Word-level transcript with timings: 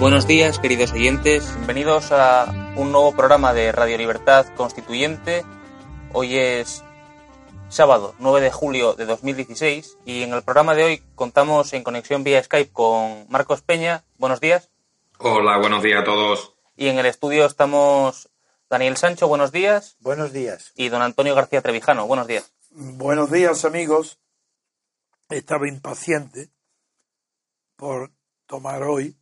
Buenos 0.00 0.26
días, 0.26 0.58
queridos 0.58 0.90
oyentes. 0.92 1.54
Bienvenidos 1.54 2.10
a 2.10 2.74
un 2.76 2.90
nuevo 2.90 3.14
programa 3.14 3.54
de 3.54 3.70
Radio 3.70 3.96
Libertad 3.96 4.44
Constituyente. 4.56 5.44
Hoy 6.12 6.36
es 6.36 6.84
sábado 7.68 8.14
9 8.18 8.40
de 8.40 8.50
julio 8.50 8.94
de 8.94 9.06
2016 9.06 9.98
y 10.04 10.22
en 10.22 10.32
el 10.32 10.42
programa 10.42 10.74
de 10.74 10.82
hoy 10.82 11.02
contamos 11.14 11.72
en 11.74 11.84
conexión 11.84 12.24
vía 12.24 12.42
Skype 12.42 12.72
con 12.72 13.26
Marcos 13.28 13.62
Peña. 13.62 14.04
Buenos 14.18 14.40
días. 14.40 14.68
Hola, 15.18 15.58
buenos 15.58 15.80
días 15.82 16.02
a 16.02 16.04
todos. 16.04 16.54
Y 16.76 16.88
en 16.88 16.98
el 16.98 17.06
estudio 17.06 17.46
estamos 17.46 18.28
Daniel 18.68 18.96
Sancho, 18.96 19.28
buenos 19.28 19.52
días. 19.52 19.96
Buenos 20.00 20.32
días. 20.32 20.72
Y 20.74 20.88
don 20.88 21.02
Antonio 21.02 21.36
García 21.36 21.62
Trevijano, 21.62 22.08
buenos 22.08 22.26
días. 22.26 22.52
Buenos 22.70 23.30
días, 23.30 23.64
amigos. 23.64 24.18
Estaba 25.28 25.68
impaciente 25.68 26.50
por 27.76 28.10
tomar 28.46 28.82
hoy 28.82 29.16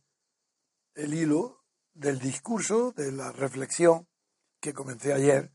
el 0.95 1.13
hilo 1.13 1.63
del 1.93 2.19
discurso, 2.19 2.91
de 2.91 3.11
la 3.11 3.31
reflexión 3.31 4.07
que 4.59 4.73
comencé 4.73 5.13
ayer. 5.13 5.51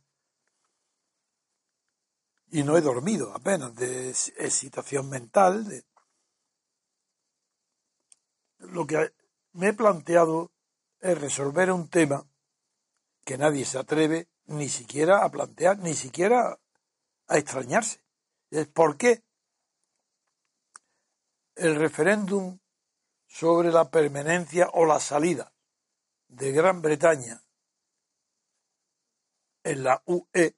Y 2.50 2.62
no 2.62 2.76
he 2.76 2.80
dormido 2.80 3.34
apenas 3.34 3.74
de 3.74 4.10
excitación 4.10 5.08
mental. 5.08 5.68
De... 5.68 5.84
Lo 8.58 8.86
que 8.86 9.12
me 9.52 9.68
he 9.68 9.72
planteado 9.74 10.52
es 11.00 11.20
resolver 11.20 11.70
un 11.70 11.88
tema 11.88 12.26
que 13.24 13.36
nadie 13.36 13.64
se 13.64 13.78
atreve 13.78 14.28
ni 14.46 14.68
siquiera 14.68 15.24
a 15.24 15.30
plantear, 15.30 15.78
ni 15.78 15.94
siquiera 15.94 16.58
a 17.26 17.38
extrañarse. 17.38 18.02
Es 18.50 18.66
por 18.68 18.96
qué 18.96 19.22
el 21.54 21.74
referéndum 21.76 22.58
sobre 23.28 23.70
la 23.70 23.90
permanencia 23.90 24.68
o 24.72 24.84
la 24.84 24.98
salida 24.98 25.52
de 26.26 26.50
Gran 26.50 26.82
Bretaña 26.82 27.42
en 29.62 29.84
la 29.84 30.02
UE, 30.06 30.56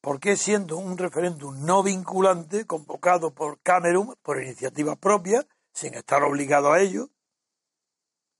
¿por 0.00 0.18
qué 0.18 0.36
siendo 0.36 0.76
un 0.76 0.98
referéndum 0.98 1.64
no 1.64 1.82
vinculante, 1.82 2.66
convocado 2.66 3.32
por 3.32 3.60
Cameron 3.60 4.16
por 4.20 4.42
iniciativa 4.42 4.96
propia, 4.96 5.46
sin 5.72 5.94
estar 5.94 6.22
obligado 6.24 6.72
a 6.72 6.80
ello, 6.80 7.10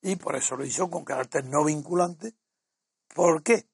y 0.02 0.16
por 0.16 0.36
eso 0.36 0.56
lo 0.56 0.64
hizo 0.64 0.90
con 0.90 1.04
carácter 1.04 1.44
no 1.44 1.64
vinculante, 1.64 2.34
¿por 3.14 3.42
qué? 3.42 3.68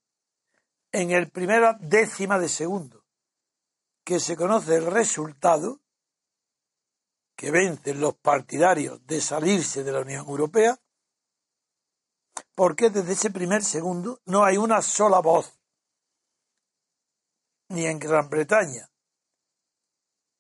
En 0.92 1.10
el 1.10 1.30
primera 1.30 1.78
décima 1.80 2.38
de 2.38 2.48
segundo 2.48 3.04
que 4.04 4.20
se 4.20 4.36
conoce 4.36 4.76
el 4.76 4.86
resultado, 4.86 5.80
que 7.42 7.50
vencen 7.50 8.00
los 8.00 8.14
partidarios 8.14 9.04
de 9.04 9.20
salirse 9.20 9.82
de 9.82 9.90
la 9.90 10.02
Unión 10.02 10.24
Europea, 10.28 10.78
porque 12.54 12.88
desde 12.88 13.14
ese 13.14 13.32
primer 13.32 13.64
segundo 13.64 14.20
no 14.26 14.44
hay 14.44 14.58
una 14.58 14.80
sola 14.80 15.18
voz, 15.18 15.58
ni 17.70 17.84
en 17.84 17.98
Gran 17.98 18.30
Bretaña, 18.30 18.88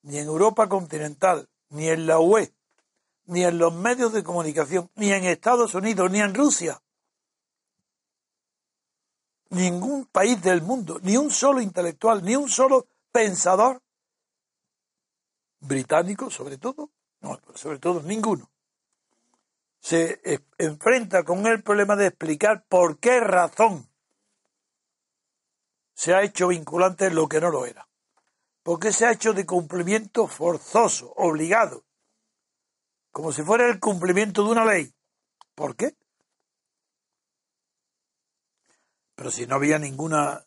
ni 0.02 0.18
en 0.18 0.28
Europa 0.28 0.68
continental, 0.68 1.50
ni 1.70 1.88
en 1.88 2.06
la 2.06 2.20
UE, 2.20 2.54
ni 3.24 3.42
en 3.42 3.58
los 3.58 3.74
medios 3.74 4.12
de 4.12 4.22
comunicación, 4.22 4.88
ni 4.94 5.12
en 5.12 5.24
Estados 5.24 5.74
Unidos, 5.74 6.08
ni 6.08 6.20
en 6.20 6.32
Rusia. 6.32 6.80
Ningún 9.48 10.06
país 10.06 10.40
del 10.40 10.62
mundo, 10.62 11.00
ni 11.02 11.16
un 11.16 11.32
solo 11.32 11.60
intelectual, 11.60 12.24
ni 12.24 12.36
un 12.36 12.48
solo 12.48 12.86
pensador 13.10 13.82
británico, 15.62 16.30
sobre 16.30 16.58
todo, 16.58 16.90
no, 17.22 17.40
sobre 17.54 17.78
todo 17.78 18.02
ninguno, 18.02 18.50
se 19.80 20.20
enfrenta 20.58 21.24
con 21.24 21.46
el 21.46 21.62
problema 21.62 21.96
de 21.96 22.08
explicar 22.08 22.64
por 22.68 22.98
qué 22.98 23.20
razón 23.20 23.88
se 25.94 26.14
ha 26.14 26.22
hecho 26.22 26.48
vinculante 26.48 27.10
lo 27.10 27.28
que 27.28 27.40
no 27.40 27.50
lo 27.50 27.66
era. 27.66 27.88
¿Por 28.62 28.78
qué 28.78 28.92
se 28.92 29.06
ha 29.06 29.12
hecho 29.12 29.32
de 29.32 29.44
cumplimiento 29.44 30.28
forzoso, 30.28 31.12
obligado? 31.16 31.84
Como 33.10 33.32
si 33.32 33.42
fuera 33.42 33.68
el 33.68 33.80
cumplimiento 33.80 34.44
de 34.44 34.50
una 34.50 34.64
ley. 34.64 34.94
¿Por 35.54 35.76
qué? 35.76 35.96
Pero 39.14 39.30
si 39.30 39.46
no 39.46 39.56
había 39.56 39.78
ninguna 39.78 40.46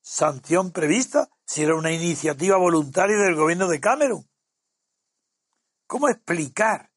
sanción 0.00 0.72
prevista, 0.72 1.28
si 1.44 1.62
era 1.62 1.74
una 1.74 1.92
iniciativa 1.92 2.56
voluntaria 2.56 3.16
del 3.16 3.36
gobierno 3.36 3.68
de 3.68 3.80
Cameron. 3.80 4.28
¿Cómo 5.88 6.10
explicar 6.10 6.92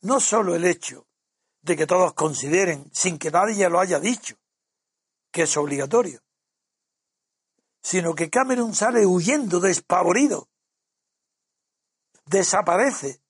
no 0.00 0.20
solo 0.20 0.56
el 0.56 0.64
hecho 0.64 1.06
de 1.60 1.76
que 1.76 1.86
todos 1.86 2.14
consideren, 2.14 2.90
sin 2.92 3.18
que 3.18 3.30
nadie 3.30 3.68
lo 3.68 3.78
haya 3.78 4.00
dicho, 4.00 4.36
que 5.30 5.42
es 5.42 5.56
obligatorio, 5.58 6.22
sino 7.82 8.14
que 8.14 8.30
Cameron 8.30 8.74
sale 8.74 9.04
huyendo, 9.04 9.60
despavorido, 9.60 10.48
desaparece, 12.24 13.20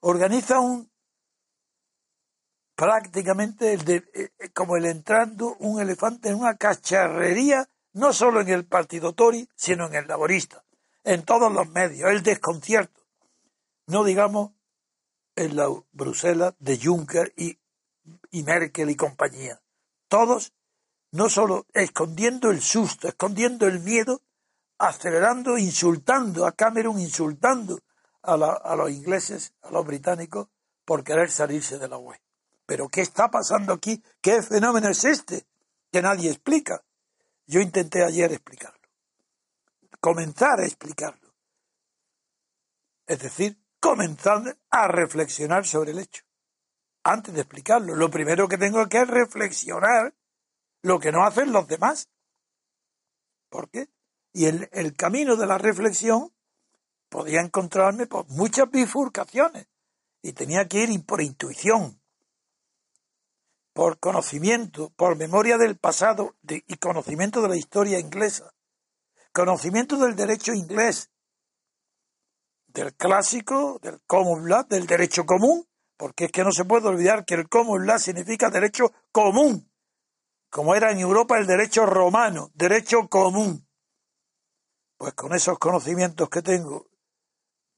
organiza 0.00 0.58
un 0.60 0.90
prácticamente 2.74 3.74
eh, 3.74 4.02
eh, 4.14 4.50
como 4.54 4.76
el 4.76 4.86
entrando 4.86 5.54
un 5.58 5.82
elefante 5.82 6.30
en 6.30 6.36
una 6.36 6.56
cacharrería, 6.56 7.68
no 7.92 8.14
solo 8.14 8.40
en 8.40 8.48
el 8.48 8.64
partido 8.64 9.12
Tory, 9.12 9.50
sino 9.54 9.86
en 9.86 9.96
el 9.96 10.06
laborista, 10.06 10.64
en 11.04 11.24
todos 11.24 11.52
los 11.52 11.68
medios, 11.68 12.08
el 12.10 12.22
desconcierto. 12.22 12.97
No 13.88 14.04
digamos 14.04 14.52
en 15.34 15.56
la 15.56 15.66
Bruselas 15.92 16.54
de 16.58 16.78
Juncker 16.78 17.32
y, 17.36 17.58
y 18.30 18.42
Merkel 18.42 18.90
y 18.90 18.96
compañía. 18.96 19.62
Todos, 20.08 20.52
no 21.10 21.30
solo 21.30 21.66
escondiendo 21.72 22.50
el 22.50 22.60
susto, 22.60 23.08
escondiendo 23.08 23.66
el 23.66 23.80
miedo, 23.80 24.20
acelerando, 24.76 25.56
insultando 25.56 26.46
a 26.46 26.52
Cameron, 26.52 27.00
insultando 27.00 27.80
a, 28.20 28.36
la, 28.36 28.52
a 28.52 28.76
los 28.76 28.90
ingleses, 28.90 29.54
a 29.62 29.70
los 29.70 29.86
británicos, 29.86 30.48
por 30.84 31.02
querer 31.02 31.30
salirse 31.30 31.78
de 31.78 31.88
la 31.88 31.96
UE. 31.96 32.20
Pero 32.66 32.90
¿qué 32.90 33.00
está 33.00 33.30
pasando 33.30 33.72
aquí? 33.72 34.02
¿Qué 34.20 34.42
fenómeno 34.42 34.90
es 34.90 35.02
este? 35.04 35.46
Que 35.90 36.02
nadie 36.02 36.30
explica. 36.30 36.84
Yo 37.46 37.60
intenté 37.60 38.04
ayer 38.04 38.30
explicarlo. 38.32 38.86
Comenzar 39.98 40.60
a 40.60 40.66
explicarlo. 40.66 41.34
Es 43.06 43.20
decir, 43.20 43.58
comenzar 43.80 44.56
a 44.70 44.88
reflexionar 44.88 45.66
sobre 45.66 45.92
el 45.92 46.00
hecho. 46.00 46.24
Antes 47.04 47.34
de 47.34 47.40
explicarlo, 47.40 47.94
lo 47.94 48.10
primero 48.10 48.48
que 48.48 48.58
tengo 48.58 48.86
que 48.88 49.00
es 49.00 49.08
reflexionar 49.08 50.14
lo 50.82 50.98
que 50.98 51.12
no 51.12 51.24
hacen 51.24 51.52
los 51.52 51.66
demás. 51.68 52.08
¿Por 53.48 53.70
qué? 53.70 53.88
Y 54.32 54.46
el, 54.46 54.68
el 54.72 54.94
camino 54.94 55.36
de 55.36 55.46
la 55.46 55.58
reflexión 55.58 56.32
podía 57.08 57.40
encontrarme 57.40 58.06
por 58.06 58.28
muchas 58.28 58.70
bifurcaciones 58.70 59.68
y 60.22 60.32
tenía 60.32 60.68
que 60.68 60.80
ir 60.80 61.04
por 61.06 61.22
intuición, 61.22 62.00
por 63.72 63.98
conocimiento, 63.98 64.90
por 64.90 65.16
memoria 65.16 65.56
del 65.56 65.78
pasado 65.78 66.36
y 66.42 66.76
conocimiento 66.76 67.40
de 67.40 67.48
la 67.48 67.56
historia 67.56 67.98
inglesa, 67.98 68.52
conocimiento 69.32 69.96
del 69.96 70.16
derecho 70.16 70.52
inglés, 70.52 71.10
del 72.78 72.94
clásico, 72.94 73.80
del 73.82 74.00
common 74.06 74.48
law, 74.48 74.66
del 74.68 74.86
derecho 74.86 75.26
común, 75.26 75.66
porque 75.96 76.26
es 76.26 76.32
que 76.32 76.44
no 76.44 76.52
se 76.52 76.64
puede 76.64 76.86
olvidar 76.86 77.24
que 77.24 77.34
el 77.34 77.48
common 77.48 77.86
law 77.86 77.98
significa 77.98 78.50
derecho 78.50 78.92
común, 79.10 79.70
como 80.48 80.74
era 80.74 80.92
en 80.92 81.00
Europa 81.00 81.38
el 81.38 81.46
derecho 81.46 81.86
romano, 81.86 82.50
derecho 82.54 83.08
común. 83.08 83.66
Pues 84.96 85.14
con 85.14 85.34
esos 85.34 85.58
conocimientos 85.58 86.28
que 86.28 86.40
tengo, 86.42 86.88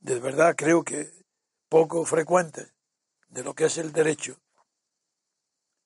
de 0.01 0.21
verdad 0.21 0.55
creo 0.55 0.85
que 0.85 1.11
poco 1.69 2.05
frecuentes 2.05 2.75
de 3.29 3.43
lo 3.43 3.55
que 3.55 3.67
es 3.67 3.79
el 3.79 3.93
derecho, 3.93 4.39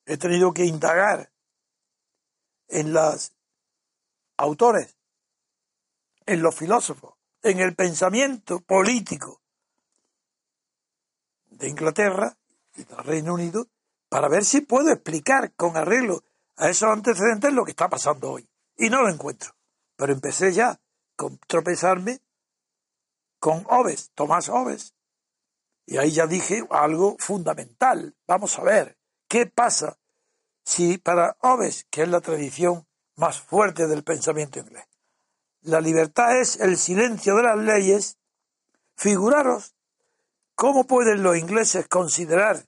he 0.07 0.17
tenido 0.17 0.53
que 0.53 0.65
indagar 0.65 1.33
en 2.69 2.93
los 2.93 3.33
autores, 4.37 4.97
en 6.27 6.43
los 6.43 6.55
filósofos, 6.55 7.15
en 7.45 7.61
el 7.61 7.75
pensamiento 7.75 8.61
político 8.61 9.43
de 11.51 11.69
Inglaterra 11.69 12.37
y 12.75 12.85
del 12.85 12.99
Reino 12.99 13.35
Unido 13.35 13.69
para 14.09 14.29
ver 14.29 14.45
si 14.45 14.63
puedo 14.63 14.91
explicar 14.91 15.53
con 15.55 15.77
arreglo 15.77 16.25
a 16.57 16.71
esos 16.71 16.89
antecedentes 16.89 17.53
lo 17.53 17.65
que 17.65 17.73
está 17.73 17.89
pasando 17.89 18.33
hoy. 18.33 18.49
Y 18.77 18.89
no 18.89 19.03
lo 19.03 19.11
encuentro. 19.11 19.55
Pero 19.97 20.13
empecé 20.13 20.53
ya 20.53 20.81
con 21.17 21.39
tropezarme 21.47 22.21
con 23.39 23.67
Oves, 23.69 24.11
Tomás 24.15 24.49
Oves. 24.49 24.95
Y 25.87 25.99
ahí 25.99 26.13
ya 26.13 26.27
dije 26.27 26.67
algo 26.71 27.17
fundamental. 27.19 28.17
Vamos 28.27 28.59
a 28.59 28.63
ver, 28.63 28.97
¿qué 29.29 29.47
pasa 29.47 29.99
si 30.65 30.97
para 30.97 31.37
Oves, 31.41 31.87
que 31.91 32.03
es 32.03 32.09
la 32.09 32.23
tradición 32.23 32.89
más 33.17 33.39
fuerte 33.39 33.87
del 33.87 34.03
pensamiento 34.03 34.59
inglés, 34.61 34.89
la 35.65 35.81
libertad 35.81 36.39
es 36.39 36.61
el 36.61 36.77
silencio 36.77 37.37
de 37.37 37.43
las 37.43 37.59
leyes, 37.59 38.19
figuraros 38.97 39.75
cómo 40.55 40.87
pueden 40.87 41.23
los 41.23 41.37
ingleses 41.37 41.89
considerar 41.89 42.67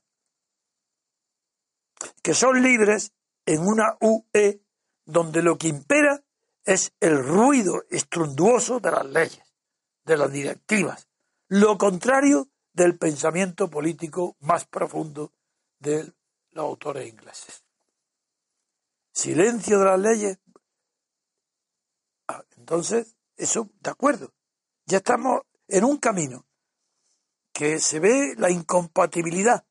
que 2.21 2.33
son 2.33 2.61
libres 2.61 3.13
en 3.45 3.65
una 3.65 3.97
UE 4.01 4.61
donde 5.05 5.41
lo 5.41 5.57
que 5.57 5.69
impera 5.69 6.23
es 6.65 6.91
el 6.99 7.23
ruido 7.23 7.85
estruendoso 7.89 8.79
de 8.79 8.91
las 8.91 9.05
leyes, 9.05 9.43
de 10.03 10.17
las 10.17 10.31
directivas, 10.31 11.07
lo 11.47 11.77
contrario 11.77 12.49
del 12.73 12.97
pensamiento 12.97 13.69
político 13.69 14.35
más 14.41 14.65
profundo 14.65 15.31
de 15.79 16.11
los 16.51 16.65
autores 16.65 17.07
ingleses. 17.07 17.63
Silencio 19.13 19.79
de 19.79 19.85
las 19.85 19.99
leyes. 19.99 20.39
Entonces, 22.67 23.15
eso, 23.37 23.69
de 23.79 23.91
acuerdo. 23.91 24.33
Ya 24.87 24.97
estamos 24.97 25.43
en 25.69 25.85
un 25.85 25.95
camino 25.95 26.45
que 27.53 27.79
se 27.79 28.01
ve 28.01 28.35
la 28.37 28.51
incompatibilidad 28.51 29.65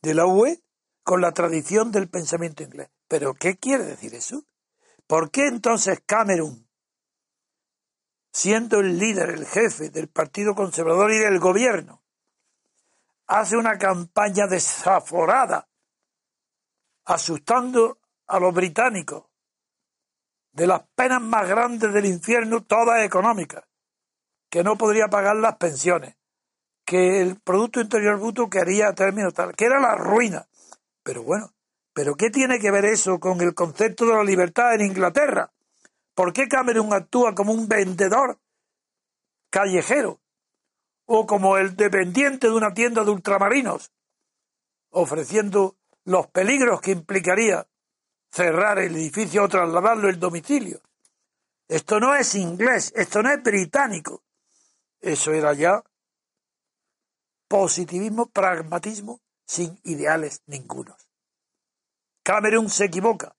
de 0.00 0.14
la 0.14 0.24
UE 0.24 0.62
con 1.02 1.20
la 1.20 1.32
tradición 1.32 1.92
del 1.92 2.08
pensamiento 2.08 2.62
inglés. 2.62 2.88
¿Pero 3.06 3.34
qué 3.34 3.58
quiere 3.58 3.84
decir 3.84 4.14
eso? 4.14 4.46
¿Por 5.06 5.30
qué 5.30 5.46
entonces 5.46 6.00
Cameron, 6.06 6.66
siendo 8.32 8.80
el 8.80 8.98
líder, 8.98 9.28
el 9.28 9.44
jefe 9.44 9.90
del 9.90 10.08
Partido 10.08 10.54
Conservador 10.54 11.12
y 11.12 11.18
del 11.18 11.38
gobierno, 11.38 12.02
hace 13.26 13.58
una 13.58 13.76
campaña 13.76 14.46
desaforada, 14.46 15.68
asustando 17.04 17.98
a 18.26 18.40
los 18.40 18.54
británicos 18.54 19.26
de 20.54 20.66
las 20.68 20.82
penas 20.94 21.20
más 21.20 21.48
grandes 21.48 21.92
del 21.92 22.06
infierno, 22.06 22.62
todas 22.62 23.04
económicas, 23.04 23.64
que 24.48 24.62
no 24.62 24.78
podría 24.78 25.08
pagar 25.08 25.36
las 25.36 25.56
pensiones, 25.56 26.16
que 26.86 27.20
el 27.20 27.40
Producto 27.40 27.80
Interior 27.80 28.18
Bruto 28.18 28.48
quería 28.48 28.92
términos 28.92 29.34
tal, 29.34 29.54
que 29.56 29.64
era 29.64 29.80
la 29.80 29.96
ruina, 29.96 30.46
pero 31.02 31.24
bueno, 31.24 31.52
¿pero 31.92 32.14
qué 32.14 32.30
tiene 32.30 32.60
que 32.60 32.70
ver 32.70 32.84
eso 32.84 33.18
con 33.18 33.40
el 33.40 33.54
concepto 33.54 34.06
de 34.06 34.14
la 34.14 34.24
libertad 34.24 34.74
en 34.74 34.82
Inglaterra? 34.82 35.50
¿Por 36.14 36.32
qué 36.32 36.46
Cameron 36.46 36.92
actúa 36.92 37.34
como 37.34 37.52
un 37.52 37.66
vendedor 37.66 38.38
callejero 39.50 40.20
o 41.06 41.26
como 41.26 41.56
el 41.56 41.74
dependiente 41.74 42.46
de 42.46 42.54
una 42.54 42.72
tienda 42.72 43.04
de 43.04 43.10
ultramarinos, 43.10 43.90
ofreciendo 44.90 45.76
los 46.04 46.28
peligros 46.28 46.80
que 46.80 46.92
implicaría 46.92 47.66
cerrar 48.34 48.80
el 48.80 48.96
edificio 48.96 49.44
o 49.44 49.48
trasladarlo 49.48 50.08
el 50.08 50.18
domicilio? 50.18 50.80
Esto 51.68 52.00
no 52.00 52.14
es 52.14 52.34
inglés, 52.34 52.92
esto 52.96 53.22
no 53.22 53.30
es 53.30 53.42
británico. 53.42 54.22
Eso 55.00 55.32
era 55.32 55.52
ya 55.54 55.82
positivismo, 57.46 58.26
pragmatismo 58.26 59.20
sin 59.46 59.78
ideales 59.84 60.42
ningunos. 60.46 61.08
Cameron 62.24 62.68
se 62.68 62.86
equivoca 62.86 63.36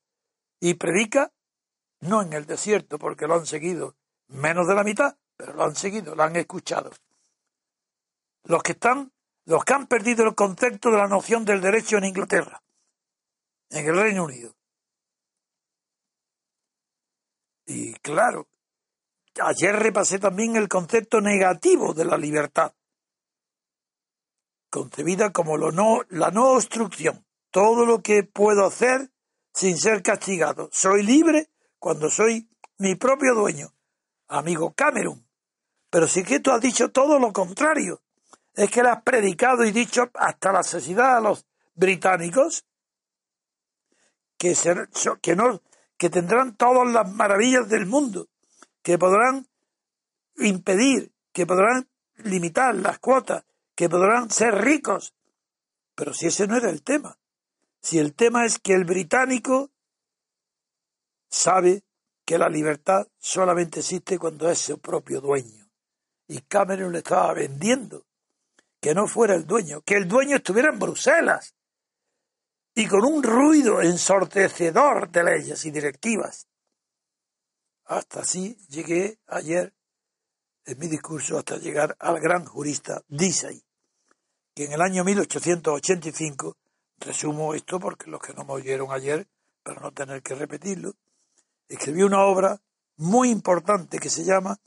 y 0.59 0.75
predica 0.75 1.31
no 2.01 2.21
en 2.21 2.33
el 2.33 2.45
desierto, 2.45 2.97
porque 2.97 3.27
lo 3.27 3.35
han 3.35 3.45
seguido 3.45 3.95
menos 4.27 4.67
de 4.67 4.75
la 4.75 4.83
mitad, 4.83 5.17
pero 5.35 5.53
lo 5.53 5.63
han 5.65 5.75
seguido, 5.75 6.15
lo 6.15 6.23
han 6.23 6.35
escuchado. 6.35 6.91
Los 8.43 8.61
que 8.63 8.73
están, 8.73 9.11
los 9.45 9.65
que 9.65 9.73
han 9.73 9.87
perdido 9.87 10.23
el 10.23 10.35
concepto 10.35 10.91
de 10.91 10.97
la 10.97 11.07
noción 11.07 11.43
del 11.45 11.61
derecho 11.61 11.97
en 11.97 12.05
Inglaterra, 12.05 12.61
en 13.71 13.87
el 13.87 13.95
Reino 13.95 14.23
Unido. 14.23 14.54
Y 17.65 17.93
claro, 17.95 18.47
ayer 19.41 19.75
repasé 19.75 20.19
también 20.19 20.55
el 20.55 20.67
concepto 20.67 21.21
negativo 21.21 21.93
de 21.93 22.05
la 22.05 22.17
libertad 22.17 22.73
concebida 24.75 25.31
como 25.31 25.55
lo 25.55 25.71
no, 25.71 26.01
la 26.09 26.31
no 26.31 26.49
obstrucción, 26.49 27.25
todo 27.49 27.85
lo 27.85 28.01
que 28.01 28.23
puedo 28.23 28.65
hacer 28.65 29.09
sin 29.53 29.77
ser 29.77 30.03
castigado. 30.03 30.67
Soy 30.73 31.01
libre 31.01 31.49
cuando 31.79 32.09
soy 32.09 32.49
mi 32.79 32.95
propio 32.95 33.35
dueño, 33.35 33.73
amigo 34.27 34.73
Cameron. 34.73 35.25
Pero 35.89 36.09
sí 36.09 36.25
que 36.25 36.41
tú 36.41 36.51
has 36.51 36.59
dicho 36.59 36.91
todo 36.91 37.19
lo 37.19 37.31
contrario. 37.31 38.01
Es 38.53 38.69
que 38.69 38.83
le 38.83 38.89
has 38.89 39.01
predicado 39.01 39.63
y 39.63 39.71
dicho 39.71 40.09
hasta 40.13 40.51
la 40.51 40.59
necesidad 40.59 41.15
a 41.15 41.21
los 41.21 41.45
británicos 41.73 42.65
que, 44.37 44.55
ser, 44.55 44.89
que, 45.21 45.37
no, 45.37 45.61
que 45.97 46.09
tendrán 46.09 46.55
todas 46.55 46.91
las 46.91 47.11
maravillas 47.11 47.69
del 47.69 47.85
mundo, 47.85 48.27
que 48.81 48.97
podrán 48.97 49.47
impedir, 50.37 51.11
que 51.31 51.45
podrán 51.45 51.87
limitar 52.17 52.75
las 52.75 52.99
cuotas, 52.99 53.45
que 53.75 53.89
podrán 53.89 54.29
ser 54.29 54.55
ricos. 54.55 55.13
Pero 55.95 56.13
si 56.13 56.27
ese 56.27 56.47
no 56.47 56.57
era 56.57 56.69
el 56.69 56.83
tema. 56.83 57.17
Si 57.81 57.99
el 57.99 58.13
tema 58.13 58.45
es 58.45 58.59
que 58.59 58.73
el 58.73 58.83
británico 58.83 59.71
sabe 61.29 61.83
que 62.25 62.37
la 62.37 62.49
libertad 62.49 63.07
solamente 63.19 63.79
existe 63.79 64.17
cuando 64.17 64.49
es 64.49 64.59
su 64.59 64.79
propio 64.79 65.21
dueño. 65.21 65.69
Y 66.27 66.41
Cameron 66.41 66.91
le 66.91 66.99
estaba 66.99 67.33
vendiendo 67.33 68.05
que 68.81 68.95
no 68.95 69.07
fuera 69.07 69.35
el 69.35 69.45
dueño, 69.45 69.81
que 69.81 69.95
el 69.95 70.07
dueño 70.07 70.37
estuviera 70.37 70.69
en 70.69 70.79
Bruselas 70.79 71.54
y 72.75 72.87
con 72.87 73.05
un 73.05 73.23
ruido 73.23 73.81
ensortecedor 73.81 75.09
de 75.09 75.23
leyes 75.23 75.63
y 75.65 75.71
directivas. 75.71 76.47
Hasta 77.85 78.19
así 78.19 78.57
llegué 78.67 79.19
ayer 79.27 79.73
en 80.65 80.79
mi 80.79 80.87
discurso 80.87 81.37
hasta 81.37 81.57
llegar 81.57 81.95
al 81.99 82.19
gran 82.19 82.43
jurista 82.43 83.01
Disey, 83.07 83.63
que 84.53 84.65
en 84.65 84.73
el 84.73 84.81
año 84.81 85.05
1885, 85.05 86.57
resumo 86.99 87.53
esto 87.53 87.79
porque 87.79 88.09
los 88.09 88.19
que 88.19 88.33
no 88.33 88.43
me 88.43 88.53
oyeron 88.53 88.91
ayer, 88.91 89.27
para 89.63 89.79
no 89.79 89.91
tener 89.91 90.21
que 90.21 90.35
repetirlo, 90.35 90.95
escribió 91.69 92.07
una 92.07 92.25
obra 92.25 92.61
muy 92.97 93.29
importante 93.29 93.99
que 93.99 94.09
se 94.09 94.25
llama 94.25 94.59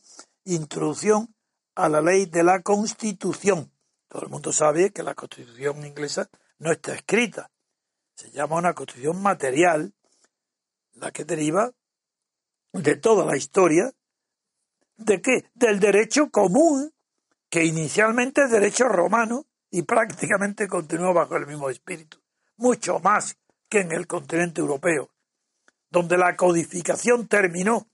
Introducción 0.44 1.34
a 1.74 1.88
la 1.88 2.00
ley 2.00 2.26
de 2.26 2.42
la 2.42 2.62
Constitución. 2.62 3.70
Todo 4.08 4.22
el 4.22 4.28
mundo 4.30 4.52
sabe 4.52 4.92
que 4.92 5.02
la 5.02 5.14
Constitución 5.14 5.84
inglesa 5.84 6.30
no 6.58 6.72
está 6.72 6.94
escrita. 6.94 7.50
Se 8.18 8.32
llama 8.32 8.56
una 8.56 8.74
Constitución 8.74 9.22
material, 9.22 9.94
la 10.94 11.12
que 11.12 11.24
deriva 11.24 11.70
de 12.72 12.96
toda 12.96 13.24
la 13.24 13.36
historia. 13.36 13.92
¿De 14.96 15.22
qué? 15.22 15.48
Del 15.54 15.78
derecho 15.78 16.28
común, 16.28 16.92
que 17.48 17.64
inicialmente 17.64 18.42
es 18.42 18.50
derecho 18.50 18.88
romano 18.88 19.46
y 19.70 19.82
prácticamente 19.82 20.66
continuó 20.66 21.14
bajo 21.14 21.36
el 21.36 21.46
mismo 21.46 21.70
espíritu, 21.70 22.20
mucho 22.56 22.98
más 22.98 23.38
que 23.68 23.82
en 23.82 23.92
el 23.92 24.08
continente 24.08 24.60
europeo, 24.60 25.10
donde 25.88 26.18
la 26.18 26.34
codificación 26.34 27.28
terminó 27.28 27.86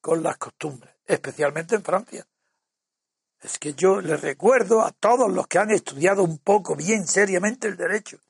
con 0.00 0.22
las 0.22 0.36
costumbres, 0.36 0.94
especialmente 1.04 1.74
en 1.74 1.82
Francia. 1.82 2.28
Es 3.40 3.58
que 3.58 3.74
yo 3.74 4.00
les 4.00 4.20
recuerdo 4.20 4.82
a 4.82 4.92
todos 4.92 5.28
los 5.32 5.48
que 5.48 5.58
han 5.58 5.72
estudiado 5.72 6.22
un 6.22 6.38
poco 6.38 6.76
bien 6.76 7.08
seriamente 7.08 7.66
el 7.66 7.76
derecho, 7.76 8.20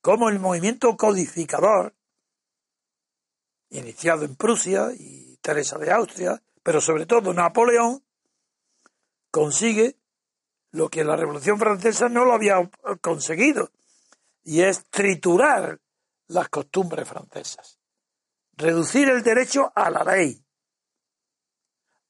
como 0.00 0.28
el 0.28 0.38
movimiento 0.38 0.96
codificador, 0.96 1.94
iniciado 3.68 4.24
en 4.24 4.34
Prusia 4.36 4.90
y 4.98 5.36
Teresa 5.38 5.78
de 5.78 5.92
Austria, 5.92 6.42
pero 6.62 6.80
sobre 6.80 7.06
todo 7.06 7.32
Napoleón, 7.32 8.04
consigue 9.30 9.96
lo 10.72 10.88
que 10.88 11.04
la 11.04 11.16
Revolución 11.16 11.58
Francesa 11.58 12.08
no 12.08 12.24
lo 12.24 12.32
había 12.32 12.70
conseguido, 13.00 13.70
y 14.42 14.62
es 14.62 14.84
triturar 14.90 15.80
las 16.26 16.48
costumbres 16.48 17.08
francesas, 17.08 17.78
reducir 18.52 19.08
el 19.08 19.22
derecho 19.22 19.72
a 19.74 19.90
la 19.90 20.04
ley, 20.04 20.44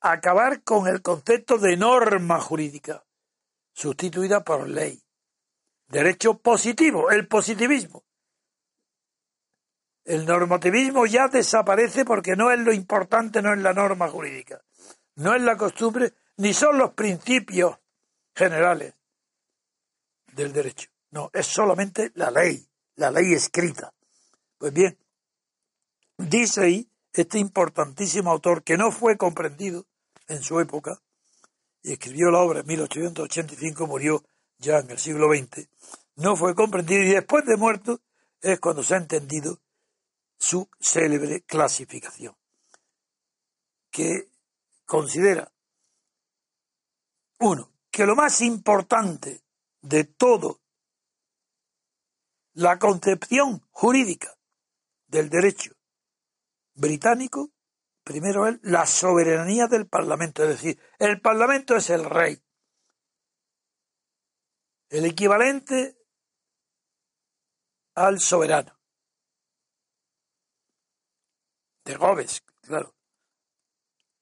acabar 0.00 0.62
con 0.62 0.86
el 0.86 1.02
concepto 1.02 1.58
de 1.58 1.76
norma 1.76 2.40
jurídica, 2.40 3.04
sustituida 3.72 4.44
por 4.44 4.68
ley, 4.68 5.02
derecho 5.90 6.38
positivo, 6.38 7.10
el 7.10 7.26
positivismo. 7.26 8.04
El 10.04 10.24
normativismo 10.24 11.04
ya 11.06 11.28
desaparece 11.28 12.04
porque 12.04 12.36
no 12.36 12.50
es 12.50 12.58
lo 12.60 12.72
importante, 12.72 13.42
no 13.42 13.52
es 13.52 13.60
la 13.60 13.74
norma 13.74 14.08
jurídica, 14.08 14.62
no 15.16 15.34
es 15.34 15.42
la 15.42 15.56
costumbre, 15.56 16.14
ni 16.38 16.54
son 16.54 16.78
los 16.78 16.94
principios 16.94 17.76
generales, 18.34 18.94
del 20.32 20.52
derecho. 20.52 20.88
No, 21.10 21.28
es 21.32 21.46
solamente 21.46 22.12
la 22.14 22.30
ley, 22.30 22.66
la 22.96 23.10
ley 23.10 23.34
escrita. 23.34 23.92
Pues 24.56 24.72
bien, 24.72 24.96
dice 26.16 26.62
ahí 26.62 26.90
este 27.12 27.38
importantísimo 27.38 28.30
autor 28.30 28.62
que 28.62 28.76
no 28.76 28.92
fue 28.92 29.16
comprendido 29.16 29.86
en 30.28 30.42
su 30.42 30.60
época, 30.60 31.00
y 31.82 31.92
escribió 31.92 32.30
la 32.30 32.38
obra 32.38 32.60
en 32.60 32.66
1885, 32.66 33.86
murió 33.86 34.22
ya 34.60 34.78
en 34.78 34.90
el 34.90 34.98
siglo 34.98 35.28
XX, 35.34 35.68
no 36.16 36.36
fue 36.36 36.54
comprendido 36.54 37.02
y 37.02 37.14
después 37.14 37.44
de 37.46 37.56
muerto 37.56 38.00
es 38.40 38.60
cuando 38.60 38.82
se 38.82 38.94
ha 38.94 38.98
entendido 38.98 39.58
su 40.38 40.68
célebre 40.78 41.42
clasificación, 41.42 42.36
que 43.90 44.30
considera, 44.84 45.52
uno, 47.40 47.72
que 47.90 48.06
lo 48.06 48.14
más 48.14 48.40
importante 48.42 49.42
de 49.80 50.04
todo 50.04 50.60
la 52.52 52.78
concepción 52.78 53.66
jurídica 53.70 54.36
del 55.06 55.30
derecho 55.30 55.72
británico, 56.74 57.50
primero 58.04 58.46
es 58.46 58.58
la 58.62 58.86
soberanía 58.86 59.66
del 59.66 59.86
Parlamento, 59.86 60.42
es 60.42 60.50
decir, 60.50 60.78
el 60.98 61.20
Parlamento 61.20 61.76
es 61.76 61.90
el 61.90 62.04
rey. 62.04 62.42
El 64.90 65.04
equivalente 65.06 65.96
al 67.94 68.20
soberano. 68.20 68.76
De 71.84 71.94
Gobes, 71.94 72.42
claro. 72.60 72.94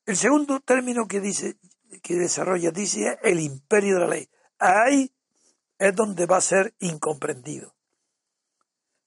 El 0.04 0.16
segundo 0.16 0.60
término 0.60 1.08
que 1.08 1.20
dice, 1.20 1.58
que 2.02 2.14
desarrolla, 2.14 2.70
dice 2.70 3.18
el 3.22 3.40
imperio 3.40 3.94
de 3.94 4.00
la 4.00 4.06
ley. 4.08 4.30
Ahí 4.58 5.14
es 5.78 5.94
donde 5.96 6.26
va 6.26 6.36
a 6.36 6.42
ser 6.42 6.74
incomprendido. 6.80 7.74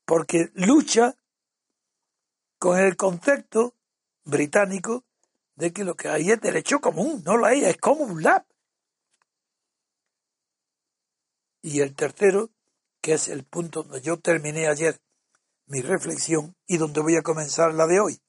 Porque 0.05 0.51
lucha 0.55 1.15
con 2.57 2.79
el 2.79 2.97
concepto 2.97 3.75
británico 4.23 5.05
de 5.55 5.71
que 5.71 5.83
lo 5.83 5.95
que 5.95 6.09
hay 6.09 6.31
es 6.31 6.41
derecho 6.41 6.81
común, 6.81 7.21
no 7.23 7.37
lo 7.37 7.45
hay, 7.45 7.65
es 7.65 7.77
común 7.77 8.23
lab. 8.23 8.45
Y 11.61 11.81
el 11.81 11.95
tercero, 11.95 12.49
que 13.01 13.13
es 13.13 13.27
el 13.27 13.43
punto 13.43 13.83
donde 13.83 14.01
yo 14.01 14.19
terminé 14.19 14.67
ayer 14.67 15.01
mi 15.67 15.81
reflexión 15.81 16.55
y 16.67 16.77
donde 16.77 17.01
voy 17.01 17.15
a 17.15 17.21
comenzar 17.21 17.73
la 17.73 17.87
de 17.87 17.99
hoy. 17.99 18.21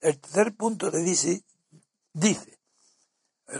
El 0.00 0.18
tercer 0.18 0.54
punto 0.56 0.90
de 0.90 1.02
dice, 1.02 1.44
dice, 2.12 2.58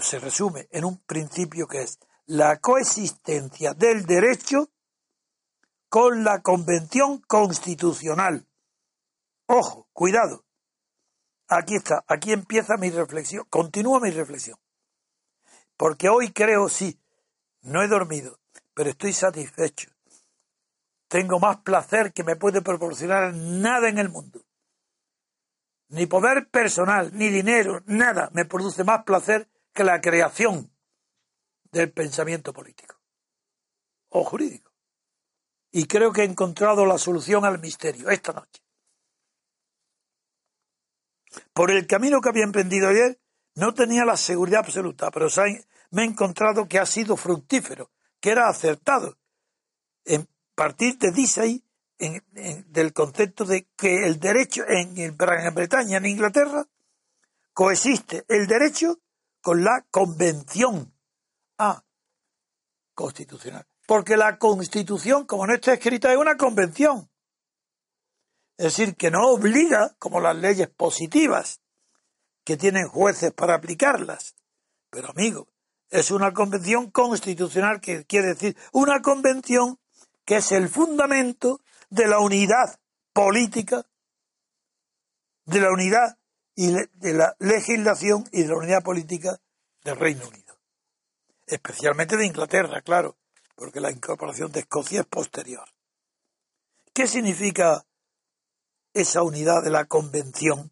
se 0.00 0.18
resume 0.18 0.68
en 0.70 0.84
un 0.84 0.98
principio 0.98 1.66
que 1.66 1.82
es 1.82 1.98
la 2.26 2.58
coexistencia 2.58 3.74
del 3.74 4.04
derecho 4.06 4.70
con 5.88 6.24
la 6.24 6.42
convención 6.42 7.20
constitucional. 7.22 8.46
Ojo, 9.46 9.88
cuidado. 9.92 10.44
Aquí 11.48 11.76
está, 11.76 12.04
aquí 12.06 12.32
empieza 12.32 12.76
mi 12.76 12.90
reflexión, 12.90 13.46
continúa 13.48 14.00
mi 14.00 14.10
reflexión. 14.10 14.58
Porque 15.78 16.10
hoy 16.10 16.32
creo, 16.32 16.68
sí, 16.68 17.00
no 17.62 17.82
he 17.82 17.88
dormido, 17.88 18.38
pero 18.78 18.90
estoy 18.90 19.12
satisfecho. 19.12 19.90
Tengo 21.08 21.40
más 21.40 21.62
placer 21.62 22.12
que 22.12 22.22
me 22.22 22.36
puede 22.36 22.62
proporcionar 22.62 23.34
nada 23.34 23.88
en 23.88 23.98
el 23.98 24.08
mundo. 24.08 24.46
Ni 25.88 26.06
poder 26.06 26.48
personal, 26.48 27.10
ni 27.12 27.28
dinero, 27.28 27.82
nada 27.86 28.30
me 28.34 28.44
produce 28.44 28.84
más 28.84 29.02
placer 29.02 29.48
que 29.74 29.82
la 29.82 30.00
creación 30.00 30.70
del 31.72 31.90
pensamiento 31.90 32.52
político 32.52 32.94
o 34.10 34.22
jurídico. 34.22 34.72
Y 35.72 35.88
creo 35.88 36.12
que 36.12 36.20
he 36.20 36.26
encontrado 36.26 36.86
la 36.86 36.98
solución 36.98 37.44
al 37.44 37.58
misterio 37.58 38.08
esta 38.10 38.32
noche. 38.32 38.62
Por 41.52 41.72
el 41.72 41.84
camino 41.88 42.20
que 42.20 42.28
había 42.28 42.44
emprendido 42.44 42.90
ayer, 42.90 43.18
no 43.56 43.74
tenía 43.74 44.04
la 44.04 44.16
seguridad 44.16 44.60
absoluta, 44.60 45.10
pero 45.10 45.26
me 45.90 46.02
he 46.02 46.06
encontrado 46.06 46.68
que 46.68 46.78
ha 46.78 46.86
sido 46.86 47.16
fructífero, 47.16 47.90
que 48.20 48.30
era 48.30 48.48
acertado. 48.48 49.16
En 50.04 50.28
partir 50.54 50.98
de 50.98 51.10
dice 51.12 51.62
del 51.98 52.92
concepto 52.92 53.44
de 53.44 53.66
que 53.76 54.06
el 54.06 54.20
derecho 54.20 54.62
en, 54.68 54.96
en 54.98 55.16
Gran 55.16 55.54
Bretaña, 55.54 55.98
en 55.98 56.06
Inglaterra, 56.06 56.66
coexiste 57.52 58.24
el 58.28 58.46
derecho 58.46 59.00
con 59.40 59.64
la 59.64 59.84
convención 59.90 60.92
a 61.58 61.82
constitucional. 62.94 63.66
Porque 63.86 64.16
la 64.16 64.38
constitución, 64.38 65.24
como 65.24 65.46
no 65.46 65.54
está 65.54 65.72
escrita, 65.72 66.12
es 66.12 66.18
una 66.18 66.36
convención. 66.36 67.08
Es 68.56 68.76
decir, 68.76 68.96
que 68.96 69.10
no 69.10 69.28
obliga, 69.28 69.94
como 69.98 70.20
las 70.20 70.36
leyes 70.36 70.68
positivas, 70.68 71.60
que 72.44 72.56
tienen 72.56 72.88
jueces 72.88 73.32
para 73.32 73.54
aplicarlas. 73.54 74.34
Pero 74.90 75.10
amigo, 75.10 75.48
es 75.90 76.10
una 76.10 76.32
convención 76.32 76.90
constitucional 76.90 77.80
que 77.80 78.04
quiere 78.04 78.28
decir 78.28 78.56
una 78.72 79.00
convención 79.00 79.78
que 80.24 80.36
es 80.36 80.52
el 80.52 80.68
fundamento 80.68 81.60
de 81.90 82.06
la 82.06 82.18
unidad 82.18 82.78
política, 83.12 83.86
de 85.46 85.60
la 85.60 85.70
unidad 85.70 86.18
y 86.54 86.72
de 86.72 87.14
la 87.14 87.34
legislación 87.38 88.28
y 88.32 88.42
de 88.42 88.48
la 88.48 88.56
unidad 88.56 88.82
política 88.82 89.40
del 89.84 89.96
Reino 89.96 90.28
Unido. 90.28 90.58
Especialmente 91.46 92.16
de 92.16 92.26
Inglaterra, 92.26 92.82
claro, 92.82 93.16
porque 93.54 93.80
la 93.80 93.90
incorporación 93.90 94.52
de 94.52 94.60
Escocia 94.60 95.00
es 95.00 95.06
posterior. 95.06 95.66
¿Qué 96.92 97.06
significa 97.06 97.86
esa 98.92 99.22
unidad 99.22 99.62
de 99.62 99.70
la 99.70 99.86
convención? 99.86 100.70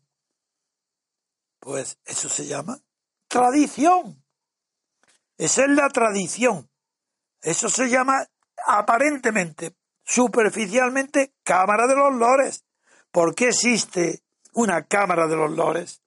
Pues 1.61 1.99
eso 2.05 2.29
se 2.29 2.47
llama 2.47 2.81
tradición. 3.29 4.26
Esa 5.39 5.65
es 5.65 5.71
la 5.71 5.89
tradición. 5.89 6.71
Eso 7.43 7.69
se 7.69 7.89
llama 7.89 8.27
aparentemente, 8.67 9.77
superficialmente, 10.05 11.35
Cámara 11.43 11.87
de 11.87 11.97
los 11.97 12.15
Lores. 12.15 12.65
¿Por 13.11 13.35
qué 13.35 13.49
existe 13.49 14.23
una 14.53 14.87
Cámara 14.87 15.27
de 15.27 15.37
los 15.37 15.51
Lores? 15.51 16.03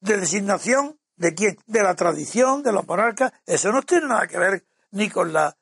De 0.00 0.16
designación 0.16 0.98
de 1.16 1.34
quién? 1.34 1.58
De 1.66 1.82
la 1.82 1.94
tradición, 1.94 2.62
de 2.62 2.72
los 2.72 2.86
monarcas. 2.86 3.32
Eso 3.44 3.70
no 3.72 3.82
tiene 3.82 4.06
nada 4.06 4.26
que 4.26 4.38
ver 4.38 4.64
ni 4.92 5.10
con 5.10 5.32
la 5.32 5.56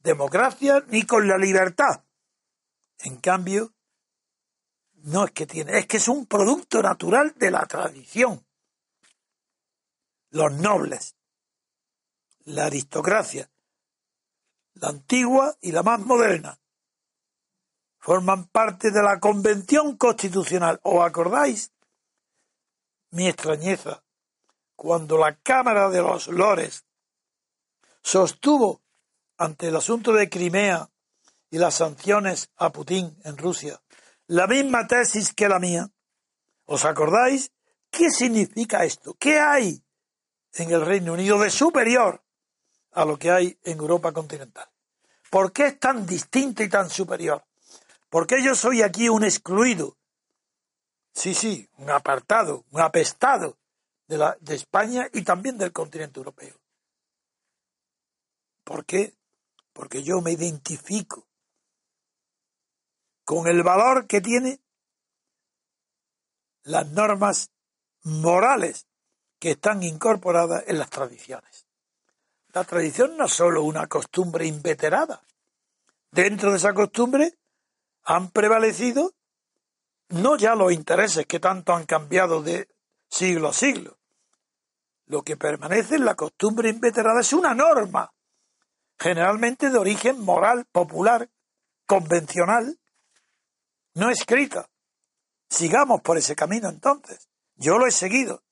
democracia 0.00 0.82
ni 0.88 1.04
con 1.04 1.28
la 1.28 1.38
libertad. 1.38 2.04
En 2.98 3.16
cambio, 3.16 3.72
no 5.04 5.24
es 5.24 5.32
que 5.32 5.46
tiene, 5.46 5.78
es 5.78 5.86
que 5.86 5.98
es 5.98 6.08
un 6.08 6.26
producto 6.26 6.82
natural 6.82 7.34
de 7.36 7.50
la 7.50 7.66
tradición. 7.66 8.44
Los 10.32 10.52
nobles, 10.52 11.14
la 12.44 12.64
aristocracia, 12.64 13.48
la 14.74 14.88
antigua 14.88 15.56
y 15.60 15.72
la 15.72 15.84
más 15.84 16.00
moderna, 16.00 16.58
forman 17.98 18.46
parte 18.46 18.90
de 18.90 19.02
la 19.02 19.20
Convención 19.20 19.96
Constitucional. 19.96 20.80
¿Os 20.82 21.06
acordáis? 21.06 21.70
Mi 23.10 23.28
extrañeza 23.28 24.02
cuando 24.74 25.18
la 25.18 25.36
Cámara 25.36 25.88
de 25.90 26.00
los 26.00 26.26
Lores 26.26 26.84
sostuvo 28.02 28.80
ante 29.36 29.68
el 29.68 29.76
asunto 29.76 30.12
de 30.12 30.28
Crimea 30.28 30.90
y 31.50 31.58
las 31.58 31.74
sanciones 31.74 32.50
a 32.56 32.72
Putin 32.72 33.16
en 33.24 33.36
Rusia 33.36 33.80
la 34.28 34.46
misma 34.46 34.86
tesis 34.86 35.34
que 35.34 35.46
la 35.46 35.58
mía. 35.58 35.90
¿Os 36.64 36.86
acordáis? 36.86 37.52
¿Qué 37.90 38.10
significa 38.10 38.82
esto? 38.84 39.14
¿Qué 39.18 39.38
hay 39.38 39.84
en 40.54 40.70
el 40.70 40.84
Reino 40.84 41.12
Unido 41.12 41.38
de 41.38 41.50
superior 41.50 42.22
a 42.92 43.04
lo 43.04 43.18
que 43.18 43.30
hay 43.30 43.58
en 43.64 43.78
Europa 43.78 44.12
continental? 44.12 44.68
¿Por 45.30 45.52
qué 45.52 45.66
es 45.68 45.80
tan 45.80 46.04
distinto 46.06 46.62
y 46.62 46.68
tan 46.68 46.90
superior? 46.90 47.44
¿Por 48.10 48.26
qué 48.26 48.42
yo 48.42 48.54
soy 48.54 48.82
aquí 48.82 49.08
un 49.08 49.24
excluido? 49.24 49.96
Sí, 51.14 51.34
sí, 51.34 51.68
un 51.78 51.90
apartado, 51.90 52.64
un 52.70 52.80
apestado 52.80 53.58
de, 54.06 54.18
la, 54.18 54.36
de 54.40 54.54
España 54.54 55.08
y 55.12 55.22
también 55.22 55.56
del 55.56 55.72
continente 55.72 56.20
europeo. 56.20 56.60
¿Por 58.64 58.84
qué? 58.84 59.14
Porque 59.72 60.02
yo 60.02 60.20
me 60.20 60.32
identifico 60.32 61.26
con 63.24 63.46
el 63.46 63.62
valor 63.62 64.06
que 64.06 64.20
tiene 64.20 64.60
las 66.64 66.86
normas 66.90 67.50
morales 68.02 68.86
que 69.42 69.50
están 69.50 69.82
incorporadas 69.82 70.62
en 70.68 70.78
las 70.78 70.88
tradiciones. 70.88 71.66
La 72.52 72.62
tradición 72.62 73.16
no 73.16 73.24
es 73.24 73.32
solo 73.32 73.64
una 73.64 73.88
costumbre 73.88 74.46
inveterada. 74.46 75.20
Dentro 76.12 76.52
de 76.52 76.58
esa 76.58 76.72
costumbre 76.72 77.34
han 78.04 78.30
prevalecido 78.30 79.14
no 80.10 80.36
ya 80.36 80.54
los 80.54 80.70
intereses 80.70 81.26
que 81.26 81.40
tanto 81.40 81.74
han 81.74 81.86
cambiado 81.86 82.40
de 82.40 82.68
siglo 83.10 83.48
a 83.48 83.52
siglo. 83.52 83.98
Lo 85.06 85.22
que 85.22 85.36
permanece 85.36 85.96
en 85.96 86.04
la 86.04 86.14
costumbre 86.14 86.68
inveterada 86.68 87.20
es 87.20 87.32
una 87.32 87.52
norma 87.52 88.12
generalmente 88.96 89.70
de 89.70 89.78
origen 89.78 90.20
moral, 90.20 90.66
popular, 90.70 91.28
convencional, 91.84 92.78
no 93.94 94.08
escrita. 94.08 94.68
Sigamos 95.48 96.00
por 96.00 96.16
ese 96.16 96.36
camino 96.36 96.68
entonces. 96.68 97.28
Yo 97.56 97.76
lo 97.78 97.88
he 97.88 97.90
seguido 97.90 98.44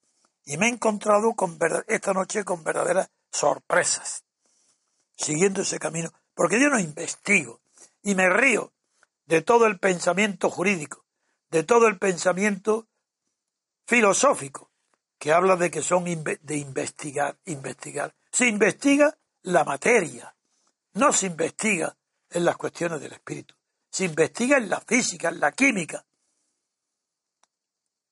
y 0.51 0.57
me 0.57 0.67
he 0.67 0.71
encontrado 0.71 1.35
con 1.35 1.57
esta 1.87 2.13
noche 2.13 2.45
con 2.45 2.65
verdaderas 2.65 3.09
sorpresas, 3.31 4.25
siguiendo 5.17 5.63
ese 5.63 5.79
camino, 5.79 6.13
porque 6.35 6.61
yo 6.61 6.69
no 6.69 6.81
investigo 6.81 7.61
y 8.03 8.17
me 8.17 8.29
río 8.29 8.73
de 9.27 9.43
todo 9.43 9.67
el 9.67 9.79
pensamiento 9.79 10.51
jurídico, 10.51 11.07
de 11.51 11.63
todo 11.63 11.87
el 11.87 11.99
pensamiento 11.99 12.89
filosófico, 13.87 14.73
que 15.21 15.33
habla 15.33 15.55
de 15.55 15.71
que 15.71 15.83
son 15.83 16.03
de 16.05 16.57
investigar, 16.57 17.39
investigar. 17.45 18.17
Se 18.33 18.49
investiga 18.49 19.17
la 19.43 19.63
materia, 19.63 20.35
no 20.95 21.13
se 21.13 21.27
investiga 21.27 21.97
en 22.29 22.45
las 22.45 22.57
cuestiones 22.57 23.01
del 23.01 23.13
espíritu, 23.13 23.55
se 23.89 24.05
investiga 24.05 24.57
en 24.57 24.69
la 24.69 24.81
física, 24.81 25.29
en 25.29 25.39
la 25.39 25.53
química, 25.53 26.05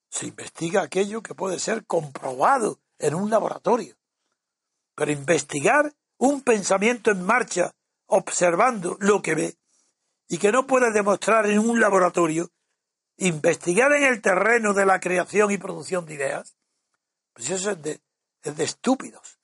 se 0.09 0.27
investiga 0.27 0.81
aquello 0.81 1.21
que 1.21 1.35
puede 1.35 1.59
ser 1.59 1.85
comprobado 1.85 2.79
en 2.97 3.15
un 3.15 3.29
laboratorio. 3.29 3.95
Pero 4.95 5.11
investigar 5.11 5.93
un 6.17 6.41
pensamiento 6.41 7.11
en 7.11 7.23
marcha, 7.23 7.73
observando 8.07 8.97
lo 8.99 9.21
que 9.21 9.35
ve, 9.35 9.57
y 10.27 10.37
que 10.37 10.51
no 10.51 10.67
puede 10.67 10.91
demostrar 10.91 11.47
en 11.47 11.59
un 11.59 11.79
laboratorio, 11.79 12.51
investigar 13.17 13.91
en 13.93 14.03
el 14.03 14.21
terreno 14.21 14.73
de 14.73 14.85
la 14.85 14.99
creación 14.99 15.51
y 15.51 15.57
producción 15.57 16.05
de 16.05 16.13
ideas, 16.13 16.55
pues 17.33 17.49
eso 17.49 17.71
es 17.71 17.81
de, 17.81 18.01
es 18.43 18.55
de 18.55 18.63
estúpidos. 18.63 19.39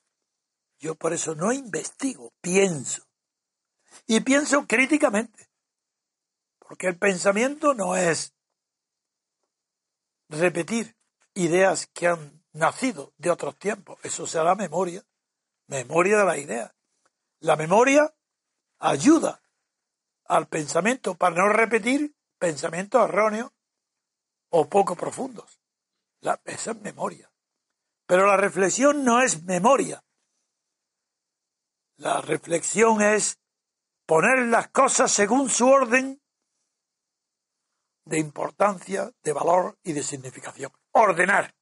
Yo 0.78 0.94
por 0.94 1.12
eso 1.12 1.34
no 1.34 1.52
investigo, 1.52 2.32
pienso. 2.40 3.02
Y 4.06 4.20
pienso 4.20 4.66
críticamente. 4.66 5.48
Porque 6.58 6.86
el 6.86 6.98
pensamiento 6.98 7.74
no 7.74 7.96
es 7.96 8.35
repetir 10.28 10.96
ideas 11.34 11.86
que 11.86 12.08
han 12.08 12.44
nacido 12.52 13.12
de 13.18 13.30
otros 13.30 13.58
tiempos. 13.58 13.98
Eso 14.02 14.26
será 14.26 14.54
memoria, 14.54 15.04
memoria 15.66 16.18
de 16.18 16.24
la 16.24 16.38
idea. 16.38 16.74
La 17.40 17.56
memoria 17.56 18.14
ayuda 18.78 19.42
al 20.24 20.48
pensamiento 20.48 21.14
para 21.14 21.36
no 21.36 21.48
repetir 21.52 22.16
pensamientos 22.38 23.02
erróneos 23.08 23.52
o 24.50 24.68
poco 24.68 24.96
profundos. 24.96 25.60
La, 26.20 26.40
esa 26.44 26.72
es 26.72 26.80
memoria. 26.80 27.30
Pero 28.06 28.26
la 28.26 28.36
reflexión 28.36 29.04
no 29.04 29.20
es 29.20 29.42
memoria. 29.42 30.02
La 31.96 32.20
reflexión 32.20 33.02
es 33.02 33.38
poner 34.06 34.46
las 34.46 34.68
cosas 34.68 35.10
según 35.10 35.50
su 35.50 35.68
orden 35.68 36.22
de 38.06 38.18
importancia, 38.18 39.10
de 39.22 39.32
valor 39.32 39.78
y 39.82 39.92
de 39.92 40.02
significación. 40.02 40.72
Ordenar. 40.92 41.54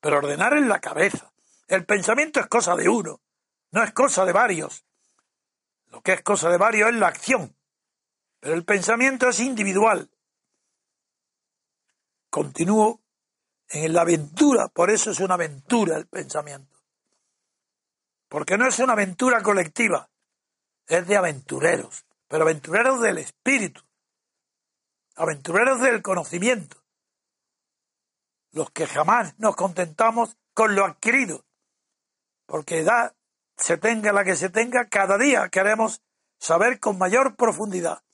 Pero 0.00 0.18
ordenar 0.18 0.54
en 0.54 0.68
la 0.68 0.80
cabeza. 0.80 1.32
El 1.68 1.84
pensamiento 1.84 2.40
es 2.40 2.46
cosa 2.46 2.74
de 2.74 2.88
uno, 2.88 3.20
no 3.70 3.84
es 3.84 3.92
cosa 3.92 4.24
de 4.24 4.32
varios. 4.32 4.84
Lo 5.90 6.00
que 6.00 6.14
es 6.14 6.22
cosa 6.22 6.48
de 6.48 6.56
varios 6.56 6.90
es 6.90 6.96
la 6.96 7.08
acción. 7.08 7.54
Pero 8.40 8.54
el 8.54 8.64
pensamiento 8.64 9.28
es 9.28 9.40
individual. 9.40 10.10
Continúo 12.30 13.02
en 13.68 13.92
la 13.92 14.02
aventura, 14.02 14.68
por 14.68 14.90
eso 14.90 15.10
es 15.10 15.20
una 15.20 15.34
aventura 15.34 15.96
el 15.96 16.06
pensamiento. 16.06 16.76
Porque 18.28 18.56
no 18.56 18.66
es 18.66 18.78
una 18.78 18.94
aventura 18.94 19.42
colectiva, 19.42 20.10
es 20.86 21.06
de 21.06 21.16
aventureros, 21.16 22.06
pero 22.26 22.44
aventureros 22.44 23.00
del 23.00 23.18
espíritu 23.18 23.87
aventureros 25.18 25.80
del 25.80 26.00
conocimiento, 26.00 26.80
los 28.52 28.70
que 28.70 28.86
jamás 28.86 29.36
nos 29.38 29.56
contentamos 29.56 30.36
con 30.54 30.76
lo 30.76 30.84
adquirido, 30.84 31.44
porque 32.46 32.78
edad 32.78 33.16
se 33.56 33.76
tenga 33.76 34.12
la 34.12 34.22
que 34.22 34.36
se 34.36 34.48
tenga, 34.48 34.86
cada 34.86 35.18
día 35.18 35.48
queremos 35.48 36.02
saber 36.38 36.78
con 36.78 36.98
mayor 36.98 37.34
profundidad, 37.34 38.04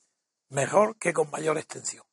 mejor 0.49 0.97
que 0.97 1.13
con 1.13 1.29
mayor 1.29 1.59
extensión. 1.59 2.03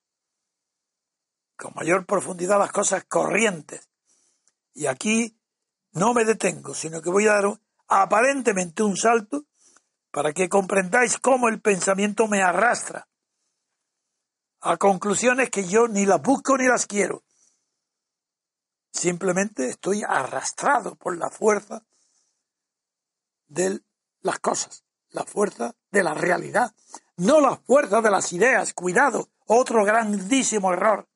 Con 1.56 1.72
mayor 1.74 2.04
profundidad 2.04 2.58
las 2.58 2.72
cosas 2.72 3.04
corrientes. 3.04 3.88
Y 4.74 4.86
aquí 4.86 5.38
no 5.92 6.12
me 6.12 6.24
detengo, 6.24 6.74
sino 6.74 7.00
que 7.00 7.10
voy 7.10 7.26
a 7.28 7.34
dar 7.34 7.60
aparentemente 7.88 8.82
un 8.82 8.96
salto 8.96 9.46
para 10.10 10.34
que 10.34 10.50
comprendáis 10.50 11.18
cómo 11.18 11.48
el 11.48 11.62
pensamiento 11.62 12.26
me 12.26 12.42
arrastra 12.42 13.08
a 14.62 14.76
conclusiones 14.76 15.50
que 15.50 15.64
yo 15.64 15.88
ni 15.88 16.06
las 16.06 16.22
busco 16.22 16.56
ni 16.56 16.66
las 16.66 16.86
quiero. 16.86 17.24
Simplemente 18.92 19.68
estoy 19.68 20.04
arrastrado 20.06 20.94
por 20.94 21.16
la 21.16 21.30
fuerza 21.30 21.84
de 23.48 23.80
las 24.20 24.38
cosas, 24.38 24.84
la 25.10 25.24
fuerza 25.24 25.74
de 25.90 26.04
la 26.04 26.14
realidad, 26.14 26.74
no 27.16 27.40
la 27.40 27.56
fuerza 27.56 28.00
de 28.00 28.10
las 28.10 28.32
ideas. 28.32 28.72
Cuidado, 28.72 29.30
otro 29.46 29.84
grandísimo 29.84 30.72
error. 30.72 31.08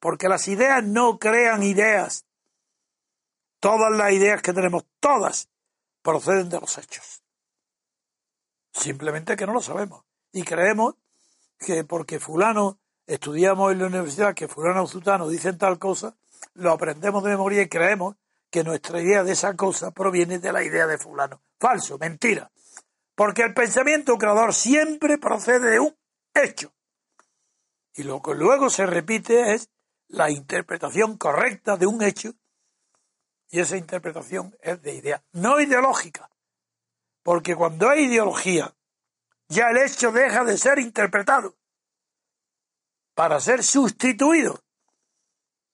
Porque 0.00 0.28
las 0.28 0.48
ideas 0.48 0.82
no 0.82 1.18
crean 1.18 1.62
ideas. 1.62 2.26
Todas 3.60 3.92
las 3.92 4.10
ideas 4.12 4.42
que 4.42 4.52
tenemos, 4.52 4.84
todas, 4.98 5.48
proceden 6.02 6.48
de 6.48 6.58
los 6.58 6.76
hechos. 6.78 7.22
Simplemente 8.72 9.36
que 9.36 9.46
no 9.46 9.52
lo 9.52 9.62
sabemos. 9.62 10.04
Y 10.32 10.42
creemos 10.42 10.96
que 11.64 11.84
porque 11.84 12.20
fulano 12.20 12.78
estudiamos 13.06 13.72
en 13.72 13.78
la 13.78 13.86
universidad 13.86 14.34
que 14.34 14.48
fulano 14.48 14.82
o 14.82 14.86
zutano 14.86 15.28
dicen 15.28 15.58
tal 15.58 15.78
cosa, 15.78 16.14
lo 16.54 16.72
aprendemos 16.72 17.22
de 17.22 17.30
memoria 17.30 17.62
y 17.62 17.68
creemos 17.68 18.16
que 18.50 18.64
nuestra 18.64 19.00
idea 19.00 19.24
de 19.24 19.32
esa 19.32 19.56
cosa 19.56 19.92
proviene 19.92 20.38
de 20.38 20.52
la 20.52 20.62
idea 20.62 20.86
de 20.86 20.98
fulano. 20.98 21.40
Falso, 21.58 21.98
mentira. 21.98 22.50
Porque 23.14 23.42
el 23.42 23.54
pensamiento 23.54 24.18
creador 24.18 24.52
siempre 24.52 25.16
procede 25.18 25.70
de 25.70 25.80
un 25.80 25.96
hecho. 26.34 26.72
Y 27.94 28.02
lo 28.02 28.20
que 28.20 28.34
luego 28.34 28.68
se 28.68 28.86
repite 28.86 29.54
es 29.54 29.70
la 30.08 30.30
interpretación 30.30 31.16
correcta 31.16 31.76
de 31.76 31.86
un 31.86 32.02
hecho. 32.02 32.34
Y 33.50 33.60
esa 33.60 33.76
interpretación 33.76 34.56
es 34.60 34.82
de 34.82 34.94
idea, 34.94 35.22
no 35.32 35.60
ideológica. 35.60 36.30
Porque 37.22 37.54
cuando 37.54 37.88
hay 37.88 38.04
ideología 38.04 38.74
ya 39.52 39.68
el 39.68 39.76
hecho 39.76 40.10
deja 40.10 40.44
de 40.44 40.56
ser 40.56 40.78
interpretado 40.78 41.54
para 43.14 43.38
ser 43.38 43.62
sustituido 43.62 44.64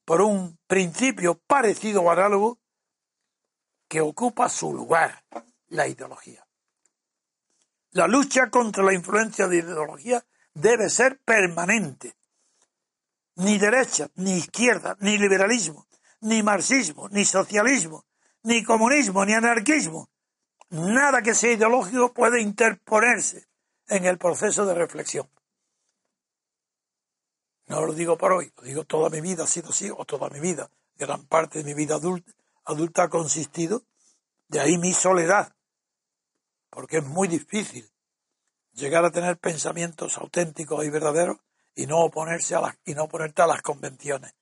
por 0.04 0.20
un 0.20 0.58
principio 0.66 1.38
parecido 1.46 2.02
o 2.02 2.10
análogo 2.10 2.58
que 3.86 4.00
ocupa 4.00 4.48
su 4.48 4.74
lugar, 4.74 5.22
la 5.68 5.86
ideología. 5.86 6.44
La 7.92 8.08
lucha 8.08 8.50
contra 8.50 8.82
la 8.82 8.94
influencia 8.94 9.46
de 9.46 9.62
la 9.62 9.68
ideología 9.68 10.26
debe 10.52 10.90
ser 10.90 11.20
permanente. 11.20 12.16
Ni 13.36 13.58
derecha, 13.58 14.10
ni 14.16 14.38
izquierda, 14.38 14.96
ni 15.00 15.18
liberalismo, 15.18 15.86
ni 16.22 16.42
marxismo, 16.42 17.08
ni 17.10 17.24
socialismo, 17.24 18.04
ni 18.42 18.64
comunismo, 18.64 19.24
ni 19.24 19.34
anarquismo. 19.34 20.10
Nada 20.70 21.22
que 21.22 21.34
sea 21.34 21.52
ideológico 21.52 22.12
puede 22.12 22.42
interponerse 22.42 23.48
en 23.88 24.04
el 24.04 24.18
proceso 24.18 24.66
de 24.66 24.74
reflexión. 24.74 25.28
No 27.66 27.84
lo 27.84 27.92
digo 27.92 28.16
por 28.16 28.32
hoy, 28.32 28.52
lo 28.56 28.62
digo 28.62 28.84
toda 28.84 29.10
mi 29.10 29.20
vida 29.20 29.44
ha 29.44 29.46
sido 29.46 29.70
así, 29.70 29.90
o 29.90 30.04
toda 30.04 30.30
mi 30.30 30.40
vida, 30.40 30.70
gran 30.96 31.26
parte 31.26 31.58
de 31.58 31.64
mi 31.64 31.74
vida 31.74 31.96
adulta, 31.96 32.32
adulta 32.64 33.04
ha 33.04 33.08
consistido, 33.08 33.82
de 34.48 34.60
ahí 34.60 34.78
mi 34.78 34.94
soledad, 34.94 35.54
porque 36.70 36.98
es 36.98 37.04
muy 37.04 37.28
difícil 37.28 37.90
llegar 38.72 39.04
a 39.04 39.10
tener 39.10 39.38
pensamientos 39.38 40.16
auténticos 40.16 40.84
y 40.84 40.90
verdaderos 40.90 41.38
y 41.74 41.86
no 41.86 41.98
oponerse 41.98 42.54
a 42.54 42.60
las, 42.60 42.78
y 42.84 42.94
no 42.94 43.04
oponerte 43.04 43.42
a 43.42 43.46
las 43.46 43.62
convenciones. 43.62 44.34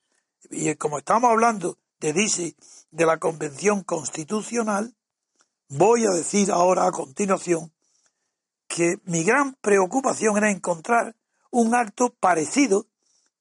Y 0.50 0.74
como 0.76 0.98
estamos 0.98 1.30
hablando 1.30 1.78
de 1.98 2.12
dice 2.12 2.54
de 2.90 3.06
la 3.06 3.18
convención 3.18 3.82
constitucional, 3.82 4.94
voy 5.68 6.06
a 6.06 6.10
decir 6.10 6.52
ahora 6.52 6.86
a 6.86 6.92
continuación 6.92 7.72
que 8.66 8.98
mi 9.04 9.24
gran 9.24 9.54
preocupación 9.54 10.36
era 10.36 10.50
encontrar 10.50 11.14
un 11.50 11.74
acto 11.74 12.10
parecido 12.10 12.86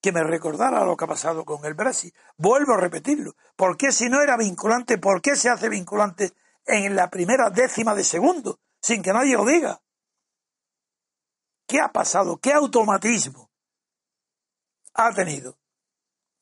que 0.01 0.11
me 0.11 0.23
recordara 0.23 0.85
lo 0.85 0.95
que 0.95 1.05
ha 1.05 1.07
pasado 1.07 1.45
con 1.45 1.65
el 1.65 1.73
Brexit. 1.73 2.13
Vuelvo 2.37 2.73
a 2.73 2.77
repetirlo. 2.77 3.35
¿Por 3.55 3.75
qué 3.75 3.91
si 3.91 4.07
no 4.07 4.21
era 4.21 4.37
vinculante, 4.37 4.97
por 4.99 5.21
qué 5.21 5.35
se 5.35 5.49
hace 5.49 5.67
vinculante 5.67 6.33
en 6.65 6.95
la 6.95 7.09
primera 7.09 7.49
décima 7.49 7.95
de 7.95 8.03
segundo, 8.03 8.59
sin 8.79 9.01
que 9.01 9.13
nadie 9.13 9.35
lo 9.35 9.45
diga? 9.45 9.81
¿Qué 11.65 11.79
ha 11.79 11.91
pasado? 11.91 12.37
¿Qué 12.37 12.53
automatismo 12.53 13.49
ha 14.93 15.11
tenido? 15.11 15.57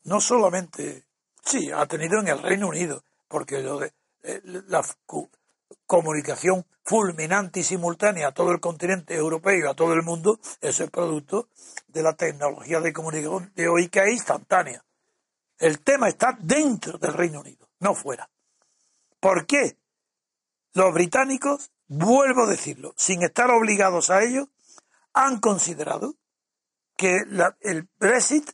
No 0.04 0.20
solamente, 0.20 1.08
sí, 1.42 1.72
ha 1.72 1.86
tenido 1.86 2.20
en 2.20 2.28
el 2.28 2.42
Reino 2.42 2.68
Unido, 2.68 3.06
porque 3.30 3.60
lo 3.60 3.80
de, 3.80 3.94
eh, 4.24 4.42
la 4.44 4.84
comunicación 5.86 6.66
fulminante 6.84 7.62
y 7.62 7.64
simultánea 7.64 8.28
a 8.28 8.34
todo 8.34 8.52
el 8.52 8.60
continente 8.60 9.16
europeo 9.16 9.66
y 9.66 9.70
a 9.70 9.74
todo 9.74 9.94
el 9.94 10.04
mundo, 10.04 10.40
eso 10.62 10.84
es 10.84 10.90
producto 10.90 11.50
de 11.88 12.04
la 12.04 12.14
tecnología 12.14 12.80
de 12.80 12.94
comunicación 12.94 13.52
de 13.56 13.68
hoy 13.68 13.90
que 13.90 14.04
es 14.04 14.12
instantánea. 14.12 14.84
El 15.58 15.80
tema 15.80 16.10
está 16.10 16.38
dentro 16.40 16.98
del 16.98 17.14
Reino 17.14 17.40
Unido, 17.40 17.70
no 17.80 17.96
fuera. 17.96 18.30
¿Por 19.20 19.46
qué? 19.46 19.78
Los 20.74 20.94
británicos, 20.94 21.72
vuelvo 21.88 22.44
a 22.44 22.50
decirlo, 22.50 22.94
sin 22.98 23.24
estar 23.24 23.50
obligados 23.52 24.10
a 24.10 24.24
ello, 24.24 24.50
han 25.14 25.40
considerado 25.40 26.16
que 26.98 27.22
el 27.62 27.90
Brexit 27.98 28.52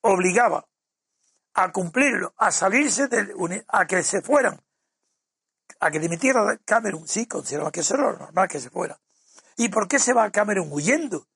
obligaba 0.00 0.66
a 1.54 1.72
cumplirlo, 1.72 2.34
a 2.36 2.52
salirse, 2.52 3.08
del, 3.08 3.32
a 3.68 3.86
que 3.86 4.02
se 4.02 4.22
fueran, 4.22 4.60
a 5.80 5.90
que 5.90 5.98
dimitiera 5.98 6.58
Cameron, 6.64 7.06
sí, 7.06 7.26
consideraba 7.26 7.70
que 7.70 7.80
eso 7.80 7.94
era 7.94 8.12
lo 8.12 8.18
normal 8.18 8.48
que 8.48 8.60
se 8.60 8.70
fuera. 8.70 8.98
¿Y 9.56 9.68
por 9.68 9.88
qué 9.88 9.98
se 9.98 10.12
va 10.12 10.30
Cameron 10.30 10.68
huyendo? 10.70 11.26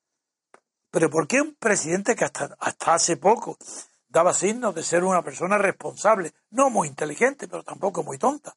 Pero 0.90 1.08
¿por 1.08 1.26
qué 1.26 1.40
un 1.40 1.54
presidente 1.54 2.16
que 2.16 2.24
hasta, 2.24 2.56
hasta 2.58 2.94
hace 2.94 3.16
poco 3.16 3.56
daba 4.08 4.34
signos 4.34 4.74
de 4.74 4.82
ser 4.82 5.04
una 5.04 5.22
persona 5.22 5.56
responsable, 5.56 6.32
no 6.50 6.68
muy 6.68 6.88
inteligente, 6.88 7.48
pero 7.48 7.62
tampoco 7.62 8.02
muy 8.02 8.18
tonta? 8.18 8.56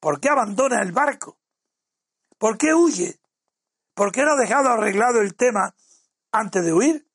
¿Por 0.00 0.20
qué 0.20 0.28
abandona 0.28 0.82
el 0.82 0.92
barco? 0.92 1.38
¿Por 2.38 2.58
qué 2.58 2.74
huye? 2.74 3.20
¿Por 3.94 4.10
qué 4.10 4.22
no 4.24 4.32
ha 4.32 4.36
dejado 4.36 4.70
arreglado 4.70 5.20
el 5.20 5.36
tema 5.36 5.74
antes 6.32 6.64
de 6.64 6.72
huir? 6.72 7.06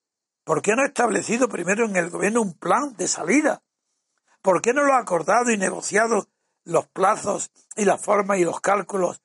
¿Por 0.44 0.62
qué 0.62 0.76
no 0.76 0.84
ha 0.84 0.88
establecido 0.88 1.50
primero 1.50 1.86
en 1.86 1.98
el 1.98 2.10
gobierno 2.10 2.42
un 2.42 2.54
plan 2.54 2.96
de 2.96 3.10
salida? 3.10 3.62
¿Por 4.42 4.62
qué 4.62 4.74
no 4.74 4.84
lo 4.84 4.94
ha 4.94 5.00
acordado 5.00 5.52
y 5.52 5.58
negociado 5.58 6.30
los 6.68 6.88
plazos 6.88 7.50
y 7.76 7.86
la 7.86 7.98
forma 7.98 8.38
y 8.38 8.44
los 8.44 8.60
cálculos 8.60 9.22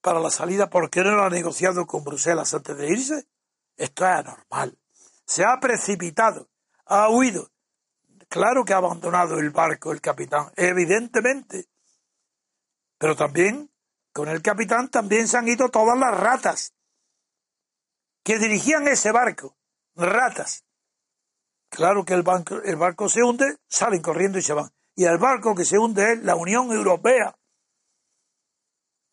para 0.00 0.20
la 0.20 0.30
salida? 0.30 0.70
¿Por 0.70 0.90
qué 0.90 1.02
no 1.02 1.12
lo 1.12 1.24
ha 1.24 1.30
negociado 1.30 1.86
con 1.86 2.02
Bruselas 2.02 2.52
antes 2.54 2.76
de 2.76 2.88
irse? 2.88 3.28
Esto 3.76 4.04
es 4.04 4.10
anormal. 4.10 4.78
Se 5.24 5.44
ha 5.44 5.60
precipitado, 5.60 6.48
ha 6.86 7.08
huido. 7.10 7.50
Claro 8.28 8.64
que 8.64 8.72
ha 8.72 8.78
abandonado 8.78 9.38
el 9.38 9.50
barco 9.50 9.92
el 9.92 10.00
capitán, 10.00 10.50
evidentemente. 10.56 11.68
Pero 12.98 13.14
también, 13.14 13.70
con 14.12 14.28
el 14.28 14.40
capitán 14.40 14.88
también 14.88 15.28
se 15.28 15.36
han 15.36 15.48
ido 15.48 15.68
todas 15.68 15.98
las 15.98 16.18
ratas 16.18 16.74
que 18.22 18.38
dirigían 18.38 18.88
ese 18.88 19.12
barco. 19.12 19.56
Ratas. 19.94 20.64
Claro 21.68 22.04
que 22.04 22.14
el, 22.14 22.24
el 22.64 22.76
barco 22.76 23.08
se 23.08 23.22
hunde, 23.22 23.58
salen 23.66 24.00
corriendo 24.00 24.38
y 24.38 24.42
se 24.42 24.54
van. 24.54 24.72
Y 24.94 25.04
el 25.04 25.18
barco 25.18 25.54
que 25.54 25.64
se 25.64 25.78
hunde 25.78 26.12
es 26.12 26.22
la 26.22 26.36
Unión 26.36 26.70
Europea. 26.70 27.36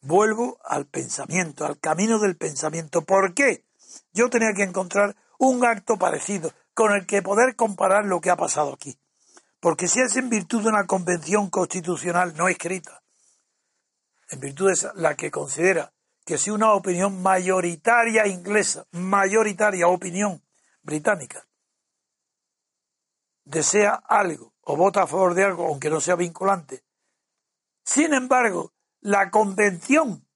Vuelvo 0.02 0.60
al 0.63 0.86
pensamiento, 0.86 1.65
al 1.65 1.80
camino 1.80 2.20
del 2.20 2.38
pensamiento. 2.38 3.04
¿Por 3.04 3.34
qué? 3.34 3.65
Yo 4.13 4.30
tenía 4.30 4.54
que 4.56 4.63
encontrar 4.63 5.15
un 5.38 5.65
acto 5.65 5.98
parecido 5.98 6.54
con 6.74 6.94
el 6.94 7.06
que 7.06 7.22
poder 7.22 7.56
comparar 7.56 8.06
lo 8.06 8.22
que 8.22 8.30
ha 8.30 8.36
pasado 8.36 8.74
aquí. 8.74 8.98
Porque 9.60 9.88
si 9.88 10.00
es 10.00 10.15
en 10.15 10.30
virtud 10.30 10.63
de 10.63 10.70
una 10.70 10.86
convención 10.86 11.50
constitucional 11.50 12.36
no 12.36 12.48
escrita, 12.48 13.04
en 14.30 14.39
virtud 14.39 14.72
de 14.72 14.89
la 14.96 15.15
que 15.15 15.32
considera 15.32 15.94
que 16.26 16.38
si 16.38 16.52
una 16.52 16.74
opinión 16.74 17.22
mayoritaria 17.22 18.28
inglesa, 18.28 18.86
mayoritaria 18.92 19.88
opinión 19.88 20.44
británica, 20.82 21.46
desea 23.44 23.96
algo 24.08 24.54
o 24.72 24.76
vota 24.76 25.02
a 25.02 25.08
favor 25.08 25.34
de 25.34 25.44
algo, 25.44 25.66
aunque 25.66 25.90
no 25.90 26.00
sea 26.00 26.16
vinculante. 26.16 26.84
Sin 27.84 28.14
embargo, 28.14 28.72
la 29.02 29.32
convención, 29.32 30.28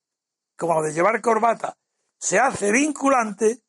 como 0.57 0.73
la 0.73 0.87
de 0.87 0.93
llevar 0.93 1.21
corbata, 1.21 1.77
se 2.17 2.39
hace 2.39 2.71
vinculante, 2.71 3.61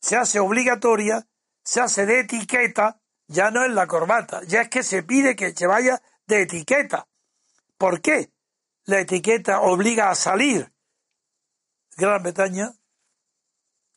se 0.00 0.16
hace 0.16 0.38
obligatoria, 0.38 1.26
se 1.64 1.80
hace 1.80 2.06
de 2.06 2.20
etiqueta, 2.20 3.00
ya 3.26 3.50
no 3.50 3.64
es 3.64 3.72
la 3.72 3.88
corbata, 3.88 4.42
ya 4.46 4.62
es 4.62 4.68
que 4.68 4.84
se 4.84 5.02
pide 5.02 5.34
que 5.34 5.52
se 5.54 5.66
vaya 5.66 6.00
de 6.28 6.42
etiqueta. 6.42 7.08
¿Por 7.76 8.00
qué? 8.00 8.30
La 8.84 9.00
etiqueta 9.00 9.62
obliga 9.62 10.08
a 10.08 10.14
salir. 10.14 10.72
Gran 11.96 12.22
Bretaña, 12.22 12.72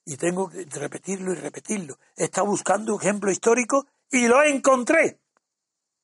y 0.05 0.17
tengo 0.17 0.49
que 0.49 0.65
repetirlo 0.65 1.33
y 1.33 1.35
repetirlo, 1.35 1.99
está 2.15 2.41
buscando 2.41 2.95
un 2.95 3.01
ejemplo 3.01 3.29
histórico 3.29 3.85
y 4.09 4.27
lo 4.27 4.41
encontré. 4.41 5.19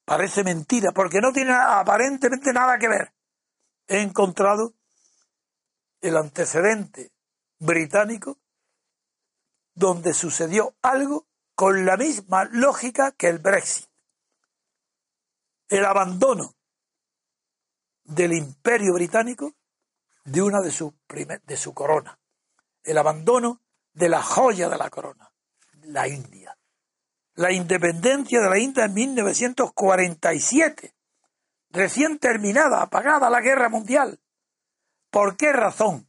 Parece 0.06 0.44
mentira, 0.44 0.92
porque 0.92 1.22
no 1.22 1.32
tiene 1.32 1.54
aparentemente 1.54 2.52
nada 2.54 2.78
que 2.78 2.88
ver. 2.88 3.14
He 3.88 4.02
encontrado 4.02 4.74
el 6.02 6.18
antecedente 6.18 7.12
británico 7.60 8.40
donde 9.74 10.14
sucedió 10.14 10.76
algo 10.82 11.28
con 11.56 11.86
la 11.86 11.98
misma 11.98 12.46
lógica 12.46 13.12
que 13.12 13.28
el 13.28 13.40
Brexit. 13.40 13.88
El 15.70 15.86
abandono 15.86 16.56
del 18.04 18.34
imperio 18.34 18.94
británico 18.94 19.54
de 20.26 20.42
una 20.42 20.62
de 20.62 20.72
su, 20.72 20.94
de 21.44 21.58
su 21.58 21.74
corona. 21.74 22.20
El 22.84 22.98
abandono 22.98 23.62
de 23.94 24.10
la 24.10 24.22
joya 24.22 24.70
de 24.70 24.78
la 24.78 24.90
corona, 24.90 25.32
la 25.84 26.08
India 26.08 26.41
la 27.36 27.52
independencia 27.52 28.42
de 28.42 28.50
la 28.50 28.60
India 28.60 28.86
en 28.86 28.94
1947, 28.94 30.94
recién 31.70 32.20
terminada, 32.20 32.82
apagada 32.82 33.30
la 33.30 33.42
guerra 33.42 33.70
mundial. 33.70 34.20
¿Por 35.10 35.38
qué 35.38 35.54
razón? 35.54 36.08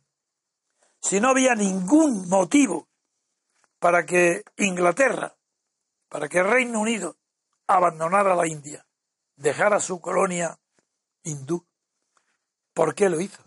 Si 1.00 1.20
no 1.20 1.30
había 1.30 1.54
ningún 1.54 2.28
motivo 2.28 2.88
para 3.78 4.06
que 4.06 4.44
Inglaterra, 4.56 5.36
para 6.08 6.28
que 6.28 6.42
Reino 6.42 6.80
Unido 6.80 7.16
abandonara 7.66 8.34
la 8.34 8.46
India, 8.46 8.86
dejara 9.36 9.80
su 9.80 10.00
colonia 10.00 10.58
hindú, 11.24 11.66
¿por 12.74 12.94
qué 12.94 13.08
lo 13.08 13.20
hizo? 13.20 13.42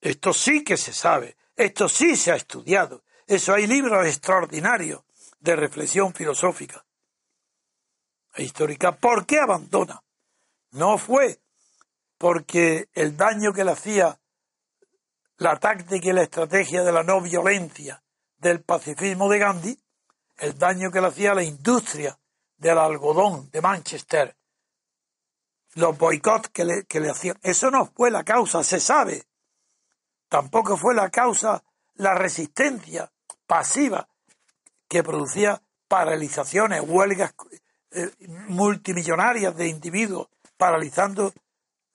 Esto 0.00 0.32
sí 0.32 0.64
que 0.64 0.76
se 0.76 0.92
sabe, 0.92 1.36
esto 1.56 1.88
sí 1.88 2.16
se 2.16 2.32
ha 2.32 2.36
estudiado, 2.36 3.04
eso 3.26 3.54
hay 3.54 3.66
libros 3.66 4.06
extraordinarios 4.06 5.02
de 5.42 5.56
reflexión 5.56 6.14
filosófica 6.14 6.84
e 8.34 8.44
histórica. 8.44 8.92
¿Por 8.92 9.26
qué 9.26 9.38
abandona? 9.40 10.02
No 10.70 10.96
fue 10.96 11.40
porque 12.16 12.88
el 12.94 13.16
daño 13.16 13.52
que 13.52 13.64
le 13.64 13.72
hacía 13.72 14.20
la 15.38 15.58
táctica 15.58 16.08
y 16.08 16.12
la 16.12 16.22
estrategia 16.22 16.84
de 16.84 16.92
la 16.92 17.02
no 17.02 17.20
violencia 17.20 18.02
del 18.38 18.62
pacifismo 18.62 19.28
de 19.28 19.38
Gandhi, 19.38 19.78
el 20.38 20.56
daño 20.56 20.90
que 20.90 21.00
le 21.00 21.08
hacía 21.08 21.34
la 21.34 21.42
industria 21.42 22.18
del 22.56 22.78
algodón 22.78 23.50
de 23.50 23.60
Manchester, 23.60 24.36
los 25.74 25.98
boicots 25.98 26.50
que 26.50 26.84
que 26.86 27.00
le 27.00 27.10
hacían. 27.10 27.38
Eso 27.42 27.70
no 27.70 27.86
fue 27.86 28.10
la 28.10 28.22
causa, 28.22 28.62
se 28.62 28.78
sabe. 28.78 29.26
Tampoco 30.28 30.76
fue 30.76 30.94
la 30.94 31.10
causa 31.10 31.64
la 31.94 32.14
resistencia 32.14 33.12
pasiva 33.46 34.08
que 34.92 35.02
producía 35.02 35.62
paralizaciones, 35.88 36.82
huelgas 36.86 37.34
eh, 37.92 38.10
multimillonarias 38.48 39.56
de 39.56 39.68
individuos, 39.68 40.28
paralizando 40.58 41.32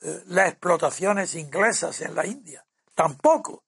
eh, 0.01 0.23
las 0.25 0.49
explotaciones 0.49 1.35
inglesas 1.35 2.01
en 2.01 2.15
la 2.15 2.25
India. 2.25 2.65
Tampoco 2.95 3.63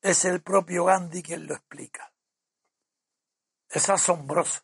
es 0.00 0.24
el 0.24 0.42
propio 0.42 0.86
Gandhi 0.86 1.22
quien 1.22 1.46
lo 1.46 1.54
explica. 1.54 2.12
Es 3.68 3.88
asombroso. 3.88 4.62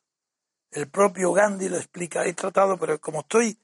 El 0.72 0.90
propio 0.90 1.33
Gandhi 1.33 1.68
lo 1.68 1.77
explica. 1.77 2.27
He 2.27 2.35
tratado, 2.35 2.77
pero 2.77 3.01
como 3.01 3.20
estoy, 3.20 3.57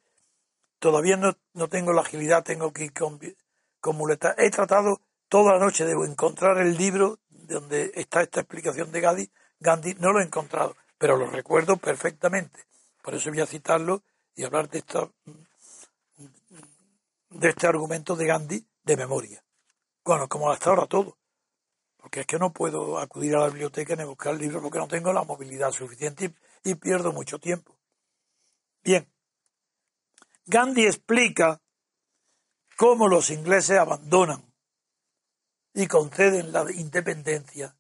todavía 0.79 1.17
no, 1.17 1.37
no 1.53 1.69
tengo 1.69 1.93
la 1.93 2.03
agilidad, 2.03 2.45
tengo 2.45 2.73
que 2.73 2.85
ir 2.85 2.93
con, 2.93 3.19
con 3.81 3.97
muleta. 3.97 4.37
He 4.39 4.51
tratado 4.51 5.01
toda 5.29 5.55
la 5.55 5.59
noche 5.59 5.85
de 5.85 5.95
encontrar 5.95 6.59
el 6.59 6.77
libro 6.77 7.19
donde 7.29 7.91
está 7.97 8.23
esta 8.23 8.39
explicación 8.39 8.93
de 8.93 9.01
Gandhi 9.01 9.31
Gandhi 9.65 9.95
no 9.95 10.13
lo 10.13 10.21
he 10.21 10.25
encontrado, 10.25 10.77
pero 10.99 11.17
lo 11.17 11.27
recuerdo 11.27 11.79
perfectamente. 11.79 12.61
Por 13.03 13.15
eso 13.15 13.31
voy 13.31 13.41
a 13.41 13.47
citarlo 13.47 14.03
y 14.37 14.45
hablar 14.45 14.69
de, 14.69 14.79
esto, 14.79 15.15
de 17.31 17.49
este 17.49 17.67
argumento 17.67 18.15
de 18.15 18.27
Gandhi 18.27 18.67
de 18.83 18.97
memoria. 18.97 19.43
Bueno, 20.05 20.29
como 20.29 20.51
hasta 20.51 20.69
ahora 20.69 20.87
todo. 20.87 21.17
Porque 21.97 22.21
es 22.21 22.27
que 22.27 22.39
no 22.39 22.53
puedo 22.53 22.99
acudir 22.99 23.35
a 23.35 23.41
la 23.41 23.47
biblioteca 23.47 23.97
ni 23.97 24.05
buscar 24.05 24.35
libros 24.35 24.63
porque 24.63 24.79
no 24.79 24.87
tengo 24.87 25.15
la 25.15 25.25
movilidad 25.25 25.73
suficiente 25.73 26.35
y 26.63 26.75
pierdo 26.75 27.13
mucho 27.13 27.39
tiempo. 27.39 27.75
Bien. 28.83 29.11
Gandhi 30.45 30.85
explica 30.85 31.63
cómo 32.77 33.09
los 33.09 33.31
ingleses 33.31 33.79
abandonan 33.79 34.45
y 35.73 35.87
conceden 35.87 36.53
la 36.53 36.71
independencia 36.71 37.75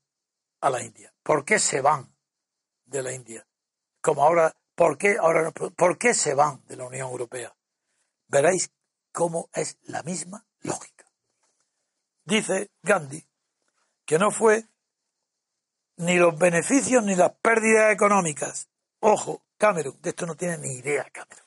a 0.62 0.70
la 0.70 0.83
India. 0.83 1.13
¿Por 1.24 1.44
qué 1.44 1.58
se 1.58 1.80
van 1.80 2.14
de 2.84 3.02
la 3.02 3.12
India? 3.12 3.44
Como 4.02 4.22
ahora, 4.22 4.54
¿por 4.74 4.98
qué, 4.98 5.16
ahora, 5.18 5.50
¿por 5.50 5.98
qué 5.98 6.12
se 6.12 6.34
van 6.34 6.62
de 6.66 6.76
la 6.76 6.84
Unión 6.84 7.08
Europea? 7.08 7.56
Veréis 8.28 8.70
cómo 9.10 9.48
es 9.54 9.78
la 9.84 10.02
misma 10.02 10.46
lógica. 10.60 11.06
dice 12.24 12.70
Gandhi 12.82 13.26
que 14.04 14.18
no 14.18 14.30
fue 14.30 14.66
ni 15.96 16.16
los 16.16 16.37
beneficios 16.37 17.02
ni 17.02 17.14
las 17.14 17.32
pérdidas 17.40 17.92
económicas. 17.92 18.68
Ojo, 19.00 19.42
Cameron, 19.56 19.96
de 20.02 20.10
esto 20.10 20.26
no 20.26 20.34
tiene 20.34 20.58
ni 20.58 20.74
idea 20.74 21.08
Cameron. 21.10 21.46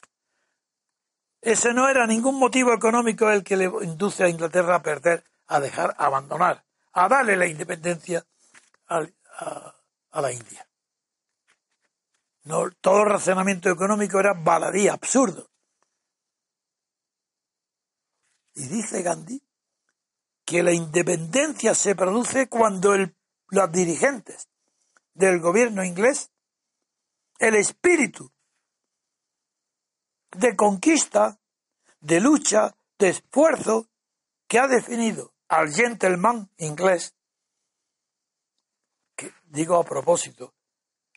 Ese 1.39 1.71
no 1.73 1.87
era 1.87 2.07
ningún 2.07 2.39
motivo 2.39 2.73
económico 2.73 3.29
el 3.29 3.43
que 3.43 3.57
le 3.57 3.65
induce 3.83 4.23
a 4.23 4.29
Inglaterra 4.29 4.75
a 4.75 4.81
perder, 4.81 5.23
a 5.45 5.59
dejar, 5.59 5.93
a 5.99 6.07
abandonar, 6.07 6.65
a 6.93 7.07
darle 7.07 7.35
la 7.35 7.45
independencia 7.45 8.25
a, 9.37 10.21
la 10.21 10.31
India. 10.31 10.67
No, 12.43 12.71
todo 12.81 13.05
razonamiento 13.05 13.69
económico 13.69 14.19
era 14.19 14.33
baladí, 14.33 14.87
absurdo. 14.87 15.49
Y 18.55 18.67
dice 18.67 19.03
Gandhi 19.03 19.41
que 20.43 20.63
la 20.63 20.71
independencia 20.71 21.75
se 21.75 21.93
produce 21.93 22.47
cuando 22.47 22.93
el, 22.93 23.15
los 23.49 23.71
dirigentes 23.71 24.47
del 25.13 25.39
gobierno 25.39 25.83
inglés, 25.83 26.31
el 27.37 27.55
espíritu 27.55 28.31
de 30.31 30.55
conquista, 30.55 31.37
de 31.99 32.21
lucha, 32.21 32.75
de 32.97 33.09
esfuerzo 33.09 33.89
que 34.47 34.59
ha 34.59 34.67
definido 34.67 35.33
al 35.49 35.73
gentleman 35.73 36.49
inglés, 36.57 37.16
digo 39.47 39.75
a 39.75 39.83
propósito, 39.83 40.53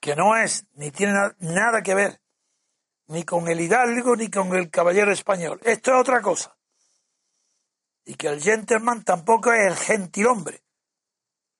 que 0.01 0.16
no 0.16 0.37
es 0.37 0.66
ni 0.73 0.90
tiene 0.90 1.14
nada 1.38 1.83
que 1.83 1.95
ver 1.95 2.21
ni 3.09 3.25
con 3.25 3.49
el 3.49 3.61
hidalgo 3.61 4.14
ni 4.14 4.31
con 4.31 4.55
el 4.55 4.71
caballero 4.71 5.11
español. 5.12 5.61
Esto 5.64 5.93
es 5.93 6.01
otra 6.01 6.23
cosa. 6.23 6.57
Y 8.05 8.14
que 8.14 8.29
el 8.29 8.40
gentleman 8.40 9.03
tampoco 9.03 9.53
es 9.53 9.66
el 9.66 9.77
gentilhombre. 9.77 10.62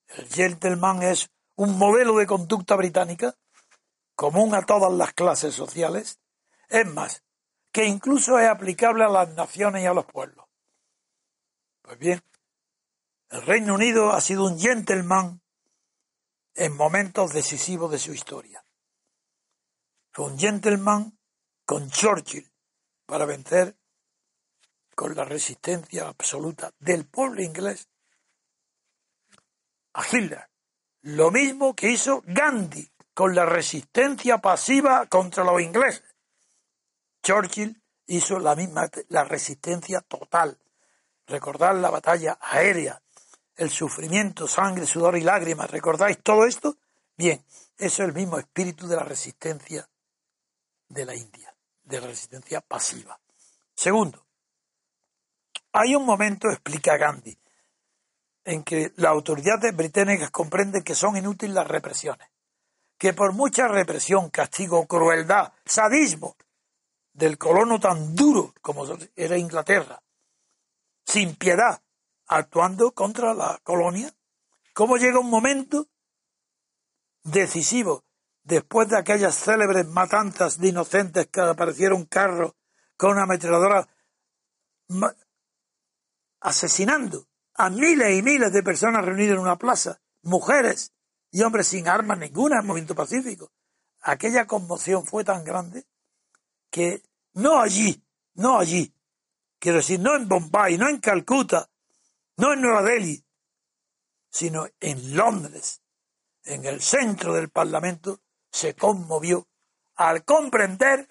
El 0.07 0.27
gentleman 0.27 1.03
es 1.03 1.29
un 1.55 1.77
modelo 1.77 2.15
de 2.17 2.25
conducta 2.25 2.75
británica 2.75 3.35
común 4.15 4.55
a 4.55 4.65
todas 4.65 4.93
las 4.93 5.13
clases 5.13 5.53
sociales. 5.53 6.19
Es 6.69 6.85
más, 6.87 7.23
que 7.71 7.85
incluso 7.85 8.39
es 8.39 8.47
aplicable 8.47 9.03
a 9.03 9.09
las 9.09 9.29
naciones 9.33 9.83
y 9.83 9.87
a 9.87 9.93
los 9.93 10.05
pueblos. 10.05 10.45
Pues 11.81 11.97
bien, 11.97 12.21
el 13.29 13.41
Reino 13.41 13.73
Unido 13.73 14.11
ha 14.11 14.21
sido 14.21 14.45
un 14.45 14.59
gentleman 14.59 15.40
en 16.55 16.75
momentos 16.75 17.33
decisivos 17.33 17.91
de 17.91 17.99
su 17.99 18.13
historia. 18.13 18.63
Fue 20.11 20.25
un 20.25 20.37
gentleman 20.37 21.17
con 21.65 21.89
Churchill 21.89 22.51
para 23.05 23.25
vencer 23.25 23.77
con 24.95 25.15
la 25.15 25.23
resistencia 25.23 26.07
absoluta 26.07 26.73
del 26.79 27.07
pueblo 27.07 27.41
inglés 27.41 27.87
a 29.93 30.03
Hitler. 30.05 30.49
Lo 31.01 31.31
mismo 31.31 31.75
que 31.75 31.91
hizo 31.91 32.21
Gandhi 32.25 32.91
con 33.13 33.33
la 33.33 33.45
resistencia 33.45 34.37
pasiva 34.37 35.07
contra 35.07 35.43
los 35.43 35.61
ingleses. 35.61 36.03
Churchill 37.23 37.81
hizo 38.07 38.39
la 38.39 38.55
misma, 38.55 38.89
la 39.09 39.23
resistencia 39.23 40.01
total. 40.01 40.59
Recordar 41.27 41.75
la 41.75 41.89
batalla 41.89 42.37
aérea 42.41 43.01
el 43.55 43.69
sufrimiento, 43.69 44.47
sangre, 44.47 44.85
sudor 44.85 45.17
y 45.17 45.21
lágrimas. 45.21 45.69
¿Recordáis 45.69 46.19
todo 46.21 46.45
esto? 46.45 46.77
Bien, 47.17 47.43
eso 47.77 48.03
es 48.03 48.09
el 48.09 48.13
mismo 48.13 48.37
espíritu 48.37 48.87
de 48.87 48.95
la 48.95 49.03
resistencia 49.03 49.87
de 50.87 51.05
la 51.05 51.15
India, 51.15 51.53
de 51.83 52.01
la 52.01 52.07
resistencia 52.07 52.61
pasiva. 52.61 53.19
Segundo, 53.73 54.25
hay 55.73 55.95
un 55.95 56.05
momento, 56.05 56.49
explica 56.49 56.97
Gandhi, 56.97 57.37
en 58.43 58.63
que 58.63 58.91
las 58.97 59.11
autoridades 59.11 59.75
británicas 59.75 60.31
comprenden 60.31 60.83
que 60.83 60.95
son 60.95 61.15
inútiles 61.15 61.55
las 61.55 61.67
represiones, 61.67 62.27
que 62.97 63.13
por 63.13 63.33
mucha 63.33 63.67
represión, 63.67 64.29
castigo, 64.29 64.85
crueldad, 64.85 65.53
sadismo 65.65 66.35
del 67.13 67.37
colono 67.37 67.79
tan 67.79 68.15
duro 68.15 68.53
como 68.61 68.85
era 69.15 69.37
Inglaterra, 69.37 70.01
sin 71.05 71.35
piedad, 71.35 71.81
actuando 72.27 72.91
contra 72.91 73.33
la 73.33 73.59
colonia, 73.63 74.13
cómo 74.73 74.97
llega 74.97 75.19
un 75.19 75.29
momento 75.29 75.87
decisivo 77.23 78.03
después 78.43 78.89
de 78.89 78.97
aquellas 78.97 79.35
célebres 79.35 79.87
matanzas 79.87 80.59
de 80.59 80.69
inocentes 80.69 81.27
que 81.27 81.41
aparecieron 81.41 82.05
carros 82.05 82.53
con 82.97 83.11
una 83.11 83.23
ametralladora 83.23 83.87
asesinando 86.39 87.27
a 87.53 87.69
miles 87.69 88.17
y 88.17 88.21
miles 88.21 88.51
de 88.51 88.63
personas 88.63 89.05
reunidas 89.05 89.35
en 89.35 89.41
una 89.41 89.57
plaza, 89.57 90.01
mujeres 90.23 90.93
y 91.31 91.41
hombres 91.43 91.67
sin 91.67 91.87
armas 91.87 92.17
ninguna 92.17 92.59
en 92.59 92.65
movimiento 92.65 92.95
pacífico. 92.95 93.51
Aquella 94.01 94.47
conmoción 94.47 95.05
fue 95.05 95.23
tan 95.23 95.43
grande 95.43 95.85
que 96.69 97.03
no 97.33 97.59
allí, 97.59 98.03
no 98.33 98.57
allí, 98.57 98.93
quiero 99.59 99.77
decir, 99.77 99.99
no 99.99 100.15
en 100.15 100.27
Bombay, 100.27 100.77
no 100.77 100.89
en 100.89 100.99
Calcuta, 100.99 101.69
no 102.41 102.53
en 102.53 102.61
Nueva 102.61 102.81
Delhi, 102.81 103.23
sino 104.31 104.67
en 104.79 105.15
Londres, 105.15 105.83
en 106.43 106.65
el 106.65 106.81
centro 106.81 107.35
del 107.35 107.49
Parlamento, 107.49 108.19
se 108.51 108.75
conmovió 108.75 109.47
al 109.95 110.25
comprender 110.25 111.07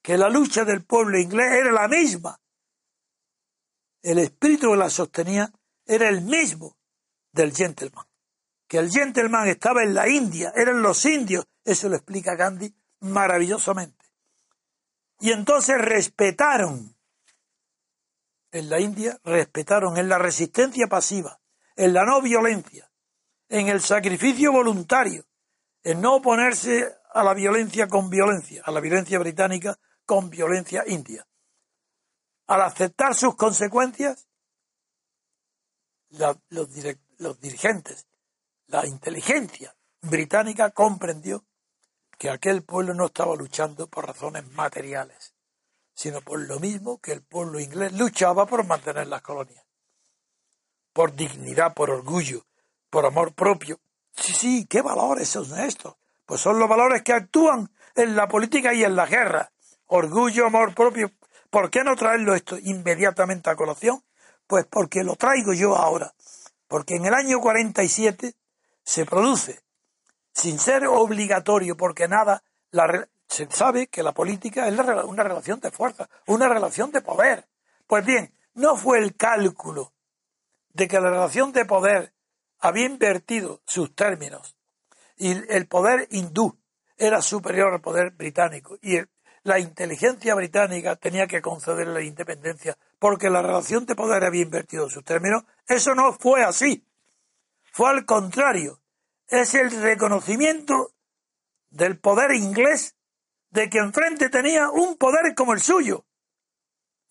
que 0.00 0.16
la 0.16 0.28
lucha 0.28 0.64
del 0.64 0.84
pueblo 0.84 1.18
inglés 1.18 1.54
era 1.54 1.72
la 1.72 1.88
misma. 1.88 2.40
El 4.00 4.20
espíritu 4.20 4.70
que 4.70 4.76
la 4.76 4.90
sostenía 4.90 5.52
era 5.84 6.08
el 6.08 6.20
mismo 6.20 6.76
del 7.32 7.52
gentleman. 7.52 8.06
Que 8.68 8.78
el 8.78 8.92
gentleman 8.92 9.48
estaba 9.48 9.82
en 9.82 9.92
la 9.92 10.08
India, 10.08 10.52
eran 10.54 10.82
los 10.82 11.04
indios, 11.04 11.46
eso 11.64 11.88
lo 11.88 11.96
explica 11.96 12.36
Gandhi 12.36 12.72
maravillosamente. 13.00 14.06
Y 15.18 15.32
entonces 15.32 15.78
respetaron 15.78 16.96
en 18.52 18.68
la 18.68 18.80
India 18.80 19.18
respetaron 19.24 19.96
en 19.96 20.08
la 20.08 20.18
resistencia 20.18 20.86
pasiva, 20.86 21.40
en 21.76 21.92
la 21.92 22.04
no 22.04 22.20
violencia, 22.20 22.90
en 23.48 23.68
el 23.68 23.80
sacrificio 23.80 24.52
voluntario, 24.52 25.26
en 25.82 26.00
no 26.00 26.16
oponerse 26.16 26.94
a 27.12 27.24
la 27.24 27.34
violencia 27.34 27.88
con 27.88 28.10
violencia, 28.10 28.62
a 28.64 28.70
la 28.70 28.80
violencia 28.80 29.18
británica 29.18 29.78
con 30.04 30.30
violencia 30.30 30.84
india. 30.86 31.26
Al 32.46 32.62
aceptar 32.62 33.14
sus 33.14 33.36
consecuencias, 33.36 34.28
los, 36.48 37.40
dirigentes, 37.40 38.06
la 38.66 38.86
inteligencia 38.86 39.74
británica 40.02 40.70
comprendió 40.70 41.44
que 42.18 42.30
aquel 42.30 42.62
pueblo 42.62 42.94
no 42.94 43.06
estaba 43.06 43.34
luchando 43.36 43.88
por 43.88 44.06
razones 44.06 44.46
materiales, 44.52 45.29
sino 46.00 46.22
por 46.22 46.40
lo 46.40 46.58
mismo 46.58 46.98
que 46.98 47.12
el 47.12 47.20
pueblo 47.20 47.60
inglés 47.60 47.92
luchaba 47.92 48.46
por 48.46 48.64
mantener 48.64 49.06
las 49.06 49.20
colonias. 49.20 49.62
Por 50.94 51.14
dignidad, 51.14 51.74
por 51.74 51.90
orgullo, 51.90 52.46
por 52.88 53.04
amor 53.04 53.34
propio. 53.34 53.80
Sí, 54.16 54.32
sí, 54.32 54.66
¿qué 54.66 54.80
valores 54.80 55.28
son 55.28 55.60
estos? 55.60 55.96
Pues 56.24 56.40
son 56.40 56.58
los 56.58 56.70
valores 56.70 57.02
que 57.02 57.12
actúan 57.12 57.70
en 57.94 58.16
la 58.16 58.28
política 58.28 58.72
y 58.72 58.82
en 58.82 58.96
la 58.96 59.04
guerra. 59.04 59.52
Orgullo, 59.88 60.46
amor 60.46 60.74
propio. 60.74 61.12
¿Por 61.50 61.68
qué 61.68 61.84
no 61.84 61.94
traerlo 61.96 62.34
esto 62.34 62.56
inmediatamente 62.56 63.50
a 63.50 63.56
colación? 63.56 64.02
Pues 64.46 64.64
porque 64.64 65.04
lo 65.04 65.16
traigo 65.16 65.52
yo 65.52 65.76
ahora. 65.76 66.14
Porque 66.66 66.96
en 66.96 67.04
el 67.04 67.12
año 67.12 67.40
47 67.40 68.36
se 68.82 69.04
produce, 69.04 69.60
sin 70.32 70.60
ser 70.60 70.86
obligatorio, 70.86 71.76
porque 71.76 72.08
nada, 72.08 72.42
la, 72.70 73.06
se 73.30 73.48
sabe 73.48 73.86
que 73.86 74.02
la 74.02 74.12
política 74.12 74.66
es 74.66 74.76
una 74.76 75.22
relación 75.22 75.60
de 75.60 75.70
fuerza, 75.70 76.08
una 76.26 76.48
relación 76.48 76.90
de 76.90 77.00
poder. 77.00 77.46
Pues 77.86 78.04
bien, 78.04 78.34
no 78.54 78.76
fue 78.76 78.98
el 78.98 79.14
cálculo 79.14 79.92
de 80.72 80.88
que 80.88 81.00
la 81.00 81.10
relación 81.10 81.52
de 81.52 81.64
poder 81.64 82.12
había 82.58 82.86
invertido 82.86 83.62
sus 83.64 83.94
términos 83.94 84.56
y 85.16 85.30
el 85.30 85.66
poder 85.68 86.08
hindú 86.10 86.58
era 86.96 87.22
superior 87.22 87.72
al 87.72 87.80
poder 87.80 88.10
británico 88.10 88.76
y 88.82 88.98
la 89.44 89.60
inteligencia 89.60 90.34
británica 90.34 90.96
tenía 90.96 91.26
que 91.28 91.40
concederle 91.40 91.94
la 91.94 92.02
independencia 92.02 92.76
porque 92.98 93.30
la 93.30 93.42
relación 93.42 93.86
de 93.86 93.94
poder 93.94 94.24
había 94.24 94.42
invertido 94.42 94.90
sus 94.90 95.04
términos, 95.04 95.44
eso 95.66 95.94
no 95.94 96.12
fue 96.12 96.42
así. 96.42 96.84
Fue 97.72 97.88
al 97.88 98.04
contrario. 98.04 98.80
Es 99.28 99.54
el 99.54 99.70
reconocimiento 99.70 100.92
del 101.70 101.98
poder 101.98 102.32
inglés 102.32 102.96
de 103.50 103.68
que 103.68 103.78
enfrente 103.78 104.28
tenía 104.28 104.70
un 104.70 104.96
poder 104.96 105.34
como 105.34 105.52
el 105.52 105.60
suyo, 105.60 106.06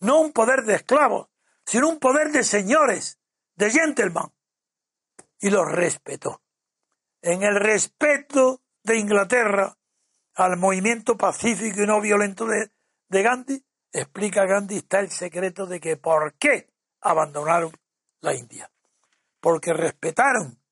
no 0.00 0.20
un 0.20 0.32
poder 0.32 0.64
de 0.64 0.74
esclavos, 0.74 1.28
sino 1.64 1.88
un 1.88 1.98
poder 1.98 2.32
de 2.32 2.42
señores, 2.42 3.18
de 3.54 3.70
gentleman, 3.70 4.32
y 5.38 5.50
los 5.50 5.70
respetó. 5.70 6.42
En 7.22 7.42
el 7.42 7.56
respeto 7.56 8.62
de 8.82 8.98
Inglaterra 8.98 9.76
al 10.34 10.56
movimiento 10.56 11.16
pacífico 11.16 11.82
y 11.82 11.86
no 11.86 12.00
violento 12.00 12.46
de, 12.46 12.70
Gandhi, 13.08 13.62
explica 13.92 14.46
Gandhi, 14.46 14.78
está 14.78 15.00
el 15.00 15.10
secreto 15.10 15.66
de 15.66 15.80
que 15.80 15.96
por 15.96 16.34
qué 16.34 16.70
abandonaron 17.00 17.72
la 18.20 18.34
India. 18.34 18.70
porque 19.40 19.72
respetaron, 19.72 20.62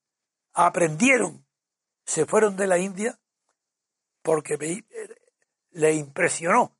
aprendieron, 0.53 1.43
se 2.05 2.27
fueron 2.27 2.55
de 2.55 2.67
la 2.67 2.77
India 2.77 3.19
porque 4.21 4.57
le 5.71 5.93
impresionó 5.93 6.75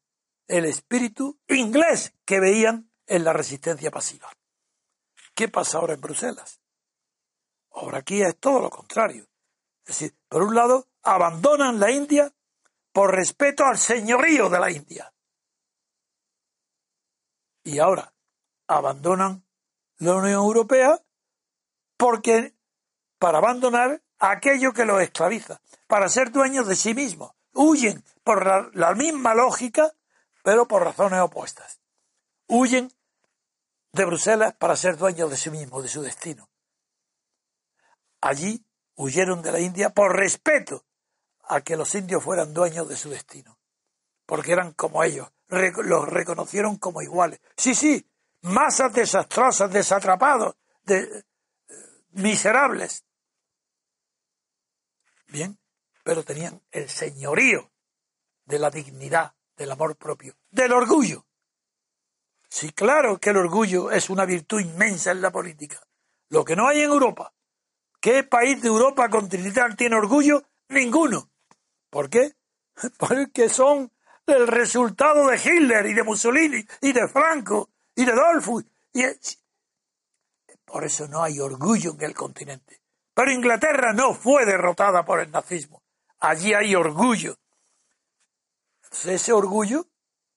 el 0.47 0.65
espíritu 0.65 1.39
inglés 1.47 2.13
que 2.25 2.39
veían 2.39 2.91
en 3.05 3.23
la 3.23 3.33
resistencia 3.33 3.91
pasiva. 3.91 4.31
¿Qué 5.35 5.47
pasa 5.47 5.77
ahora 5.77 5.93
en 5.93 6.01
Bruselas? 6.01 6.59
Ahora 7.71 7.99
aquí 7.99 8.21
es 8.21 8.37
todo 8.37 8.59
lo 8.59 8.69
contrario. 8.69 9.27
Es 9.85 9.99
decir, 9.99 10.17
por 10.27 10.43
un 10.43 10.55
lado, 10.55 10.87
abandonan 11.03 11.79
la 11.79 11.91
India 11.91 12.33
por 12.91 13.15
respeto 13.15 13.63
al 13.65 13.77
señorío 13.77 14.49
de 14.49 14.59
la 14.59 14.71
India. 14.71 15.13
Y 17.63 17.79
ahora 17.79 18.13
abandonan 18.67 19.45
la 19.97 20.15
Unión 20.15 20.33
Europea 20.33 21.01
porque 21.97 22.55
para 23.17 23.37
abandonar 23.37 24.01
aquello 24.19 24.73
que 24.73 24.85
los 24.85 25.01
esclaviza, 25.01 25.61
para 25.87 26.09
ser 26.09 26.31
dueños 26.31 26.67
de 26.67 26.75
sí 26.75 26.93
mismos. 26.93 27.31
Huyen 27.61 28.05
por 28.23 28.73
la, 28.73 28.93
misma 28.95 29.35
lógica, 29.35 29.93
pero 30.43 30.65
por 30.65 30.81
razones 30.81 31.19
opuestas. 31.19 31.81
Huyen 32.47 32.89
de 33.91 34.05
Bruselas 34.05 34.53
para 34.53 34.77
ser 34.77 34.95
dueños 34.95 35.29
de 35.29 35.35
sí 35.35 35.49
mismos, 35.49 35.83
de 35.83 35.89
su 35.89 36.01
destino. 36.01 36.49
Allí 38.21 38.65
huyeron 38.95 39.41
de 39.41 39.51
la 39.51 39.59
India 39.59 39.89
por 39.89 40.15
respeto 40.15 40.85
a 41.49 41.59
que 41.59 41.75
los 41.75 41.93
indios 41.95 42.23
fueran 42.23 42.53
dueños 42.53 42.87
de 42.87 42.95
su 42.95 43.09
destino, 43.09 43.59
porque 44.25 44.53
eran 44.53 44.71
como 44.71 45.03
ellos, 45.03 45.29
los 45.49 46.07
reconocieron 46.07 46.77
como 46.77 47.01
iguales. 47.01 47.41
Sí, 47.57 47.75
sí, 47.75 48.09
masas 48.39 48.93
desastrosas, 48.93 49.69
desatrapados, 49.69 50.55
de, 50.83 50.99
eh, 51.01 51.25
miserables. 52.11 53.03
Bien, 55.27 55.58
pero 56.09 56.23
tenían 56.23 56.59
el 56.71 56.89
señorío 56.89 57.69
de 58.43 58.57
la 58.57 58.71
dignidad, 58.71 59.35
del 59.55 59.71
amor 59.71 59.95
propio, 59.95 60.35
del 60.49 60.73
orgullo. 60.73 61.27
Sí, 62.49 62.71
claro 62.71 63.19
que 63.19 63.29
el 63.29 63.37
orgullo 63.37 63.91
es 63.91 64.09
una 64.09 64.25
virtud 64.25 64.59
inmensa 64.59 65.11
en 65.11 65.21
la 65.21 65.29
política. 65.29 65.79
Lo 66.29 66.43
que 66.43 66.55
no 66.55 66.67
hay 66.67 66.81
en 66.81 66.89
Europa. 66.89 67.31
¿Qué 68.01 68.23
país 68.23 68.59
de 68.59 68.69
Europa 68.69 69.07
continental 69.07 69.75
tiene 69.75 69.97
orgullo? 69.97 70.45
Ninguno. 70.69 71.29
¿Por 71.91 72.09
qué? 72.09 72.33
Porque 72.97 73.47
son 73.47 73.91
el 74.25 74.47
resultado 74.47 75.27
de 75.27 75.37
Hitler 75.37 75.85
y 75.85 75.93
de 75.93 76.01
Mussolini 76.01 76.65
y 76.81 76.91
de 76.91 77.07
Franco 77.07 77.69
y 77.93 78.03
de 78.03 78.13
Dolfo. 78.13 78.63
Y 78.93 79.03
Por 80.65 80.85
eso 80.85 81.07
no 81.07 81.21
hay 81.21 81.39
orgullo 81.39 81.93
en 81.93 82.01
el 82.01 82.15
continente. 82.15 82.81
Pero 83.13 83.31
Inglaterra 83.31 83.93
no 83.93 84.15
fue 84.15 84.47
derrotada 84.47 85.05
por 85.05 85.19
el 85.19 85.29
nazismo. 85.29 85.83
Allí 86.19 86.53
hay 86.53 86.75
orgullo. 86.75 87.37
ese 89.05 89.31
orgullo, 89.31 89.87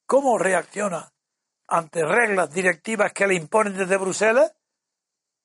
¿cómo 0.06 0.38
reacciona 0.38 1.12
ante 1.66 2.04
reglas 2.04 2.52
directivas 2.52 3.12
que 3.12 3.26
le 3.26 3.34
imponen 3.34 3.76
desde 3.76 3.96
Bruselas? 3.96 4.54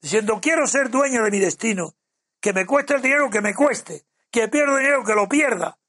Diciendo, 0.02 0.40
quiero 0.42 0.68
ser 0.68 0.90
dueño 0.90 1.24
de 1.24 1.32
mi 1.32 1.40
destino, 1.40 1.96
que 2.40 2.54
me 2.54 2.66
cueste 2.66 2.96
el 2.96 3.02
dinero 3.02 3.30
que 3.30 3.42
me 3.42 3.56
cueste, 3.56 4.06
que 4.30 4.48
pierda 4.48 4.78
dinero 4.78 5.04
que 5.04 5.16
lo 5.16 5.28
pierda, 5.28 5.80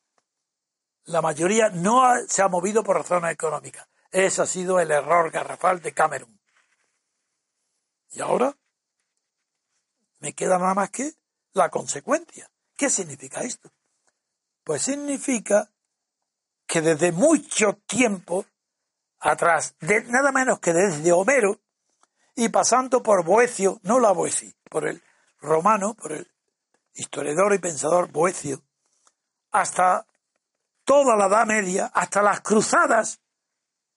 la 1.08 1.22
mayoría 1.22 1.70
no 1.70 2.02
se 2.26 2.42
ha 2.42 2.48
movido 2.48 2.84
por 2.84 2.96
razones 2.96 3.32
económicas. 3.32 3.88
Ese 4.10 4.42
ha 4.42 4.46
sido 4.46 4.78
el 4.78 4.90
error 4.90 5.30
garrafal 5.30 5.80
de 5.80 5.92
Cameron. 5.92 6.38
Y 8.10 8.20
ahora 8.20 8.54
me 10.18 10.34
queda 10.34 10.58
nada 10.58 10.74
más 10.74 10.90
que 10.90 11.12
la 11.52 11.70
consecuencia. 11.70 12.50
¿Qué 12.76 12.90
significa 12.90 13.40
esto? 13.40 13.70
Pues 14.68 14.82
significa 14.82 15.70
que 16.66 16.82
desde 16.82 17.10
mucho 17.10 17.78
tiempo 17.86 18.44
atrás, 19.18 19.74
de, 19.80 20.04
nada 20.04 20.30
menos 20.30 20.58
que 20.60 20.74
desde 20.74 21.10
Homero, 21.10 21.58
y 22.34 22.50
pasando 22.50 23.02
por 23.02 23.24
Boecio, 23.24 23.80
no 23.84 23.98
la 23.98 24.12
Boeci, 24.12 24.54
por 24.68 24.86
el 24.86 25.02
romano, 25.40 25.94
por 25.94 26.12
el 26.12 26.30
historiador 26.92 27.54
y 27.54 27.58
pensador 27.60 28.12
Boecio, 28.12 28.62
hasta 29.52 30.06
toda 30.84 31.16
la 31.16 31.28
Edad 31.28 31.46
Media, 31.46 31.86
hasta 31.86 32.20
las 32.20 32.42
cruzadas, 32.42 33.22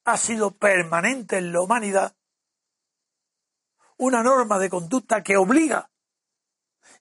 ha 0.05 0.15
sido 0.15 0.51
permanente 0.51 1.37
en 1.37 1.51
la 1.51 1.59
humanidad 1.59 2.15
una 3.97 4.23
norma 4.23 4.57
de 4.57 4.69
conducta 4.69 5.21
que 5.21 5.35
obliga, 5.35 5.91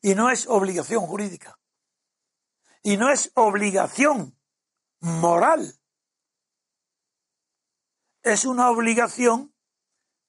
y 0.02 0.16
no 0.16 0.28
es 0.28 0.48
obligación 0.48 1.06
jurídica, 1.06 1.60
y 2.82 2.96
no 2.96 3.10
es 3.10 3.30
obligación 3.34 4.38
moral, 5.00 5.80
es 8.22 8.44
una 8.44 8.70
obligación 8.70 9.54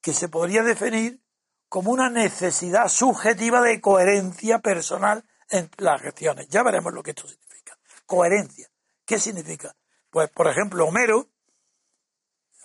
que 0.01 0.13
se 0.13 0.29
podría 0.29 0.63
definir 0.63 1.21
como 1.69 1.91
una 1.91 2.09
necesidad 2.09 2.87
subjetiva 2.89 3.61
de 3.61 3.79
coherencia 3.79 4.59
personal 4.59 5.23
en 5.49 5.69
las 5.77 6.03
acciones. 6.03 6.47
Ya 6.49 6.63
veremos 6.63 6.93
lo 6.93 7.03
que 7.03 7.11
esto 7.11 7.27
significa. 7.27 7.77
Coherencia. 8.05 8.69
¿Qué 9.05 9.19
significa? 9.19 9.75
Pues, 10.09 10.29
por 10.29 10.47
ejemplo, 10.47 10.85
Homero, 10.85 11.29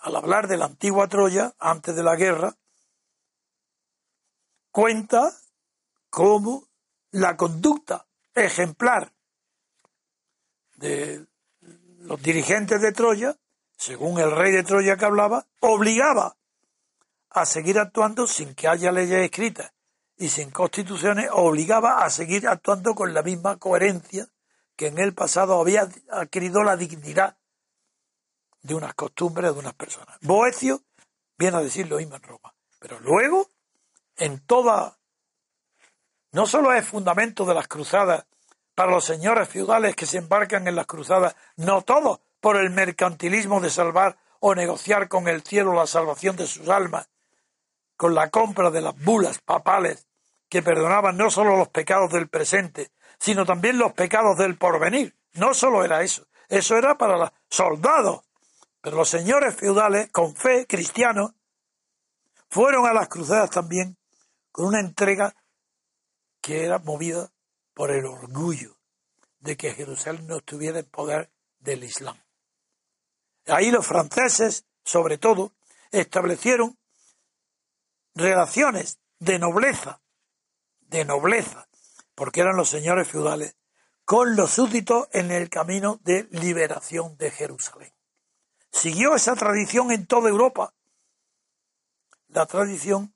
al 0.01 0.16
hablar 0.16 0.49
de 0.49 0.57
la 0.57 0.66
antigua 0.66 1.09
Troya, 1.09 1.55
antes 1.59 1.94
de 1.94 2.03
la 2.03 2.16
guerra, 2.16 2.57
cuenta 4.70 5.33
cómo 6.11 6.68
la 7.11 7.37
conducta 7.37 8.07
ejemplar 8.35 9.12
de 10.77 11.27
los 12.01 12.23
dirigentes 12.23 12.81
de 12.81 12.93
Troya, 12.93 13.37
según 13.77 14.19
el 14.21 14.31
rey 14.31 14.53
de 14.53 14.62
Troya 14.62 14.97
que 14.97 15.05
hablaba, 15.05 15.47
obligaba 15.61 16.37
a 17.31 17.45
seguir 17.45 17.79
actuando 17.79 18.27
sin 18.27 18.55
que 18.55 18.69
haya 18.69 18.93
leyes 18.93 19.25
escritas 19.25 19.73
y 20.17 20.29
sin 20.29 20.51
constituciones, 20.51 21.29
obligaba 21.33 22.05
a 22.05 22.11
seguir 22.11 22.49
actuando 22.49 22.95
con 22.95 23.12
la 23.12 23.23
misma 23.23 23.57
coherencia 23.57 24.29
que 24.75 24.87
en 24.89 24.99
el 24.99 25.15
pasado 25.15 25.61
había 25.61 25.89
adquirido 26.11 26.62
la 26.62 26.77
dignidad 26.77 27.37
de 28.62 28.75
unas 28.75 28.95
costumbres 28.95 29.53
de 29.53 29.59
unas 29.59 29.75
personas. 29.75 30.17
Boecio 30.23 30.83
viene 31.39 31.57
a 31.57 31.61
decir 31.61 31.89
lo 31.89 31.99
mismo 31.99 32.17
en 32.17 32.23
Roma. 32.23 32.55
Pero 32.79 33.01
luego, 33.01 33.51
en 34.17 34.41
toda, 34.41 34.99
no 36.33 36.47
solo 36.47 36.73
es 36.73 36.87
fundamento 36.87 37.45
de 37.45 37.55
las 37.55 37.69
cruzadas 37.69 38.27
para 38.77 38.93
los 38.93 39.07
señores 39.07 39.49
feudales 39.49 39.97
que 39.97 40.05
se 40.05 40.19
embarcan 40.19 40.69
en 40.69 40.77
las 40.77 40.87
cruzadas, 40.87 41.35
no 41.57 41.81
todos, 41.81 42.21
por 42.41 42.57
el 42.57 42.71
mercantilismo 42.71 43.59
de 43.61 43.71
salvar 43.71 44.19
o 44.39 44.55
negociar 44.55 45.09
con 45.09 45.29
el 45.29 45.43
cielo 45.43 45.73
la 45.73 45.87
salvación 45.87 46.37
de 46.37 46.47
sus 46.47 46.69
almas, 46.69 47.09
con 47.97 48.15
la 48.15 48.29
compra 48.29 48.71
de 48.71 48.83
las 48.83 48.95
bulas 49.03 49.39
papales 49.39 50.07
que 50.51 50.62
perdonaban 50.62 51.17
no 51.17 51.31
solo 51.31 51.57
los 51.57 51.69
pecados 51.69 52.12
del 52.12 52.29
presente, 52.29 52.91
sino 53.19 53.47
también 53.47 53.79
los 53.79 53.95
pecados 53.95 54.37
del 54.37 54.59
porvenir. 54.59 55.17
No 55.33 55.55
solo 55.55 55.83
era 55.83 56.03
eso, 56.03 56.27
eso 56.51 56.77
era 56.77 56.99
para 56.99 57.17
los 57.17 57.31
soldados. 57.49 58.25
Pero 58.83 58.99
los 58.99 59.09
señores 59.09 59.57
feudales, 59.57 60.11
con 60.12 60.37
fe, 60.37 60.67
cristianos, 60.69 61.33
fueron 62.51 62.87
a 62.87 62.93
las 62.93 63.09
cruzadas 63.09 63.49
también 63.49 63.97
con 64.53 64.67
una 64.67 64.81
entrega 64.81 65.35
que 66.43 66.67
era 66.67 66.79
movida 66.79 67.31
por 67.77 67.91
el 67.91 68.07
orgullo 68.07 68.79
de 69.41 69.59
que 69.59 69.75
Jerusalén 69.75 70.27
no 70.27 70.39
estuviera 70.39 70.79
en 70.79 70.87
poder 70.87 71.31
del 71.59 71.85
Islam. 71.85 72.19
Ahí 73.47 73.71
los 73.71 73.87
franceses, 73.87 74.64
sobre 74.83 75.18
todo, 75.18 75.53
establecieron 75.91 76.79
relaciones 78.14 78.99
de 79.18 79.39
nobleza, 79.39 80.01
de 80.81 81.05
nobleza, 81.05 81.68
porque 82.14 82.41
eran 82.41 82.57
los 82.57 82.70
señores 82.70 83.09
feudales, 83.09 83.57
con 84.07 84.37
los 84.37 84.53
súbditos 84.53 85.09
en 85.12 85.31
el 85.31 85.51
camino 85.51 86.01
de 86.03 86.27
liberación 86.31 87.18
de 87.18 87.31
Jerusalén. 87.31 87.93
Siguió 88.72 89.14
esa 89.14 89.35
tradición 89.35 89.93
en 89.93 90.07
toda 90.07 90.31
Europa, 90.31 90.72
la 92.29 92.47
tradición 92.47 93.12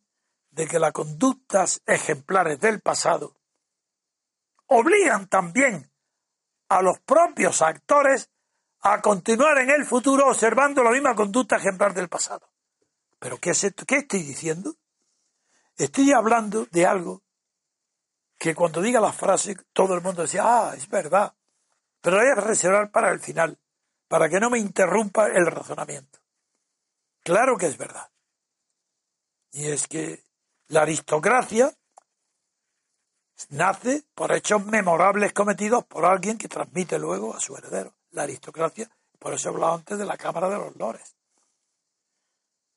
de 0.50 0.66
que 0.66 0.78
las 0.78 0.92
conductas 0.92 1.80
ejemplares 1.86 2.60
del 2.60 2.80
pasado 2.80 3.39
obligan 4.70 5.28
también 5.28 5.90
a 6.68 6.82
los 6.82 7.00
propios 7.00 7.60
actores 7.62 8.30
a 8.82 9.00
continuar 9.00 9.58
en 9.58 9.70
el 9.70 9.84
futuro 9.84 10.28
observando 10.28 10.82
la 10.82 10.92
misma 10.92 11.14
conducta 11.14 11.56
ejemplar 11.56 11.92
del 11.92 12.08
pasado. 12.08 12.50
¿Pero 13.18 13.38
qué 13.38 13.50
es 13.50 13.64
esto? 13.64 13.84
¿Qué 13.84 13.96
estoy 13.96 14.22
diciendo? 14.22 14.74
Estoy 15.76 16.12
hablando 16.12 16.66
de 16.70 16.86
algo 16.86 17.22
que 18.38 18.54
cuando 18.54 18.80
diga 18.80 19.00
la 19.00 19.12
frase 19.12 19.56
todo 19.72 19.94
el 19.94 20.02
mundo 20.02 20.22
decía, 20.22 20.42
ah, 20.44 20.74
es 20.76 20.88
verdad. 20.88 21.34
Pero 22.00 22.16
la 22.16 22.22
voy 22.22 22.32
a 22.32 22.46
reservar 22.46 22.90
para 22.90 23.10
el 23.10 23.20
final, 23.20 23.58
para 24.08 24.28
que 24.28 24.40
no 24.40 24.50
me 24.50 24.58
interrumpa 24.58 25.26
el 25.26 25.46
razonamiento. 25.46 26.20
Claro 27.22 27.58
que 27.58 27.66
es 27.66 27.76
verdad. 27.76 28.10
Y 29.52 29.66
es 29.66 29.88
que 29.88 30.24
la 30.68 30.82
aristocracia 30.82 31.76
nace 33.48 34.04
por 34.14 34.32
hechos 34.32 34.64
memorables 34.66 35.32
cometidos 35.32 35.84
por 35.84 36.04
alguien 36.04 36.38
que 36.38 36.48
transmite 36.48 36.98
luego 36.98 37.34
a 37.34 37.40
su 37.40 37.56
heredero, 37.56 37.94
la 38.10 38.22
aristocracia. 38.22 38.90
Por 39.18 39.34
eso 39.34 39.48
he 39.48 39.52
hablado 39.52 39.74
antes 39.74 39.98
de 39.98 40.04
la 40.04 40.16
Cámara 40.16 40.48
de 40.48 40.56
los 40.56 40.76
Lores. 40.76 41.16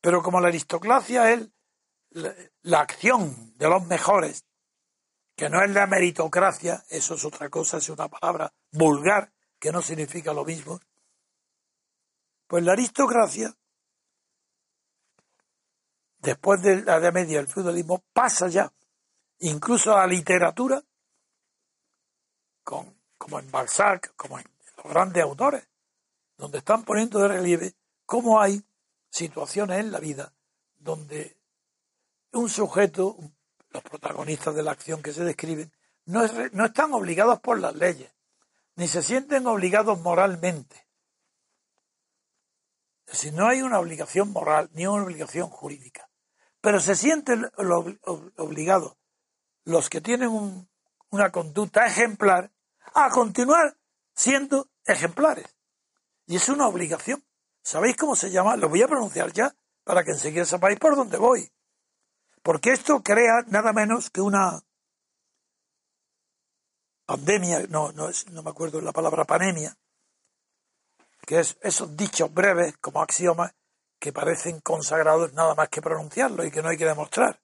Pero 0.01 0.21
como 0.21 0.41
la 0.41 0.49
aristocracia 0.49 1.31
es 1.31 1.47
la, 2.61 2.79
acción 2.81 3.57
de 3.57 3.69
los 3.69 3.85
mejores, 3.85 4.45
que 5.35 5.49
no 5.49 5.63
es 5.63 5.71
la 5.71 5.87
meritocracia, 5.87 6.83
eso 6.89 7.15
es 7.15 7.25
otra 7.25 7.49
cosa, 7.49 7.77
es 7.77 7.89
una 7.89 8.07
palabra 8.07 8.53
vulgar 8.71 9.31
que 9.59 9.71
no 9.71 9.81
significa 9.81 10.33
lo 10.33 10.45
mismo, 10.45 10.79
pues 12.47 12.63
la 12.63 12.73
aristocracia, 12.73 13.55
después 16.19 16.61
de 16.61 16.83
la 16.83 16.97
Edad 16.97 17.13
Media 17.13 17.39
el 17.39 17.47
feudalismo, 17.47 18.03
pasa 18.13 18.47
ya 18.49 18.71
incluso 19.43 19.95
la 19.95 20.07
literatura, 20.07 20.81
como 22.63 23.39
en 23.39 23.51
Balzac, 23.51 24.13
como 24.15 24.39
en 24.39 24.45
los 24.77 24.85
grandes 24.85 25.23
autores, 25.23 25.67
donde 26.37 26.59
están 26.59 26.83
poniendo 26.83 27.19
de 27.19 27.27
relieve 27.27 27.75
cómo 28.05 28.41
hay 28.41 28.63
situaciones 29.09 29.79
en 29.79 29.91
la 29.91 29.99
vida 29.99 30.33
donde 30.75 31.37
un 32.31 32.49
sujeto, 32.49 33.17
los 33.69 33.83
protagonistas 33.83 34.55
de 34.55 34.63
la 34.63 34.71
acción 34.71 35.01
que 35.01 35.13
se 35.13 35.23
describen, 35.23 35.71
no, 36.05 36.21
no 36.51 36.65
están 36.65 36.93
obligados 36.93 37.39
por 37.39 37.59
las 37.59 37.75
leyes, 37.75 38.11
ni 38.75 38.87
se 38.87 39.03
sienten 39.03 39.45
obligados 39.47 39.99
moralmente. 39.99 40.87
Es 43.05 43.13
decir, 43.13 43.33
no 43.33 43.47
hay 43.47 43.61
una 43.61 43.79
obligación 43.79 44.31
moral 44.31 44.69
ni 44.73 44.87
una 44.87 45.03
obligación 45.03 45.49
jurídica, 45.49 46.09
pero 46.61 46.79
se 46.79 46.95
sienten 46.95 47.49
obligados 48.37 48.97
los 49.65 49.89
que 49.89 50.01
tienen 50.01 50.67
una 51.09 51.31
conducta 51.31 51.85
ejemplar 51.85 52.51
a 52.93 53.09
continuar 53.09 53.77
siendo 54.13 54.69
ejemplares. 54.85 55.55
Y 56.25 56.35
es 56.35 56.49
una 56.49 56.67
obligación. 56.67 57.23
¿Sabéis 57.61 57.95
cómo 57.95 58.15
se 58.15 58.31
llama? 58.31 58.57
Lo 58.57 58.69
voy 58.69 58.81
a 58.81 58.87
pronunciar 58.87 59.31
ya 59.31 59.55
para 59.83 60.03
que 60.03 60.11
enseguida 60.11 60.45
sepáis 60.45 60.79
por 60.79 60.95
dónde 60.95 61.17
voy. 61.17 61.51
Porque 62.41 62.71
esto 62.71 63.01
crea 63.01 63.43
nada 63.47 63.71
menos 63.71 64.09
que 64.09 64.21
una 64.21 64.61
pandemia, 67.05 67.67
no, 67.69 67.91
no, 67.91 68.09
es, 68.09 68.29
no 68.29 68.43
me 68.43 68.49
acuerdo 68.49 68.81
la 68.81 68.91
palabra 68.91 69.25
pandemia, 69.25 69.77
que 71.25 71.39
es 71.39 71.57
esos 71.61 71.95
dichos 71.95 72.33
breves 72.33 72.77
como 72.77 73.01
axiomas 73.01 73.53
que 73.99 74.11
parecen 74.11 74.59
consagrados 74.59 75.33
nada 75.33 75.55
más 75.55 75.69
que 75.69 75.81
pronunciarlo 75.81 76.43
y 76.43 76.51
que 76.51 76.61
no 76.61 76.69
hay 76.69 76.77
que 76.77 76.85
demostrar. 76.85 77.39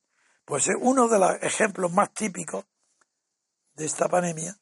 Pues 0.49 0.67
es 0.67 0.77
uno 0.79 1.07
de 1.07 1.19
los 1.19 1.43
ejemplos 1.43 1.93
más 1.93 2.11
típicos 2.11 2.65
de 3.75 3.85
esta 3.85 4.09
pandemia, 4.09 4.59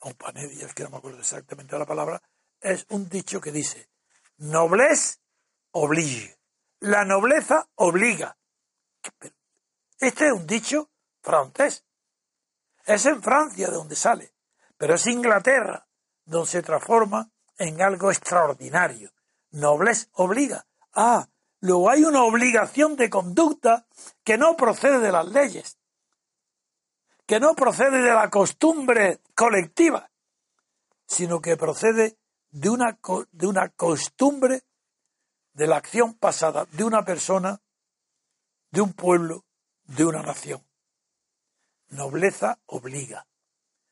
o 0.00 0.12
panedia, 0.14 0.66
es 0.66 0.74
que 0.74 0.82
no 0.82 0.90
me 0.90 0.96
acuerdo 0.96 1.20
exactamente 1.20 1.78
la 1.78 1.86
palabra, 1.86 2.20
es 2.60 2.84
un 2.88 3.08
dicho 3.08 3.40
que 3.40 3.52
dice, 3.52 3.90
noblesse 4.38 5.20
oblige. 5.70 6.36
La 6.80 7.04
nobleza 7.04 7.68
obliga. 7.76 8.36
Este 10.00 10.26
es 10.26 10.32
un 10.32 10.48
dicho 10.48 10.90
francés. 11.22 11.84
Es 12.84 13.06
en 13.06 13.22
Francia 13.22 13.68
de 13.68 13.76
donde 13.76 13.94
sale, 13.94 14.34
pero 14.76 14.96
es 14.96 15.06
Inglaterra 15.06 15.86
donde 16.24 16.50
se 16.50 16.62
transforma 16.62 17.30
en 17.56 17.80
algo 17.80 18.10
extraordinario. 18.10 19.12
Noblesse 19.52 20.08
obliga. 20.14 20.66
Ah, 20.92 21.28
luego 21.62 21.88
hay 21.88 22.04
una 22.04 22.24
obligación 22.24 22.96
de 22.96 23.08
conducta 23.08 23.86
que 24.24 24.36
no 24.36 24.56
procede 24.56 24.98
de 24.98 25.12
las 25.12 25.26
leyes, 25.26 25.78
que 27.24 27.40
no 27.40 27.54
procede 27.54 28.02
de 28.02 28.12
la 28.12 28.28
costumbre 28.28 29.20
colectiva, 29.34 30.10
sino 31.06 31.40
que 31.40 31.56
procede 31.56 32.18
de 32.50 32.68
una, 32.68 32.98
de 33.30 33.46
una 33.46 33.68
costumbre 33.70 34.64
de 35.54 35.66
la 35.66 35.76
acción 35.76 36.14
pasada 36.14 36.66
de 36.72 36.84
una 36.84 37.04
persona, 37.04 37.60
de 38.70 38.80
un 38.80 38.92
pueblo, 38.92 39.44
de 39.84 40.04
una 40.04 40.22
nación. 40.22 40.66
Nobleza 41.88 42.58
obliga. 42.66 43.26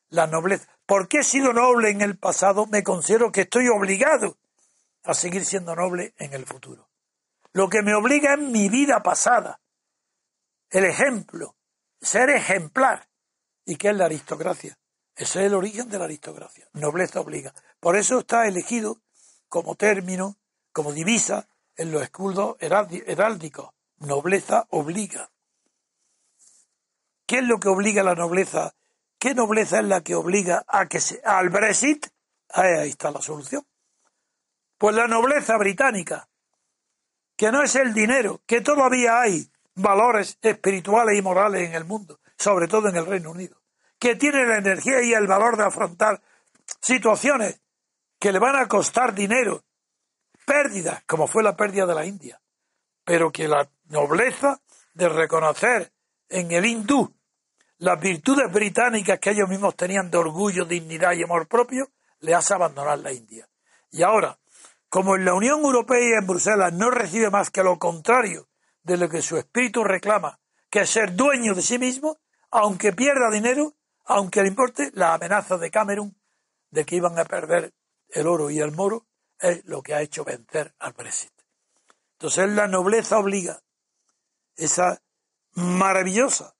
La 0.09 0.27
nobleza. 0.27 0.67
Porque 0.85 1.19
he 1.19 1.23
sido 1.23 1.53
noble 1.53 1.89
en 1.89 2.01
el 2.01 2.17
pasado, 2.17 2.65
me 2.65 2.83
considero 2.83 3.31
que 3.31 3.41
estoy 3.41 3.69
obligado 3.69 4.37
a 5.03 5.13
seguir 5.13 5.45
siendo 5.45 5.73
noble 5.75 6.13
en 6.17 6.33
el 6.33 6.45
futuro. 6.45 6.90
Lo 7.53 7.69
que 7.69 7.81
me 7.81 7.93
obliga 7.93 8.33
es 8.33 8.39
mi 8.39 8.69
vida 8.69 9.03
pasada. 9.03 9.59
El 10.69 10.85
ejemplo. 10.85 11.55
Ser 11.99 12.29
ejemplar. 12.29 13.07
¿Y 13.65 13.75
qué 13.75 13.89
es 13.89 13.95
la 13.95 14.05
aristocracia? 14.05 14.77
Ese 15.15 15.41
es 15.41 15.45
el 15.47 15.53
origen 15.53 15.89
de 15.89 15.99
la 15.99 16.05
aristocracia. 16.05 16.67
Nobleza 16.73 17.19
obliga. 17.19 17.53
Por 17.79 17.95
eso 17.95 18.19
está 18.19 18.47
elegido 18.47 19.01
como 19.49 19.75
término, 19.75 20.37
como 20.71 20.93
divisa, 20.93 21.47
en 21.75 21.91
los 21.91 22.01
escudos 22.01 22.55
heráldicos. 22.59 23.71
Nobleza 23.97 24.65
obliga. 24.69 25.29
¿Qué 27.25 27.39
es 27.39 27.43
lo 27.43 27.59
que 27.59 27.69
obliga 27.69 28.01
a 28.01 28.05
la 28.05 28.15
nobleza? 28.15 28.73
¿Qué 29.19 29.35
nobleza 29.35 29.79
es 29.79 29.85
la 29.85 30.01
que 30.01 30.15
obliga 30.15 30.65
a 30.67 30.87
que 30.87 30.99
se, 30.99 31.21
al 31.23 31.49
Brexit? 31.49 32.07
Ahí 32.49 32.89
está 32.89 33.11
la 33.11 33.21
solución. 33.21 33.65
Pues 34.77 34.95
la 34.95 35.07
nobleza 35.07 35.57
británica, 35.57 36.27
que 37.35 37.51
no 37.51 37.63
es 37.63 37.75
el 37.75 37.93
dinero, 37.93 38.41
que 38.45 38.61
todavía 38.61 39.21
hay 39.21 39.49
valores 39.75 40.37
espirituales 40.41 41.17
y 41.17 41.21
morales 41.21 41.67
en 41.67 41.75
el 41.75 41.85
mundo, 41.85 42.19
sobre 42.37 42.67
todo 42.67 42.89
en 42.89 42.95
el 42.95 43.05
Reino 43.05 43.31
Unido, 43.31 43.57
que 43.99 44.15
tiene 44.15 44.45
la 44.45 44.57
energía 44.57 45.01
y 45.01 45.13
el 45.13 45.27
valor 45.27 45.57
de 45.57 45.65
afrontar 45.65 46.21
situaciones 46.79 47.61
que 48.19 48.31
le 48.31 48.39
van 48.39 48.55
a 48.55 48.67
costar 48.67 49.13
dinero, 49.13 49.63
pérdidas, 50.45 51.03
como 51.05 51.27
fue 51.27 51.43
la 51.43 51.55
pérdida 51.55 51.85
de 51.85 51.95
la 51.95 52.05
India, 52.05 52.41
pero 53.03 53.31
que 53.31 53.47
la 53.47 53.69
nobleza 53.85 54.61
de 54.93 55.09
reconocer 55.09 55.91
en 56.29 56.51
el 56.51 56.65
hindú 56.65 57.13
las 57.77 57.99
virtudes 57.99 58.51
británicas 58.51 59.19
que 59.19 59.31
ellos 59.31 59.49
mismos 59.49 59.75
tenían 59.75 60.11
de 60.11 60.17
orgullo, 60.17 60.65
dignidad 60.65 61.13
y 61.13 61.23
amor 61.23 61.47
propio, 61.47 61.89
le 62.19 62.35
hace 62.35 62.53
abandonar 62.53 62.99
la 62.99 63.11
India. 63.11 63.49
Y 63.89 64.03
ahora, 64.03 64.37
como 64.91 65.15
en 65.15 65.23
la 65.23 65.33
Unión 65.33 65.61
Europea 65.61 66.01
y 66.01 66.11
en 66.11 66.27
Bruselas 66.27 66.73
no 66.73 66.91
recibe 66.91 67.29
más 67.29 67.49
que 67.49 67.63
lo 67.63 67.79
contrario 67.79 68.49
de 68.83 68.97
lo 68.97 69.07
que 69.07 69.21
su 69.21 69.37
espíritu 69.37 69.85
reclama, 69.85 70.41
que 70.69 70.81
es 70.81 70.89
ser 70.89 71.15
dueño 71.15 71.55
de 71.55 71.61
sí 71.61 71.79
mismo, 71.79 72.19
aunque 72.49 72.91
pierda 72.91 73.31
dinero, 73.31 73.73
aunque 74.03 74.41
le 74.41 74.49
importe 74.49 74.91
la 74.93 75.13
amenaza 75.13 75.57
de 75.57 75.71
Camerún 75.71 76.21
de 76.71 76.83
que 76.83 76.97
iban 76.97 77.17
a 77.17 77.23
perder 77.23 77.73
el 78.09 78.27
oro 78.27 78.49
y 78.49 78.59
el 78.59 78.73
moro, 78.73 79.07
es 79.39 79.63
lo 79.63 79.81
que 79.81 79.93
ha 79.93 80.01
hecho 80.01 80.25
vencer 80.25 80.75
al 80.77 80.91
Brexit. 80.91 81.31
Entonces 82.15 82.49
la 82.49 82.67
nobleza 82.67 83.17
obliga 83.17 83.63
esa 84.57 85.01
maravillosa 85.53 86.53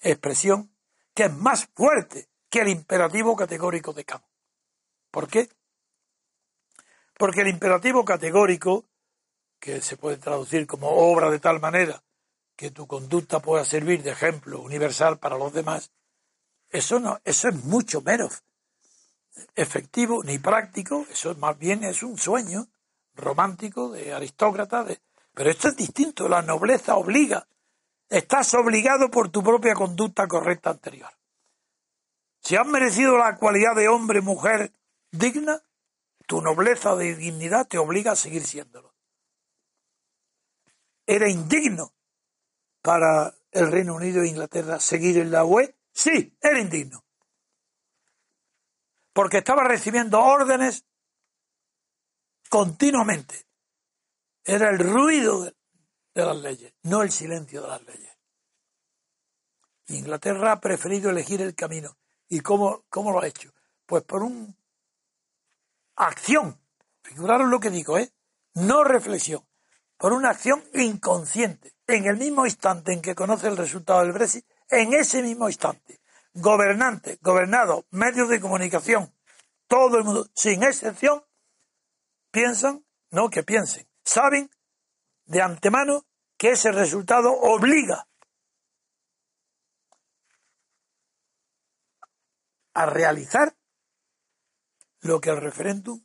expresión 0.00 0.74
que 1.12 1.24
es 1.24 1.32
más 1.34 1.68
fuerte 1.74 2.30
que 2.48 2.60
el 2.60 2.68
imperativo 2.68 3.36
categórico 3.36 3.92
de 3.92 4.06
Kant. 4.06 4.24
¿Por 5.10 5.28
qué? 5.28 5.50
Porque 7.18 7.42
el 7.42 7.48
imperativo 7.48 8.04
categórico, 8.04 8.84
que 9.58 9.80
se 9.80 9.96
puede 9.96 10.18
traducir 10.18 10.66
como 10.66 10.88
obra 10.88 11.30
de 11.30 11.38
tal 11.38 11.60
manera 11.60 12.02
que 12.56 12.70
tu 12.70 12.86
conducta 12.86 13.40
pueda 13.40 13.64
servir 13.64 14.02
de 14.02 14.10
ejemplo 14.10 14.60
universal 14.60 15.18
para 15.18 15.36
los 15.36 15.52
demás, 15.52 15.90
eso 16.70 16.98
no, 16.98 17.18
eso 17.24 17.48
es 17.48 17.64
mucho 17.64 18.00
menos 18.00 18.42
efectivo 19.54 20.22
ni 20.24 20.38
práctico, 20.38 21.06
eso 21.10 21.34
más 21.36 21.58
bien 21.58 21.84
es 21.84 22.02
un 22.02 22.16
sueño 22.18 22.68
romántico 23.14 23.90
de 23.90 24.12
aristócrata, 24.12 24.86
pero 25.34 25.50
esto 25.50 25.68
es 25.68 25.76
distinto, 25.76 26.28
la 26.28 26.42
nobleza 26.42 26.96
obliga, 26.96 27.46
estás 28.08 28.54
obligado 28.54 29.10
por 29.10 29.30
tu 29.30 29.42
propia 29.42 29.74
conducta 29.74 30.26
correcta 30.26 30.70
anterior. 30.70 31.10
Si 32.40 32.56
has 32.56 32.66
merecido 32.66 33.16
la 33.16 33.36
cualidad 33.36 33.74
de 33.74 33.88
hombre, 33.88 34.20
mujer 34.20 34.72
digna, 35.10 35.60
tu 36.26 36.42
nobleza 36.42 36.94
de 36.96 37.14
dignidad 37.14 37.66
te 37.66 37.78
obliga 37.78 38.12
a 38.12 38.16
seguir 38.16 38.44
siéndolo. 38.44 38.94
Era 41.06 41.30
indigno 41.30 41.94
para 42.82 43.32
el 43.52 43.70
Reino 43.70 43.94
Unido 43.94 44.22
e 44.22 44.28
Inglaterra 44.28 44.80
seguir 44.80 45.18
en 45.18 45.30
la 45.30 45.44
UE. 45.44 45.76
Sí, 45.92 46.36
era 46.40 46.60
indigno 46.60 47.06
porque 49.16 49.38
estaba 49.38 49.64
recibiendo 49.64 50.20
órdenes 50.20 50.84
continuamente. 52.50 53.46
Era 54.44 54.68
el 54.68 54.78
ruido 54.78 55.42
de, 55.42 55.54
las 56.14 56.36
leyes, 56.36 56.74
no 56.82 57.00
el 57.00 57.10
silencio 57.10 57.62
de 57.62 57.68
las 57.68 57.82
leyes. 57.86 58.14
Inglaterra 59.88 60.52
ha 60.52 60.60
preferido 60.60 61.08
elegir 61.08 61.40
el 61.40 61.54
camino. 61.54 61.96
¿Y 62.28 62.40
cómo, 62.40 62.84
cómo 62.90 63.10
lo 63.10 63.22
ha 63.22 63.26
hecho? 63.26 63.54
Pues 63.86 64.02
por 64.02 64.22
una 64.22 64.54
acción. 65.96 66.60
Figuraron 67.02 67.50
lo 67.50 67.60
que 67.60 67.70
digo, 67.70 67.98
¿eh? 67.98 68.12
No 68.54 68.84
reflexión. 68.84 69.46
Por 69.98 70.12
una 70.12 70.30
acción 70.30 70.62
inconsciente. 70.74 71.74
En 71.86 72.06
el 72.06 72.16
mismo 72.16 72.46
instante 72.46 72.92
en 72.92 73.02
que 73.02 73.14
conoce 73.14 73.48
el 73.48 73.56
resultado 73.56 74.00
del 74.00 74.12
Brexit, 74.12 74.46
en 74.68 74.92
ese 74.92 75.22
mismo 75.22 75.48
instante. 75.48 76.00
Gobernantes, 76.34 77.18
gobernados, 77.20 77.84
medios 77.90 78.28
de 78.28 78.40
comunicación, 78.40 79.14
todo 79.66 79.98
el 79.98 80.04
mundo, 80.04 80.26
sin 80.34 80.62
excepción, 80.62 81.24
piensan, 82.30 82.84
no 83.10 83.30
que 83.30 83.42
piensen, 83.42 83.88
saben 84.04 84.50
de 85.24 85.40
antemano 85.40 86.04
que 86.36 86.50
ese 86.50 86.72
resultado 86.72 87.32
obliga 87.32 88.06
a 92.74 92.86
realizar 92.86 93.56
lo 95.06 95.20
que 95.20 95.30
el 95.30 95.40
referéndum 95.40 96.00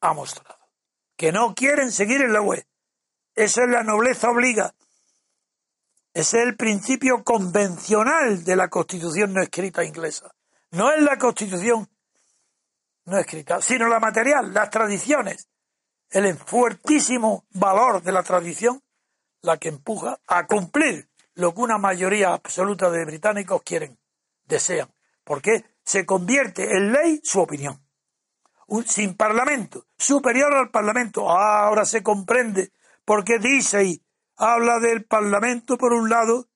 ha 0.00 0.12
mostrado. 0.12 0.58
Que 1.16 1.32
no 1.32 1.54
quieren 1.54 1.92
seguir 1.92 2.20
en 2.22 2.32
la 2.32 2.40
web. 2.40 2.66
Esa 3.34 3.62
es 3.62 3.70
la 3.70 3.82
nobleza 3.82 4.30
obliga. 4.30 4.74
Ese 6.14 6.40
es 6.40 6.46
el 6.46 6.56
principio 6.56 7.24
convencional 7.24 8.44
de 8.44 8.56
la 8.56 8.68
constitución 8.68 9.32
no 9.32 9.42
escrita 9.42 9.84
inglesa. 9.84 10.34
No 10.70 10.90
es 10.92 11.02
la 11.02 11.18
constitución 11.18 11.88
no 13.04 13.18
escrita, 13.18 13.60
sino 13.60 13.88
la 13.88 13.98
material, 13.98 14.52
las 14.52 14.70
tradiciones, 14.70 15.48
el 16.10 16.36
fuertísimo 16.36 17.46
valor 17.50 18.02
de 18.02 18.12
la 18.12 18.22
tradición, 18.22 18.82
la 19.40 19.56
que 19.56 19.70
empuja 19.70 20.20
a 20.26 20.46
cumplir 20.46 21.08
lo 21.34 21.54
que 21.54 21.60
una 21.60 21.78
mayoría 21.78 22.32
absoluta 22.34 22.90
de 22.90 23.04
británicos 23.04 23.62
quieren, 23.62 23.98
desean. 24.44 24.92
Porque 25.24 25.64
se 25.84 26.04
convierte 26.04 26.64
en 26.76 26.92
ley 26.92 27.20
su 27.24 27.40
opinión. 27.40 27.81
Un, 28.66 28.86
sin 28.86 29.16
parlamento, 29.16 29.86
superior 29.96 30.54
al 30.54 30.70
parlamento. 30.70 31.30
Ah, 31.30 31.66
ahora 31.66 31.84
se 31.84 32.02
comprende 32.02 32.72
porque 33.04 33.38
dice 33.38 33.84
y 33.84 34.02
habla 34.36 34.78
del 34.78 35.04
parlamento 35.04 35.76
por 35.76 35.92
un 35.92 36.08
lado, 36.08 36.48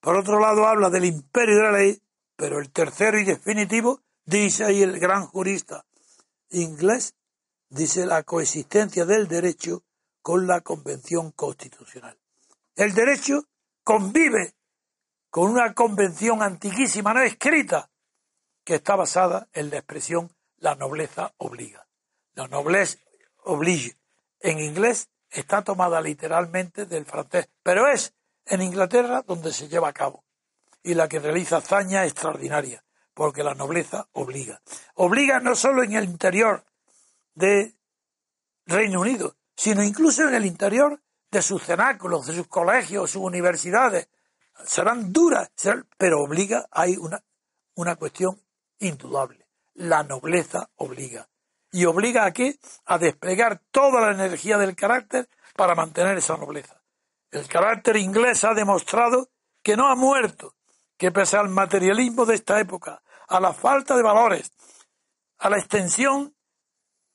por 0.00 0.16
otro 0.16 0.38
lado 0.38 0.66
habla 0.66 0.90
del 0.90 1.06
imperio 1.06 1.56
de 1.56 1.62
la 1.62 1.72
ley, 1.72 2.02
pero 2.36 2.58
el 2.58 2.70
tercero 2.70 3.18
y 3.18 3.24
definitivo 3.24 4.02
dice 4.24 4.64
ahí 4.64 4.82
el 4.82 4.98
gran 4.98 5.26
jurista 5.26 5.84
inglés, 6.50 7.14
dice 7.68 8.06
la 8.06 8.22
coexistencia 8.22 9.04
del 9.04 9.28
derecho 9.28 9.84
con 10.22 10.46
la 10.46 10.60
convención 10.60 11.30
constitucional. 11.32 12.18
El 12.74 12.94
derecho 12.94 13.44
convive 13.84 14.54
con 15.30 15.50
una 15.50 15.74
convención 15.74 16.42
antiquísima, 16.42 17.14
no 17.14 17.20
escrita, 17.20 17.90
que 18.64 18.76
está 18.76 18.96
basada 18.96 19.48
en 19.52 19.70
la 19.70 19.76
expresión 19.76 20.30
la 20.60 20.74
nobleza 20.76 21.34
obliga. 21.38 21.86
La 22.34 22.46
nobleza 22.46 22.98
oblige. 23.44 23.98
En 24.38 24.60
inglés 24.60 25.08
está 25.30 25.62
tomada 25.62 26.00
literalmente 26.00 26.86
del 26.86 27.04
francés, 27.04 27.48
pero 27.62 27.88
es 27.88 28.14
en 28.46 28.62
Inglaterra 28.62 29.22
donde 29.26 29.52
se 29.52 29.68
lleva 29.68 29.88
a 29.88 29.92
cabo 29.92 30.24
y 30.82 30.94
la 30.94 31.08
que 31.08 31.18
realiza 31.18 31.58
hazaña 31.58 32.06
extraordinaria, 32.06 32.84
porque 33.14 33.42
la 33.42 33.54
nobleza 33.54 34.08
obliga. 34.12 34.62
Obliga 34.94 35.40
no 35.40 35.54
solo 35.54 35.82
en 35.82 35.92
el 35.92 36.04
interior 36.04 36.64
de 37.34 37.74
Reino 38.66 39.00
Unido, 39.00 39.36
sino 39.54 39.82
incluso 39.82 40.26
en 40.26 40.34
el 40.34 40.46
interior 40.46 41.02
de 41.30 41.42
sus 41.42 41.62
cenáculos, 41.62 42.26
de 42.26 42.34
sus 42.34 42.48
colegios, 42.48 43.10
sus 43.10 43.22
universidades. 43.22 44.08
Serán 44.64 45.12
duras, 45.12 45.50
pero 45.96 46.22
obliga, 46.22 46.66
hay 46.70 46.96
una, 46.96 47.22
una 47.74 47.96
cuestión 47.96 48.40
indudable. 48.78 49.49
La 49.74 50.02
nobleza 50.02 50.70
obliga. 50.76 51.28
¿Y 51.72 51.84
obliga 51.84 52.24
a 52.24 52.32
qué? 52.32 52.58
A 52.84 52.98
desplegar 52.98 53.62
toda 53.70 54.00
la 54.00 54.12
energía 54.12 54.58
del 54.58 54.74
carácter 54.74 55.28
para 55.56 55.74
mantener 55.74 56.18
esa 56.18 56.36
nobleza. 56.36 56.82
El 57.30 57.46
carácter 57.46 57.96
inglés 57.96 58.44
ha 58.44 58.54
demostrado 58.54 59.30
que 59.62 59.76
no 59.76 59.88
ha 59.88 59.94
muerto, 59.94 60.54
que 60.96 61.12
pese 61.12 61.36
al 61.36 61.48
materialismo 61.48 62.26
de 62.26 62.34
esta 62.34 62.58
época, 62.58 63.02
a 63.28 63.40
la 63.40 63.52
falta 63.52 63.96
de 63.96 64.02
valores, 64.02 64.52
a 65.38 65.48
la 65.48 65.58
extensión 65.58 66.34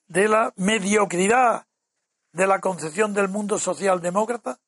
de 0.08 0.30
la 0.30 0.54
mediocridad 0.56 1.68
de 2.32 2.48
la 2.48 2.60
concepción 2.60 3.14
del 3.14 3.30
mundo 3.30 3.60
socialdemócrata, 3.60 4.60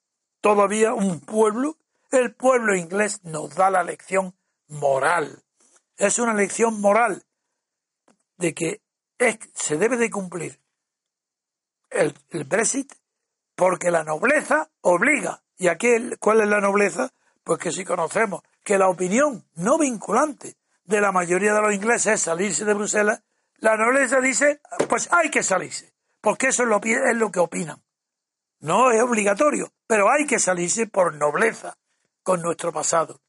todavía 0.41 0.93
un 0.93 1.19
pueblo, 1.19 1.77
el 2.11 2.33
pueblo 2.33 2.75
inglés 2.75 3.23
nos 3.23 3.55
da 3.55 3.69
la 3.69 3.83
lección 3.83 4.37
moral. 4.67 5.43
Es 5.97 6.19
una 6.19 6.33
lección 6.33 6.79
moral 6.79 7.23
de 8.37 8.53
que 8.53 8.81
se 9.53 9.77
debe 9.77 9.97
de 9.97 10.09
cumplir 10.09 10.59
el, 11.89 12.13
Brexit 12.45 12.93
porque 13.55 13.91
la 13.91 14.03
nobleza 14.03 14.69
obliga. 14.81 15.43
¿Y 15.57 15.67
aquí 15.67 15.89
cuál 16.19 16.41
es 16.41 16.47
la 16.47 16.61
nobleza? 16.61 17.11
Pues 17.43 17.59
que 17.59 17.71
si 17.71 17.83
conocemos 17.83 18.41
que 18.63 18.77
la 18.77 18.89
opinión 18.89 19.47
no 19.55 19.77
vinculante 19.77 20.57
de 20.83 21.01
la 21.01 21.11
mayoría 21.11 21.53
de 21.53 21.61
los 21.61 21.73
ingleses 21.73 22.13
es 22.13 22.21
salirse 22.21 22.65
de 22.65 22.73
Bruselas, 22.73 23.23
la 23.57 23.75
nobleza 23.75 24.21
dice, 24.21 24.61
pues 24.87 25.09
hay 25.11 25.31
que 25.31 25.41
salirse, 25.41 25.93
porque 26.21 26.47
eso 26.47 26.63
es 26.63 26.69
lo, 26.69 26.79
es 26.83 27.17
lo 27.17 27.31
que 27.31 27.39
opinan. 27.39 27.81
No 28.59 28.91
es 28.91 29.01
obligatorio, 29.01 29.71
pero 29.87 30.11
hay 30.11 30.27
que 30.27 30.39
salirse 30.39 30.87
por 30.87 31.15
nobleza 31.15 31.77
con 32.21 32.41
nuestro 32.41 32.71
pasado. 32.71 33.21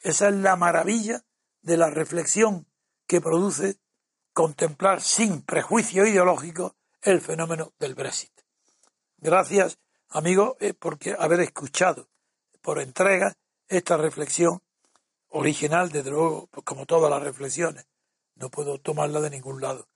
Esa 0.00 0.28
es 0.28 0.34
la 0.34 0.56
maravilla 0.56 1.22
de 1.62 1.76
la 1.76 1.90
reflexión 1.90 2.66
que 3.06 3.20
produce 3.20 3.76
contemplar 4.40 5.02
sin 5.02 5.42
prejuicio 5.42 6.06
ideológico 6.06 6.74
el 7.02 7.20
fenómeno 7.20 7.74
del 7.78 7.94
Brexit. 7.94 8.32
Gracias, 9.18 9.76
amigo, 10.08 10.56
eh, 10.60 10.72
por 10.72 10.96
haber 11.18 11.40
escuchado 11.40 12.08
por 12.62 12.80
entrega 12.80 13.36
esta 13.68 13.98
reflexión 13.98 14.62
original, 15.28 15.90
desde 15.90 16.10
luego, 16.10 16.48
pues 16.50 16.64
como 16.64 16.86
todas 16.86 17.10
las 17.10 17.22
reflexiones. 17.22 17.86
No 18.36 18.48
puedo 18.48 18.78
tomarla 18.78 19.20
de 19.20 19.28
ningún 19.28 19.60
lado. 19.60 19.88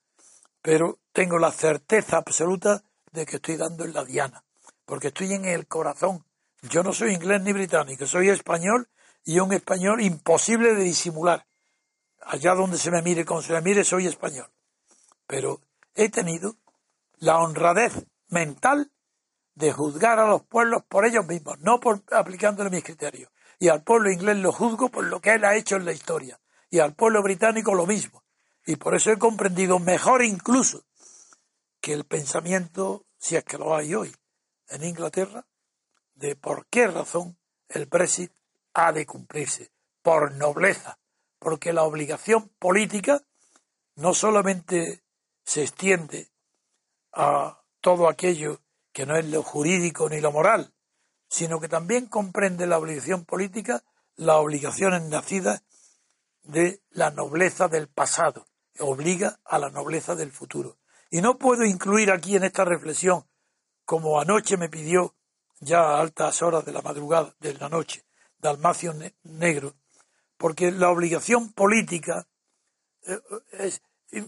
Pero 0.60 0.98
tengo 1.14 1.38
la 1.38 1.50
certeza 1.50 2.18
absoluta 2.18 2.84
de 3.12 3.24
que 3.24 3.36
estoy 3.36 3.56
dando 3.56 3.86
en 3.86 3.94
la 3.94 4.04
diana, 4.04 4.44
porque 4.84 5.08
estoy 5.08 5.32
en 5.32 5.46
el 5.46 5.66
corazón. 5.66 6.22
Yo 6.60 6.82
no 6.82 6.92
soy 6.92 7.14
inglés 7.14 7.40
ni 7.40 7.54
británico, 7.54 8.06
soy 8.06 8.28
español 8.28 8.90
y 9.24 9.38
un 9.38 9.54
español 9.54 10.02
imposible 10.02 10.74
de 10.74 10.84
disimular 10.84 11.46
allá 12.26 12.54
donde 12.54 12.78
se 12.78 12.90
me 12.90 13.02
mire, 13.02 13.24
como 13.24 13.42
se 13.42 13.52
me 13.52 13.60
mire, 13.60 13.84
soy 13.84 14.06
español. 14.06 14.50
Pero 15.26 15.60
he 15.94 16.08
tenido 16.08 16.56
la 17.18 17.38
honradez 17.38 18.06
mental 18.28 18.90
de 19.54 19.72
juzgar 19.72 20.18
a 20.18 20.26
los 20.26 20.42
pueblos 20.42 20.82
por 20.88 21.06
ellos 21.06 21.26
mismos, 21.26 21.58
no 21.60 21.80
por 21.80 22.02
aplicándole 22.10 22.70
mis 22.70 22.84
criterios. 22.84 23.30
Y 23.58 23.68
al 23.68 23.82
pueblo 23.82 24.10
inglés 24.10 24.38
lo 24.38 24.52
juzgo 24.52 24.88
por 24.88 25.04
lo 25.04 25.20
que 25.20 25.34
él 25.34 25.44
ha 25.44 25.54
hecho 25.56 25.76
en 25.76 25.84
la 25.84 25.92
historia. 25.92 26.40
Y 26.70 26.80
al 26.80 26.94
pueblo 26.94 27.22
británico 27.22 27.74
lo 27.74 27.86
mismo. 27.86 28.24
Y 28.66 28.76
por 28.76 28.94
eso 28.94 29.10
he 29.10 29.18
comprendido 29.18 29.78
mejor 29.78 30.24
incluso 30.24 30.84
que 31.80 31.92
el 31.92 32.04
pensamiento, 32.04 33.06
si 33.18 33.36
es 33.36 33.44
que 33.44 33.58
lo 33.58 33.76
hay 33.76 33.94
hoy, 33.94 34.14
en 34.68 34.84
Inglaterra, 34.84 35.46
de 36.14 36.34
por 36.34 36.66
qué 36.66 36.86
razón 36.86 37.36
el 37.68 37.86
Brexit 37.86 38.32
ha 38.72 38.92
de 38.92 39.06
cumplirse. 39.06 39.70
Por 40.02 40.32
nobleza, 40.32 40.98
porque 41.44 41.74
la 41.74 41.82
obligación 41.82 42.48
política 42.58 43.20
no 43.96 44.14
solamente 44.14 45.04
se 45.44 45.62
extiende 45.62 46.30
a 47.12 47.60
todo 47.82 48.08
aquello 48.08 48.62
que 48.94 49.04
no 49.04 49.14
es 49.14 49.26
lo 49.26 49.42
jurídico 49.42 50.08
ni 50.08 50.22
lo 50.22 50.32
moral, 50.32 50.72
sino 51.28 51.60
que 51.60 51.68
también 51.68 52.06
comprende 52.06 52.66
la 52.66 52.78
obligación 52.78 53.26
política 53.26 53.84
las 54.16 54.36
obligaciones 54.36 55.02
nacidas 55.02 55.62
de 56.44 56.80
la 56.90 57.10
nobleza 57.10 57.68
del 57.68 57.88
pasado, 57.88 58.46
obliga 58.78 59.38
a 59.44 59.58
la 59.58 59.68
nobleza 59.68 60.14
del 60.14 60.32
futuro. 60.32 60.78
Y 61.10 61.20
no 61.20 61.36
puedo 61.36 61.64
incluir 61.64 62.10
aquí 62.10 62.36
en 62.36 62.44
esta 62.44 62.64
reflexión, 62.64 63.26
como 63.84 64.18
anoche 64.18 64.56
me 64.56 64.70
pidió 64.70 65.14
ya 65.60 65.80
a 65.80 66.00
altas 66.00 66.40
horas 66.40 66.64
de 66.64 66.72
la 66.72 66.80
madrugada, 66.80 67.34
de 67.38 67.52
la 67.52 67.68
noche, 67.68 68.06
Dalmacio 68.38 68.94
Negro, 69.24 69.74
porque 70.36 70.70
la 70.72 70.90
obligación 70.90 71.52
política 71.52 72.26
eh, 73.06 73.20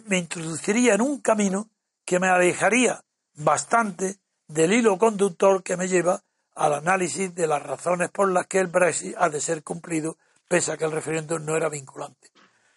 me 0.07 0.18
introduciría 0.18 0.94
en 0.94 1.00
un 1.00 1.20
camino 1.20 1.70
que 2.04 2.20
me 2.20 2.28
alejaría 2.28 3.04
bastante 3.34 4.18
del 4.48 4.72
hilo 4.72 4.98
conductor 4.98 5.62
que 5.62 5.76
me 5.76 5.88
lleva 5.88 6.22
al 6.54 6.74
análisis 6.74 7.34
de 7.34 7.46
las 7.46 7.62
razones 7.62 8.11
por 8.11 8.30
las 8.30 8.46
que 8.46 8.59
el 8.59 8.68
Brexit 8.68 9.14
ha 9.18 9.28
de 9.28 9.40
ser 9.40 9.62
cumplido, 9.62 10.16
pese 10.48 10.72
a 10.72 10.76
que 10.76 10.84
el 10.84 10.92
referéndum 10.92 11.44
no 11.44 11.57
era 11.57 11.68
vinculante. 11.68 12.30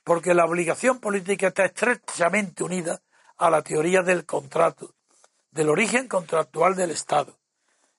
Porque 0.03 0.33
la 0.33 0.45
obligación 0.45 0.99
política 0.99 1.47
está 1.47 1.65
estrechamente 1.65 2.63
unida 2.63 3.01
a 3.37 3.49
la 3.49 3.61
teoría 3.61 4.01
del 4.01 4.25
contrato, 4.25 4.95
del 5.51 5.69
origen 5.69 6.07
contractual 6.07 6.75
del 6.75 6.91
Estado. 6.91 7.37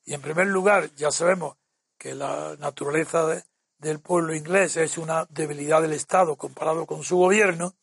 Y 0.05 0.13
en 0.13 0.21
primer 0.21 0.49
lugar, 0.49 0.91
ya 0.97 1.11
sabemos 1.11 1.57
que 1.97 2.15
la 2.15 2.57
naturaleza 2.59 3.27
de, 3.27 3.45
del 3.81 4.01
pueblo 4.01 4.35
inglés 4.35 4.77
es 4.77 4.99
una 4.99 5.27
debilidad 5.31 5.83
del 5.83 5.93
Estado 5.93 6.37
comparado 6.37 6.87
con 6.87 7.03
su 7.03 7.17
gobierno, 7.17 7.75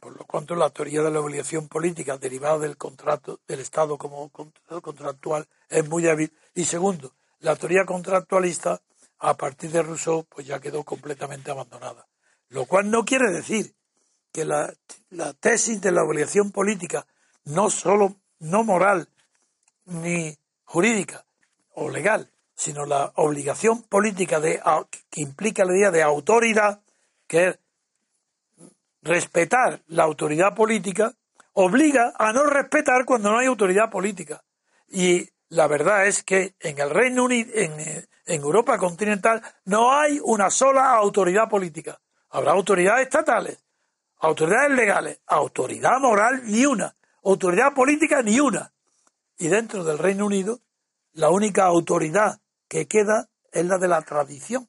por 0.00 0.16
lo 0.16 0.24
cuanto 0.24 0.54
la 0.54 0.70
teoría 0.70 1.02
de 1.02 1.10
la 1.10 1.20
obligación 1.20 1.68
política 1.68 2.16
derivada 2.16 2.58
del 2.58 2.78
contrato 2.78 3.40
del 3.46 3.60
Estado 3.60 3.98
como 3.98 4.30
contractual 4.30 5.46
es 5.68 5.86
muy 5.88 6.02
débil. 6.02 6.32
Y 6.54 6.64
segundo, 6.64 7.12
la 7.40 7.54
teoría 7.56 7.84
contractualista 7.84 8.80
a 9.18 9.34
partir 9.36 9.70
de 9.70 9.82
Rousseau, 9.82 10.24
pues 10.24 10.46
ya 10.46 10.58
quedó 10.58 10.82
completamente 10.82 11.50
abandonada. 11.50 12.06
Lo 12.48 12.64
cual 12.64 12.90
no 12.90 13.04
quiere 13.04 13.30
decir 13.30 13.74
que 14.32 14.46
la, 14.46 14.72
la 15.10 15.34
tesis 15.34 15.80
de 15.82 15.92
la 15.92 16.02
obligación 16.02 16.50
política, 16.50 17.06
no 17.44 17.68
solo 17.68 18.16
no 18.38 18.64
moral 18.64 19.08
ni 19.84 20.38
jurídica 20.64 21.26
o 21.74 21.90
legal, 21.90 22.30
sino 22.60 22.84
la 22.84 23.10
obligación 23.14 23.84
política 23.84 24.38
de, 24.38 24.60
que 25.08 25.22
implica 25.22 25.64
la 25.64 25.74
idea 25.74 25.90
de 25.90 26.02
autoridad, 26.02 26.82
que 27.26 27.46
es 27.46 27.58
respetar 29.00 29.80
la 29.86 30.02
autoridad 30.02 30.54
política, 30.54 31.14
obliga 31.54 32.12
a 32.18 32.34
no 32.34 32.44
respetar 32.44 33.06
cuando 33.06 33.30
no 33.30 33.38
hay 33.38 33.46
autoridad 33.46 33.88
política. 33.88 34.44
Y 34.88 35.26
la 35.48 35.68
verdad 35.68 36.06
es 36.06 36.22
que 36.22 36.54
en 36.60 36.78
el 36.78 36.90
Reino 36.90 37.24
Unido, 37.24 37.50
en, 37.54 38.06
Europa 38.26 38.76
continental, 38.76 39.42
no 39.64 39.90
hay 39.90 40.20
una 40.22 40.50
sola 40.50 40.92
autoridad 40.92 41.48
política. 41.48 41.98
Habrá 42.28 42.52
autoridades 42.52 43.04
estatales, 43.04 43.64
autoridades 44.18 44.72
legales, 44.72 45.20
autoridad 45.26 45.98
moral 45.98 46.42
ni 46.44 46.66
una, 46.66 46.94
autoridad 47.24 47.72
política 47.72 48.20
ni 48.20 48.38
una. 48.38 48.70
Y 49.38 49.48
dentro 49.48 49.82
del 49.82 49.96
Reino 49.96 50.26
Unido, 50.26 50.60
la 51.14 51.30
única 51.30 51.64
autoridad 51.64 52.38
que 52.70 52.86
queda 52.86 53.28
es 53.52 53.66
la 53.66 53.78
de 53.78 53.88
la 53.88 54.00
tradición. 54.02 54.68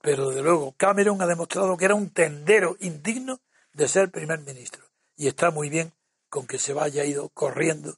Pero 0.00 0.28
desde 0.28 0.42
luego, 0.42 0.72
Cameron 0.76 1.20
ha 1.20 1.26
demostrado 1.26 1.76
que 1.76 1.84
era 1.84 1.96
un 1.96 2.10
tendero 2.10 2.76
indigno 2.78 3.40
de 3.72 3.88
ser 3.88 4.12
primer 4.12 4.38
ministro. 4.40 4.84
Y 5.16 5.26
está 5.26 5.50
muy 5.50 5.68
bien 5.68 5.92
con 6.30 6.46
que 6.46 6.58
se 6.58 6.72
vaya 6.72 7.04
ido 7.04 7.28
corriendo 7.30 7.96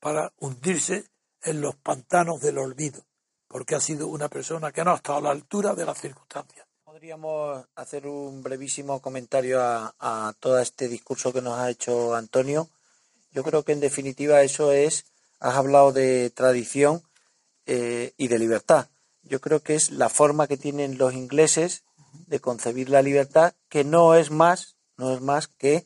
para 0.00 0.32
hundirse 0.38 1.04
en 1.42 1.60
los 1.60 1.76
pantanos 1.76 2.40
del 2.40 2.56
olvido, 2.56 3.02
porque 3.46 3.74
ha 3.74 3.80
sido 3.80 4.08
una 4.08 4.30
persona 4.30 4.72
que 4.72 4.84
no 4.84 4.92
ha 4.92 4.96
estado 4.96 5.18
a 5.18 5.22
la 5.22 5.30
altura 5.30 5.74
de 5.74 5.84
las 5.84 6.00
circunstancias. 6.00 6.66
Podríamos 6.82 7.66
hacer 7.74 8.06
un 8.06 8.42
brevísimo 8.42 9.00
comentario 9.00 9.60
a, 9.60 10.34
todo 10.40 10.58
este 10.58 10.88
discurso 10.88 11.32
que 11.32 11.42
nos 11.42 11.58
ha 11.58 11.68
hecho 11.68 12.14
Antonio. 12.14 12.68
Yo 13.32 13.44
creo 13.44 13.64
que 13.64 13.72
en 13.72 13.80
definitiva 13.80 14.42
eso 14.42 14.72
es, 14.72 15.04
has 15.40 15.56
hablado 15.56 15.92
de 15.92 16.30
tradición 16.30 17.02
eh, 17.72 18.14
y 18.16 18.26
de 18.26 18.40
libertad. 18.40 18.88
Yo 19.22 19.40
creo 19.40 19.60
que 19.60 19.76
es 19.76 19.92
la 19.92 20.08
forma 20.08 20.48
que 20.48 20.56
tienen 20.56 20.98
los 20.98 21.14
ingleses 21.14 21.84
de 22.26 22.40
concebir 22.40 22.90
la 22.90 23.00
libertad, 23.00 23.54
que 23.68 23.84
no 23.84 24.16
es 24.16 24.32
más, 24.32 24.74
no 24.96 25.14
es 25.14 25.20
más 25.20 25.46
que 25.46 25.84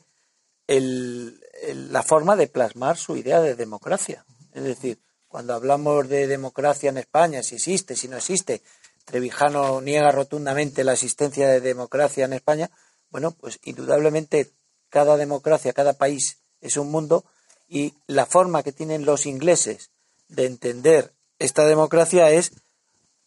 la 0.66 2.02
forma 2.02 2.36
de 2.36 2.46
plasmar 2.46 2.96
su 2.96 3.18
idea 3.18 3.42
de 3.42 3.54
democracia. 3.54 4.24
Es 4.54 4.62
decir, 4.64 4.98
cuando 5.28 5.52
hablamos 5.52 6.08
de 6.08 6.26
democracia 6.26 6.88
en 6.88 6.96
España, 6.96 7.42
si 7.42 7.56
existe, 7.56 7.96
si 7.96 8.08
no 8.08 8.16
existe, 8.16 8.62
Trevijano 9.04 9.82
niega 9.82 10.10
rotundamente 10.10 10.84
la 10.84 10.94
existencia 10.94 11.50
de 11.50 11.60
democracia 11.60 12.24
en 12.24 12.32
España, 12.32 12.70
bueno, 13.10 13.32
pues 13.32 13.60
indudablemente 13.62 14.52
cada 14.88 15.18
democracia, 15.18 15.74
cada 15.74 15.92
país 15.92 16.38
es 16.62 16.78
un 16.78 16.90
mundo 16.90 17.26
y 17.68 17.92
la 18.06 18.24
forma 18.24 18.62
que 18.62 18.72
tienen 18.72 19.04
los 19.04 19.26
ingleses 19.26 19.90
de 20.28 20.46
entender 20.46 21.13
esta 21.38 21.66
democracia 21.66 22.30
es, 22.30 22.52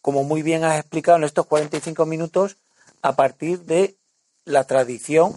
como 0.00 0.24
muy 0.24 0.42
bien 0.42 0.64
has 0.64 0.78
explicado 0.78 1.18
en 1.18 1.24
estos 1.24 1.46
45 1.46 2.06
minutos, 2.06 2.56
a 3.02 3.14
partir 3.14 3.60
de 3.60 3.96
la 4.44 4.64
tradición 4.64 5.36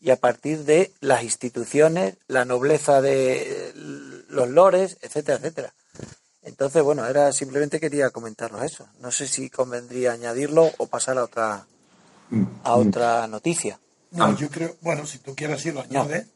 y 0.00 0.10
a 0.10 0.16
partir 0.16 0.64
de 0.64 0.92
las 1.00 1.22
instituciones, 1.22 2.16
la 2.26 2.44
nobleza 2.44 3.00
de 3.00 3.72
los 4.28 4.48
lores, 4.48 4.98
etcétera, 5.02 5.38
etcétera. 5.38 5.74
Entonces, 6.42 6.82
bueno, 6.82 7.06
era 7.06 7.32
simplemente 7.32 7.80
quería 7.80 8.10
comentarnos 8.10 8.62
eso. 8.62 8.88
No 9.00 9.10
sé 9.10 9.28
si 9.28 9.50
convendría 9.50 10.12
añadirlo 10.12 10.70
o 10.78 10.86
pasar 10.86 11.18
a 11.18 11.24
otra 11.24 11.66
a 12.64 12.76
otra 12.76 13.26
noticia. 13.26 13.78
No, 14.12 14.36
yo 14.36 14.48
creo, 14.48 14.76
bueno, 14.80 15.06
si 15.06 15.18
tú 15.18 15.34
quieres 15.34 15.58
decirlo, 15.58 15.82
añade. 15.82 16.26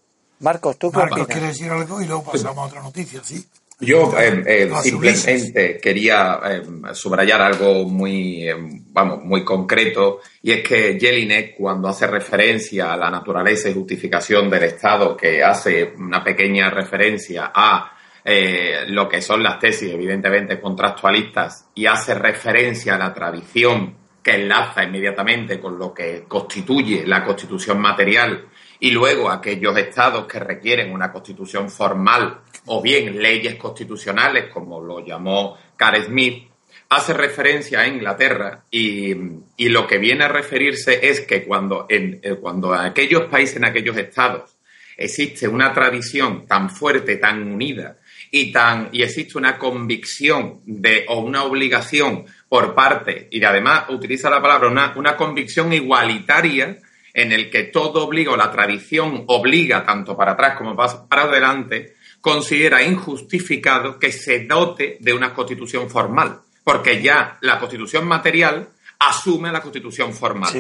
Marcos, 0.41 0.79
¿tú 0.79 0.93
Marcos 0.93 1.27
quiere 1.27 1.49
decir 1.49 1.71
algo 1.71 2.01
y 2.01 2.07
luego 2.07 2.25
pasamos 2.25 2.59
a 2.59 2.67
otra 2.67 2.83
noticia, 2.83 3.23
¿sí? 3.25 3.47
Yo 3.81 4.15
eh, 4.19 4.43
eh, 4.47 4.71
simplemente 4.83 5.79
quería 5.83 6.41
eh, 6.45 6.63
subrayar 6.93 7.43
algo 7.43 7.85
muy, 7.85 8.47
vamos, 8.93 9.25
muy 9.25 9.43
concreto 9.45 10.21
y 10.43 10.53
es 10.53 10.63
que 10.63 10.97
Jelinek 10.99 11.57
cuando 11.57 11.89
hace 11.89 12.07
referencia 12.07 12.93
a 12.93 12.97
la 12.97 13.11
naturaleza 13.11 13.69
y 13.69 13.75
justificación 13.75 14.49
del 14.49 14.65
Estado, 14.65 15.17
que 15.17 15.43
hace 15.43 15.93
una 15.99 16.23
pequeña 16.23 16.71
referencia 16.71 17.51
a 17.55 17.91
lo 18.89 19.07
que 19.07 19.21
son 19.21 19.43
las 19.43 19.59
tesis, 19.59 19.93
evidentemente 19.93 20.59
contractualistas, 20.59 21.69
y 21.75 21.85
hace 21.85 22.15
referencia 22.15 22.95
a 22.95 22.99
la 22.99 23.13
tradición 23.13 23.97
que 24.23 24.37
enlaza 24.37 24.83
inmediatamente 24.83 25.61
con 25.61 25.79
lo 25.79 25.93
que 25.93 26.25
constituye 26.27 27.07
la 27.07 27.23
constitución 27.23 27.79
material 27.79 28.47
y 28.85 28.91
luego 28.91 29.31
aquellos 29.31 29.75
estados 29.79 30.27
que 30.27 30.39
requieren 30.39 30.93
una 30.93 31.11
constitución 31.11 31.71
formal 31.71 32.41
o 32.67 32.83
bien 32.83 33.17
leyes 33.17 33.55
constitucionales, 33.55 34.51
como 34.53 34.79
lo 34.79 35.03
llamó 35.03 35.57
Carl 35.75 36.05
Smith, 36.05 36.51
hace 36.91 37.15
referencia 37.15 37.81
a 37.81 37.89
Inglaterra 37.89 38.65
y, 38.71 39.15
lo 39.57 39.87
que 39.87 39.97
viene 39.97 40.25
a 40.25 40.29
referirse 40.29 41.09
es 41.09 41.21
que 41.21 41.45
cuando 41.45 41.87
en, 41.89 42.21
eh, 42.23 42.35
cuando 42.35 42.75
aquellos 42.75 43.23
países, 43.31 43.57
en 43.57 43.65
aquellos 43.65 43.97
estados, 43.97 44.55
existe 44.99 45.49
una 45.49 45.73
tradición 45.73 46.47
tan 46.47 46.69
fuerte, 46.69 47.17
tan 47.17 47.43
unida 47.43 47.97
y, 48.31 48.53
tan, 48.53 48.91
y 48.93 49.03
existe 49.03 49.39
una 49.39 49.57
convicción 49.57 50.61
de, 50.67 51.07
o 51.09 51.21
una 51.21 51.45
obligación 51.45 52.27
por 52.51 52.75
parte, 52.75 53.29
y 53.31 53.43
además 53.43 53.85
utiliza 53.89 54.29
la 54.29 54.43
palabra, 54.43 54.69
una, 54.69 54.93
una 54.95 55.17
convicción 55.17 55.73
igualitaria 55.73 56.81
en 57.15 57.33
el 57.33 57.49
que 57.49 57.63
todo 57.65 58.05
obliga 58.05 58.33
o 58.33 58.37
la 58.37 58.51
tradición 58.51 59.25
obliga 59.29 59.85
tanto 59.87 60.17
para 60.17 60.33
atrás 60.33 60.59
como 60.59 60.77
para 60.77 61.23
adelante, 61.23 61.95
considera 62.21 62.83
injustificado 62.83 63.99
que 63.99 64.13
se 64.13 64.41
dote 64.41 64.99
de 65.01 65.15
una 65.15 65.33
constitución 65.33 65.89
formal, 65.89 66.41
porque 66.65 67.01
ya 67.01 67.39
la 67.41 67.59
constitución 67.59 68.07
material 68.07 68.69
asume 68.99 69.53
la 69.53 69.63
constitución 69.63 70.13
formal. 70.13 70.53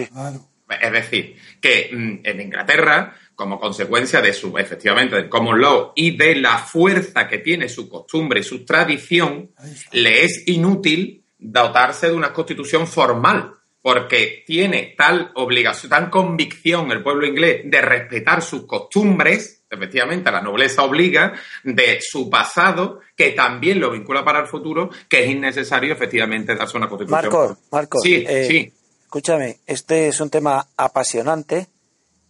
Es 0.80 0.92
decir, 0.92 1.36
que 1.60 1.90
mm, 1.92 2.20
en 2.22 2.40
Inglaterra 2.40 3.14
como 3.34 3.58
consecuencia 3.58 4.20
de 4.20 4.32
su, 4.32 4.56
efectivamente, 4.58 5.16
del 5.16 5.28
common 5.28 5.60
law 5.60 5.92
y 5.94 6.16
de 6.16 6.36
la 6.36 6.58
fuerza 6.58 7.26
que 7.26 7.38
tiene 7.38 7.68
su 7.68 7.88
costumbre 7.88 8.40
y 8.40 8.44
su 8.44 8.64
tradición, 8.64 9.50
le 9.92 10.24
es 10.24 10.44
inútil 10.46 11.24
dotarse 11.38 12.08
de 12.08 12.14
una 12.14 12.32
constitución 12.32 12.86
formal, 12.86 13.52
porque 13.84 14.44
tiene 14.46 14.94
tal 14.96 15.30
obligación, 15.34 15.90
tal 15.90 16.08
convicción 16.08 16.90
el 16.90 17.02
pueblo 17.02 17.26
inglés 17.26 17.60
de 17.66 17.82
respetar 17.82 18.40
sus 18.40 18.64
costumbres, 18.64 19.64
efectivamente 19.68 20.32
la 20.32 20.40
nobleza 20.40 20.84
obliga, 20.84 21.34
de 21.64 21.98
su 22.00 22.30
pasado, 22.30 23.00
que 23.14 23.32
también 23.32 23.80
lo 23.80 23.90
vincula 23.90 24.24
para 24.24 24.40
el 24.40 24.46
futuro, 24.46 24.88
que 25.06 25.24
es 25.24 25.30
innecesario 25.30 25.92
efectivamente 25.92 26.54
darse 26.54 26.78
una 26.78 26.88
constitución. 26.88 27.30
Marco, 27.30 27.58
Marco, 27.70 28.00
sí, 28.00 28.24
eh, 28.26 28.46
sí. 28.48 28.72
escúchame, 29.02 29.58
este 29.66 30.08
es 30.08 30.18
un 30.18 30.30
tema 30.30 30.66
apasionante 30.78 31.66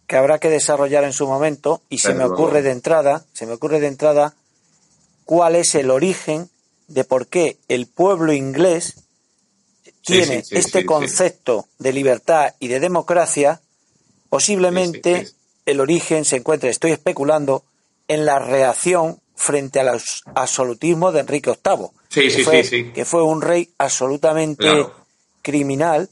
que 0.07 0.17
habrá 0.17 0.39
que 0.39 0.49
desarrollar 0.49 1.05
en 1.05 1.13
su 1.13 1.25
momento 1.25 1.81
y 1.87 1.99
se 1.99 2.13
me 2.13 2.25
ocurre 2.25 2.63
de 2.63 2.71
entrada, 2.71 3.23
se 3.31 3.45
me 3.45 3.53
ocurre 3.53 3.79
de 3.79 3.87
entrada 3.87 4.33
cuál 5.23 5.55
es 5.55 5.73
el 5.75 5.89
origen 5.89 6.49
de 6.89 7.05
por 7.05 7.27
qué 7.27 7.55
el 7.69 7.87
pueblo 7.87 8.33
inglés 8.33 9.04
tiene 10.05 10.43
este 10.51 10.85
concepto 10.85 11.67
de 11.79 11.93
libertad 11.93 12.53
y 12.59 12.67
de 12.67 12.79
democracia, 12.79 13.61
posiblemente 14.29 15.27
el 15.65 15.79
origen 15.79 16.25
se 16.25 16.37
encuentre, 16.37 16.69
estoy 16.69 16.91
especulando, 16.91 17.63
en 18.07 18.25
la 18.25 18.37
reacción 18.37 19.19
frente 19.35 19.79
al 19.79 19.99
absolutismo 20.35 21.11
de 21.11 21.21
Enrique 21.21 21.51
VIII, 21.51 21.89
que, 22.09 22.43
fue, 22.43 22.91
que 22.93 23.05
fue 23.05 23.23
un 23.23 23.41
rey 23.41 23.69
absolutamente 23.77 24.85
criminal 25.41 26.09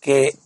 que 0.00 0.36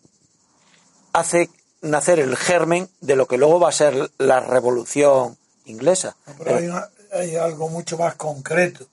hace 1.12 1.50
nacer 1.82 2.20
el 2.20 2.36
germen 2.36 2.88
de 3.00 3.16
lo 3.16 3.26
que 3.26 3.38
luego 3.38 3.58
va 3.58 3.70
a 3.70 3.72
ser 3.72 4.10
la 4.18 4.40
revolución 4.40 5.36
inglesa. 5.64 6.16
pero 6.38 6.88
hay, 7.12 7.36
algo 7.36 7.68
mucho 7.68 7.98
más 7.98 8.14
concreto 8.14 8.86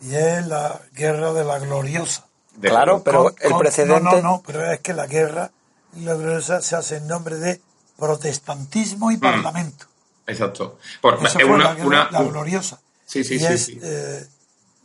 y 0.00 0.14
es 0.14 0.46
la 0.46 0.80
guerra 0.94 1.32
de 1.32 1.44
la 1.44 1.58
gloriosa. 1.58 2.26
Claro, 2.60 3.02
pero 3.02 3.34
el 3.40 3.56
precedente. 3.56 4.02
No, 4.02 4.16
no, 4.16 4.22
no, 4.22 4.42
pero 4.46 4.70
es 4.70 4.80
que 4.80 4.94
la 4.94 5.06
guerra 5.06 5.50
y 5.94 6.00
la 6.00 6.14
gloriosa 6.14 6.60
se 6.60 6.76
hace 6.76 6.96
en 6.96 7.06
nombre 7.06 7.36
de 7.36 7.60
protestantismo 7.96 9.10
y 9.10 9.16
mm. 9.16 9.20
parlamento. 9.20 9.86
Exacto. 10.26 10.78
Esa 11.22 11.38
fue 11.40 11.58
la, 11.58 12.08
la, 12.10 12.22
gloriosa. 12.22 12.80
Sí, 13.04 13.24
sí, 13.24 13.38
sí, 13.58 13.78
eh, 13.82 14.26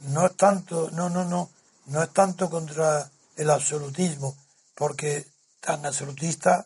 no 0.08 0.26
es 0.26 0.36
tanto, 0.36 0.90
no, 0.92 1.10
no, 1.10 1.26
no, 1.26 1.50
no 1.86 2.02
es 2.02 2.10
tanto 2.12 2.50
contra 2.50 3.10
el 3.36 3.50
absolutismo, 3.50 4.36
porque 4.74 5.28
tan 5.60 5.86
absolutista 5.86 6.66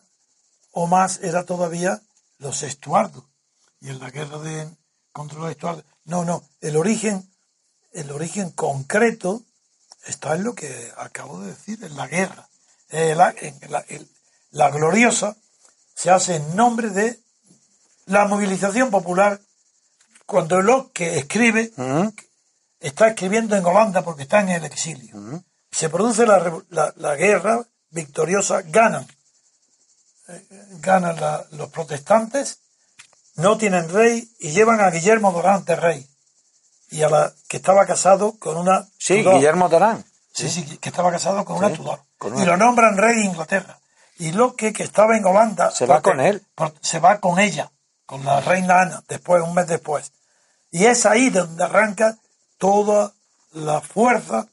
o 0.72 0.86
más 0.86 1.20
era 1.22 1.44
todavía 1.44 2.00
los 2.38 2.62
estuardos. 2.62 3.24
Y 3.80 3.90
en 3.90 3.98
la 3.98 4.10
guerra 4.10 4.38
de, 4.38 4.68
contra 5.12 5.38
los 5.38 5.50
estuardos. 5.50 5.84
No, 6.04 6.24
no, 6.24 6.42
el 6.60 6.76
origen, 6.76 7.30
el 7.92 8.10
origen 8.10 8.50
concreto 8.50 9.42
está 10.06 10.34
en 10.34 10.44
lo 10.44 10.54
que 10.54 10.92
acabo 10.96 11.40
de 11.40 11.48
decir, 11.48 11.82
en 11.84 11.96
la 11.96 12.06
guerra. 12.06 12.48
la, 12.90 13.34
la, 14.50 14.70
gloriosa 14.70 15.36
se 15.94 16.10
hace 16.10 16.36
en 16.36 16.56
nombre 16.56 16.90
de 16.90 17.20
la 18.06 18.26
movilización 18.26 18.90
popular 18.90 19.40
cuando 20.26 20.60
lo 20.62 20.92
que 20.92 21.18
escribe 21.18 21.72
está 22.80 23.08
escribiendo 23.08 23.56
en 23.56 23.64
Holanda 23.64 24.02
porque 24.02 24.22
está 24.22 24.40
en 24.40 24.50
el 24.50 24.64
exilio. 24.64 25.42
Se 25.70 25.88
produce 25.88 26.26
la, 26.26 26.62
la, 26.96 27.14
guerra 27.14 27.64
victoriosa, 27.90 28.62
ganan, 28.62 29.06
eh, 30.28 30.46
ganan 30.80 31.16
los 31.52 31.68
protestantes, 31.70 32.58
no 33.36 33.56
tienen 33.56 33.88
rey 33.88 34.28
y 34.40 34.50
llevan 34.50 34.80
a 34.80 34.90
Guillermo 34.90 35.32
Dorante 35.32 35.76
rey 35.76 36.10
y 36.90 37.02
a 37.02 37.08
la 37.08 37.32
que 37.48 37.58
estaba 37.58 37.86
casado 37.86 38.38
con 38.38 38.56
una 38.56 38.86
sí 38.98 39.22
Guillermo 39.22 39.68
Dorán 39.68 40.04
sí 40.32 40.48
sí 40.48 40.78
que 40.78 40.88
estaba 40.88 41.10
casado 41.10 41.44
con 41.44 41.56
una 41.56 41.72
Tudor. 41.72 42.00
y 42.36 42.44
lo 42.44 42.56
nombran 42.56 42.96
rey 42.96 43.16
de 43.16 43.24
Inglaterra. 43.24 43.78
Y 44.18 44.32
Locke 44.32 44.72
que 44.72 44.82
estaba 44.82 45.16
en 45.16 45.24
Holanda 45.24 45.70
se 45.70 45.86
va 45.86 46.02
con 46.02 46.20
él. 46.20 46.42
se 46.82 46.98
va 46.98 47.20
con 47.20 47.38
ella 47.38 47.70
con 48.10 48.24
la 48.24 48.40
reina 48.40 48.82
Ana 48.82 49.02
después 49.08 49.40
un 49.42 49.54
mes 49.54 49.68
después. 49.68 50.12
Y 50.72 50.86
es 50.86 51.06
ahí 51.06 51.30
donde 51.30 51.62
arranca 51.62 52.16
toda 52.58 53.12
la 53.52 53.80
fuerza 53.80 54.46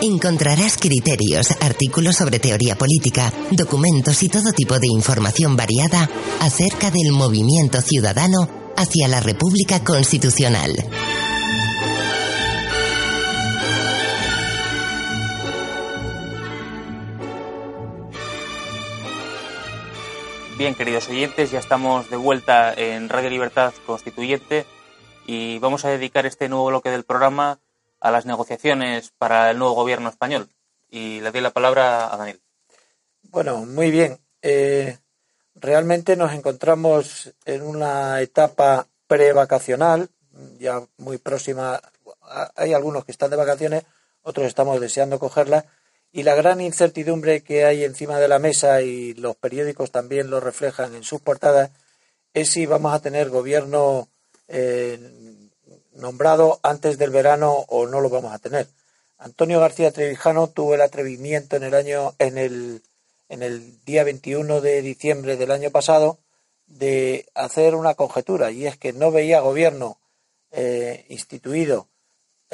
Encontrarás 0.01 0.77
criterios, 0.77 1.51
artículos 1.59 2.15
sobre 2.15 2.39
teoría 2.39 2.77
política, 2.77 3.33
documentos 3.51 4.23
y 4.23 4.29
todo 4.29 4.53
tipo 4.53 4.79
de 4.79 4.87
información 4.87 5.57
variada 5.57 6.09
acerca 6.39 6.89
del 6.89 7.11
movimiento 7.11 7.81
ciudadano 7.81 8.47
hacia 8.77 9.09
la 9.09 9.19
República 9.19 9.83
Constitucional. 9.83 10.73
Bien, 20.55 20.75
queridos 20.75 21.09
oyentes, 21.09 21.49
ya 21.49 21.57
estamos 21.57 22.11
de 22.11 22.15
vuelta 22.15 22.73
en 22.75 23.09
Radio 23.09 23.31
Libertad 23.31 23.73
Constituyente 23.87 24.67
y 25.25 25.57
vamos 25.57 25.83
a 25.83 25.89
dedicar 25.89 26.27
este 26.27 26.47
nuevo 26.47 26.67
bloque 26.67 26.91
del 26.91 27.05
programa 27.05 27.59
a 27.99 28.11
las 28.11 28.27
negociaciones 28.27 29.11
para 29.17 29.49
el 29.49 29.57
nuevo 29.57 29.73
gobierno 29.73 30.09
español. 30.09 30.47
Y 30.91 31.21
le 31.21 31.31
doy 31.31 31.41
la 31.41 31.49
palabra 31.49 32.13
a 32.13 32.17
Daniel. 32.17 32.39
Bueno, 33.23 33.65
muy 33.65 33.89
bien. 33.89 34.19
Eh, 34.43 34.99
realmente 35.55 36.15
nos 36.15 36.33
encontramos 36.33 37.33
en 37.45 37.63
una 37.63 38.21
etapa 38.21 38.87
prevacacional, 39.07 40.11
ya 40.59 40.83
muy 40.97 41.17
próxima. 41.17 41.81
Hay 42.55 42.73
algunos 42.73 43.05
que 43.05 43.11
están 43.11 43.31
de 43.31 43.37
vacaciones, 43.37 43.85
otros 44.21 44.45
estamos 44.45 44.79
deseando 44.79 45.17
cogerlas. 45.17 45.65
Y 46.13 46.23
la 46.23 46.35
gran 46.35 46.61
incertidumbre 46.61 47.41
que 47.41 47.65
hay 47.65 47.83
encima 47.83 48.19
de 48.19 48.27
la 48.27 48.39
mesa, 48.39 48.81
y 48.81 49.15
los 49.15 49.35
periódicos 49.35 49.91
también 49.91 50.29
lo 50.29 50.39
reflejan 50.39 50.95
en 50.95 51.03
sus 51.03 51.19
portadas, 51.19 51.71
es 52.33 52.49
si 52.49 52.65
vamos 52.65 52.93
a 52.93 53.01
tener 53.01 53.29
gobierno 53.29 54.07
eh, 54.47 54.99
nombrado 55.95 56.59
antes 56.63 56.97
del 56.97 57.09
verano 57.09 57.65
o 57.67 57.87
no 57.87 57.99
lo 57.99 58.09
vamos 58.09 58.31
a 58.31 58.39
tener. 58.39 58.67
Antonio 59.17 59.59
García 59.59 59.91
Trevijano 59.91 60.47
tuvo 60.47 60.75
el 60.75 60.81
atrevimiento 60.81 61.55
en 61.55 61.63
el 61.63 61.73
año 61.73 62.13
en 62.19 62.37
el 62.37 62.81
en 63.29 63.41
el 63.41 63.83
día 63.85 64.03
21 64.03 64.61
de 64.61 64.81
diciembre 64.81 65.37
del 65.37 65.51
año 65.51 65.71
pasado 65.71 66.19
de 66.67 67.25
hacer 67.33 67.73
una 67.73 67.95
conjetura 67.95 68.51
y 68.51 68.67
es 68.67 68.77
que 68.77 68.93
no 68.93 69.11
veía 69.11 69.39
gobierno 69.39 69.97
eh, 70.51 71.05
instituido 71.09 71.87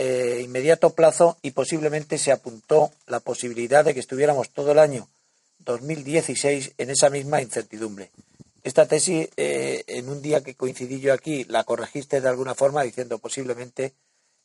eh, 0.02 0.40
inmediato 0.42 0.92
plazo 0.92 1.38
y 1.42 1.52
posiblemente 1.52 2.18
se 2.18 2.32
apuntó 2.32 2.90
la 3.06 3.20
posibilidad 3.20 3.84
de 3.84 3.94
que 3.94 4.00
estuviéramos 4.00 4.50
todo 4.50 4.72
el 4.72 4.80
año 4.80 5.10
2016 5.60 6.72
en 6.78 6.90
esa 6.90 7.10
misma 7.10 7.42
incertidumbre. 7.42 8.10
Esta 8.64 8.88
tesis, 8.88 9.28
eh, 9.36 9.84
en 9.88 10.08
un 10.08 10.22
día 10.22 10.42
que 10.42 10.56
coincidí 10.56 11.02
yo 11.02 11.14
aquí, 11.14 11.44
la 11.44 11.66
corregiste 11.66 12.22
de 12.22 12.30
alguna 12.30 12.56
forma 12.56 12.84
diciendo 12.84 13.20
posiblemente 13.20 13.92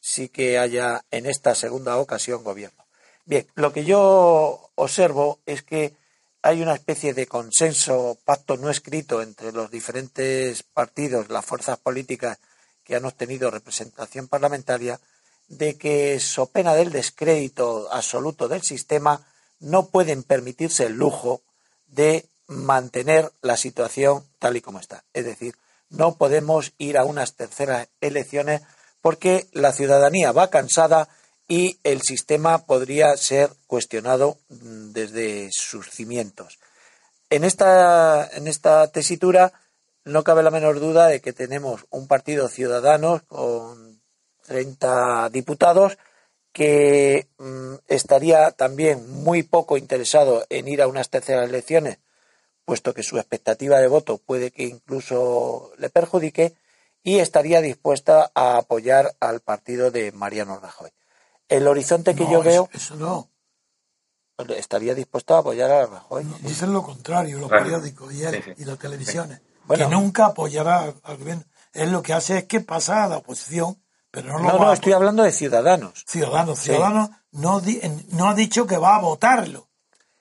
sí 0.00 0.28
que 0.28 0.58
haya 0.58 1.04
en 1.12 1.26
esta 1.26 1.54
segunda 1.54 1.98
ocasión 1.98 2.42
gobierno. 2.42 2.84
Bien, 3.24 3.46
lo 3.54 3.72
que 3.72 3.84
yo 3.84 4.70
observo 4.74 5.38
es 5.46 5.62
que 5.62 5.94
hay 6.42 6.62
una 6.62 6.74
especie 6.74 7.14
de 7.14 7.28
consenso, 7.28 8.18
pacto 8.24 8.56
no 8.56 8.70
escrito 8.70 9.22
entre 9.22 9.52
los 9.52 9.70
diferentes 9.70 10.64
partidos, 10.64 11.28
las 11.28 11.44
fuerzas 11.44 11.78
políticas 11.78 12.38
que 12.82 12.96
han 12.96 13.04
obtenido 13.04 13.52
representación 13.52 14.26
parlamentaria, 14.26 14.98
de 15.48 15.76
que, 15.76 16.20
so 16.20 16.46
pena 16.46 16.74
del 16.74 16.90
descrédito 16.90 17.88
absoluto 17.92 18.48
del 18.48 18.62
sistema, 18.62 19.26
no 19.60 19.86
pueden 19.86 20.22
permitirse 20.22 20.86
el 20.86 20.94
lujo 20.94 21.42
de 21.86 22.26
mantener 22.46 23.32
la 23.40 23.56
situación 23.56 24.24
tal 24.38 24.56
y 24.56 24.60
como 24.60 24.80
está. 24.80 25.04
Es 25.12 25.24
decir, 25.24 25.54
no 25.90 26.16
podemos 26.16 26.72
ir 26.78 26.98
a 26.98 27.04
unas 27.04 27.34
terceras 27.34 27.88
elecciones 28.00 28.62
porque 29.00 29.46
la 29.52 29.72
ciudadanía 29.72 30.32
va 30.32 30.50
cansada 30.50 31.08
y 31.46 31.78
el 31.84 32.02
sistema 32.02 32.64
podría 32.64 33.16
ser 33.16 33.50
cuestionado 33.66 34.38
mm, 34.48 34.92
desde 34.92 35.50
sus 35.52 35.90
cimientos. 35.90 36.58
En 37.30 37.44
esta, 37.44 38.26
en 38.32 38.48
esta 38.48 38.88
tesitura 38.88 39.52
no 40.04 40.24
cabe 40.24 40.42
la 40.42 40.50
menor 40.50 40.80
duda 40.80 41.06
de 41.06 41.20
que 41.20 41.32
tenemos 41.32 41.86
un 41.90 42.06
partido 42.06 42.48
ciudadano 42.48 43.22
con 43.28 43.93
30 44.46 45.30
diputados 45.30 45.98
que 46.52 47.28
mm, 47.38 47.74
estaría 47.88 48.52
también 48.52 49.10
muy 49.22 49.42
poco 49.42 49.76
interesado 49.76 50.46
en 50.50 50.68
ir 50.68 50.82
a 50.82 50.86
unas 50.86 51.10
terceras 51.10 51.48
elecciones 51.48 51.98
puesto 52.64 52.94
que 52.94 53.02
su 53.02 53.18
expectativa 53.18 53.78
de 53.78 53.88
voto 53.88 54.18
puede 54.18 54.50
que 54.50 54.64
incluso 54.64 55.72
le 55.78 55.90
perjudique, 55.90 56.54
y 57.02 57.18
estaría 57.18 57.60
dispuesta 57.60 58.30
a 58.34 58.56
apoyar 58.56 59.14
al 59.20 59.40
partido 59.40 59.90
de 59.90 60.10
Mariano 60.12 60.58
Rajoy. 60.58 60.90
El 61.48 61.68
horizonte 61.68 62.14
que 62.14 62.26
yo 62.30 62.42
veo. 62.42 62.70
Eso 62.72 62.96
no. 62.96 63.28
Estaría 64.56 64.94
dispuesto 64.94 65.34
a 65.34 65.40
apoyar 65.40 65.70
a 65.70 65.86
Rajoy. 65.86 66.24
dicen 66.40 66.72
lo 66.72 66.82
contrario, 66.82 67.38
los 67.38 67.50
periódicos 67.50 68.12
y, 68.14 68.22
y 68.22 68.64
las 68.64 68.78
televisiones. 68.78 69.42
que 69.68 69.86
nunca 69.86 70.26
apoyará 70.26 70.94
al 71.02 71.16
gobierno. 71.18 71.44
Él 71.74 71.92
lo 71.92 72.02
que 72.02 72.14
hace 72.14 72.38
es 72.38 72.44
que 72.44 72.60
pasa 72.60 73.04
a 73.04 73.08
la 73.08 73.18
oposición, 73.18 73.76
pero 74.14 74.28
no 74.28 74.38
lo 74.38 74.44
No, 74.44 74.58
no, 74.58 74.72
estoy 74.72 74.92
hablando 74.92 75.24
de 75.24 75.32
ciudadanos. 75.32 76.04
Ciudadanos, 76.06 76.60
ciudadanos 76.60 77.10
no, 77.32 77.60
no 78.12 78.28
ha 78.28 78.34
dicho 78.34 78.66
que 78.66 78.78
va 78.78 78.96
a 78.96 79.00
votarlo. 79.00 79.68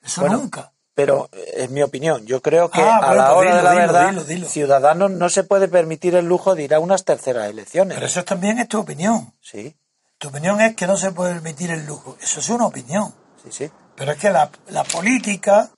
Eso 0.02 0.28
nunca. 0.28 0.74
pero 0.96 1.30
es 1.56 1.70
mi 1.70 1.82
opinión. 1.84 2.26
Yo 2.26 2.42
creo 2.42 2.70
que 2.70 2.82
ah, 2.82 2.98
a 2.98 3.14
la 3.14 3.34
hora 3.34 3.56
de 3.56 3.64
la 3.64 3.74
verdad, 3.74 4.14
Ciudadanos 4.48 5.12
no 5.12 5.30
se 5.30 5.44
puede 5.44 5.68
permitir 5.68 6.16
el 6.16 6.26
lujo 6.26 6.56
de 6.56 6.64
ir 6.64 6.74
a 6.74 6.80
unas 6.80 7.06
terceras 7.06 7.50
elecciones. 7.50 7.96
Pero 7.96 8.08
eso 8.08 8.24
también 8.26 8.60
es 8.60 8.68
tu 8.68 8.80
opinión. 8.80 9.34
Sí. 9.42 9.76
Tu 10.18 10.28
opinión 10.28 10.60
es 10.60 10.76
que 10.76 10.88
no 10.88 10.98
se 10.98 11.12
puede 11.12 11.34
permitir 11.34 11.72
el 11.72 11.86
lujo. 11.86 12.18
Eso 12.20 12.40
es 12.40 12.50
una 12.50 12.66
opinión. 12.66 13.14
Sí, 13.44 13.52
sí. 13.52 13.72
Pero 13.96 14.12
es 14.12 14.18
que 14.18 14.32
la, 14.32 14.50
la 14.70 14.84
política 14.84 15.70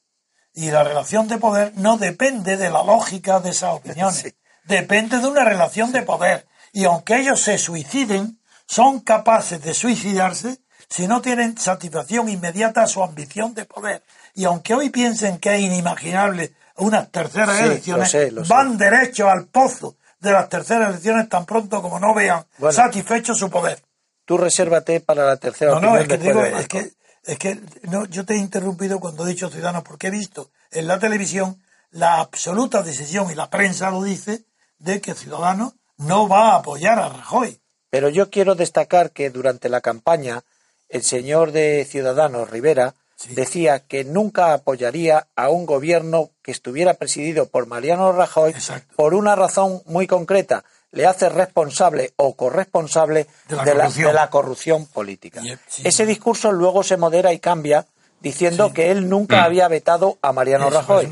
y 0.54 0.72
la 0.72 0.84
relación 0.84 1.28
de 1.28 1.38
poder 1.38 1.74
no 1.76 1.98
depende 1.98 2.56
de 2.56 2.70
la 2.70 2.84
lógica 2.84 3.42
de 3.42 3.50
esas 3.50 3.74
opiniones. 3.74 4.36
Depende 4.66 5.20
de 5.20 5.28
una 5.28 5.44
relación 5.44 5.92
de 5.92 6.02
poder. 6.02 6.48
Y 6.76 6.84
aunque 6.84 7.16
ellos 7.16 7.40
se 7.40 7.58
suiciden, 7.58 8.38
son 8.68 9.00
capaces 9.00 9.64
de 9.64 9.74
suicidarse 9.74 10.60
si 10.90 11.08
no 11.08 11.22
tienen 11.22 11.58
satisfacción 11.58 12.28
inmediata 12.28 12.84
a 12.84 12.88
su 12.88 13.02
ambición 13.02 13.54
de 13.54 13.64
poder. 13.64 14.04
Y 14.34 14.44
aunque 14.44 14.74
hoy 14.74 14.90
piensen 14.90 15.38
que 15.38 15.56
es 15.56 15.62
inimaginable 15.62 16.54
unas 16.76 17.10
terceras 17.12 17.62
elecciones, 17.62 18.14
van 18.50 18.78
derecho 18.78 19.30
al 19.30 19.48
pozo 19.48 19.96
de 20.20 20.34
las 20.34 20.50
terceras 20.50 20.90
elecciones 20.90 21.30
tan 21.30 21.46
pronto 21.46 21.82
como 21.82 21.98
no 21.98 22.14
vean 22.14 22.46
satisfecho 22.72 23.34
su 23.34 23.50
poder. 23.50 23.82
Tú 24.26 24.38
resérvate 24.38 25.00
para 25.00 25.26
la 25.26 25.38
tercera 25.38 25.76
no, 25.76 25.80
no, 25.80 25.98
es 25.98 26.10
que 26.10 26.18
digo, 26.18 26.44
es 26.44 26.68
que 26.68 26.92
es 27.24 27.40
que 27.40 27.58
no, 27.84 28.04
yo 28.06 28.26
te 28.26 28.34
he 28.34 28.38
interrumpido 28.38 29.00
cuando 29.00 29.26
he 29.26 29.30
dicho 29.30 29.50
Ciudadanos 29.50 29.84
porque 29.84 30.08
he 30.08 30.12
visto 30.12 30.52
en 30.72 30.88
la 30.88 31.00
televisión 31.00 31.58
la 31.92 32.20
absoluta 32.20 32.84
decisión, 32.84 33.32
y 33.32 33.36
la 33.36 33.50
prensa 33.50 33.90
lo 33.92 34.04
dice, 34.04 34.44
de 34.78 35.00
que 35.00 35.14
Ciudadanos 35.14 35.76
no 35.98 36.28
va 36.28 36.52
a 36.52 36.56
apoyar 36.58 37.00
a 37.00 37.10
Rajoy. 37.10 37.60
Pero 37.90 38.10
yo 38.10 38.30
quiero 38.30 38.56
destacar 38.56 39.12
que 39.12 39.30
durante 39.30 39.70
la 39.70 39.82
campaña 39.82 40.44
el 40.90 41.04
señor 41.04 41.52
de 41.52 41.86
Ciudadanos, 41.90 42.50
Rivera, 42.50 42.96
decía 43.30 43.80
que 43.80 44.04
nunca 44.04 44.54
apoyaría 44.54 45.28
a 45.36 45.50
un 45.50 45.66
gobierno 45.66 46.32
que 46.42 46.52
estuviera 46.52 46.96
presidido 46.96 47.48
por 47.48 47.66
Mariano 47.66 48.12
Rajoy 48.12 48.54
por 48.96 49.14
una 49.14 49.36
razón 49.36 49.82
muy 49.86 50.06
concreta, 50.06 50.64
le 50.92 51.06
hace 51.06 51.30
responsable 51.30 52.14
o 52.18 52.36
corresponsable 52.36 53.28
de 53.50 53.76
la, 54.14 54.30
corrupción. 54.30 54.86
política. 54.88 55.42
Ese 55.84 56.06
discurso 56.06 56.52
luego 56.52 56.84
se 56.84 56.98
modera 56.98 57.34
y 57.34 57.40
cambia 57.40 57.86
diciendo 58.22 58.74
que 58.74 58.92
él 58.92 59.10
nunca 59.10 59.42
mm. 59.42 59.44
había 59.44 59.68
vetado 59.68 60.18
a 60.22 60.32
Mariano 60.32 60.70
Rajoy. 60.70 61.10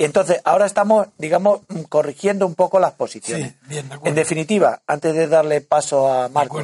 Y 0.00 0.04
entonces 0.04 0.40
ahora 0.44 0.64
estamos, 0.64 1.08
digamos, 1.18 1.60
corrigiendo 1.90 2.46
un 2.46 2.54
poco 2.54 2.80
las 2.80 2.92
posiciones. 2.94 3.56
en 4.04 4.14
definitiva, 4.14 4.80
antes 4.86 5.14
de 5.14 5.28
darle 5.28 5.60
paso 5.60 6.10
a 6.10 6.30
Marco, 6.30 6.62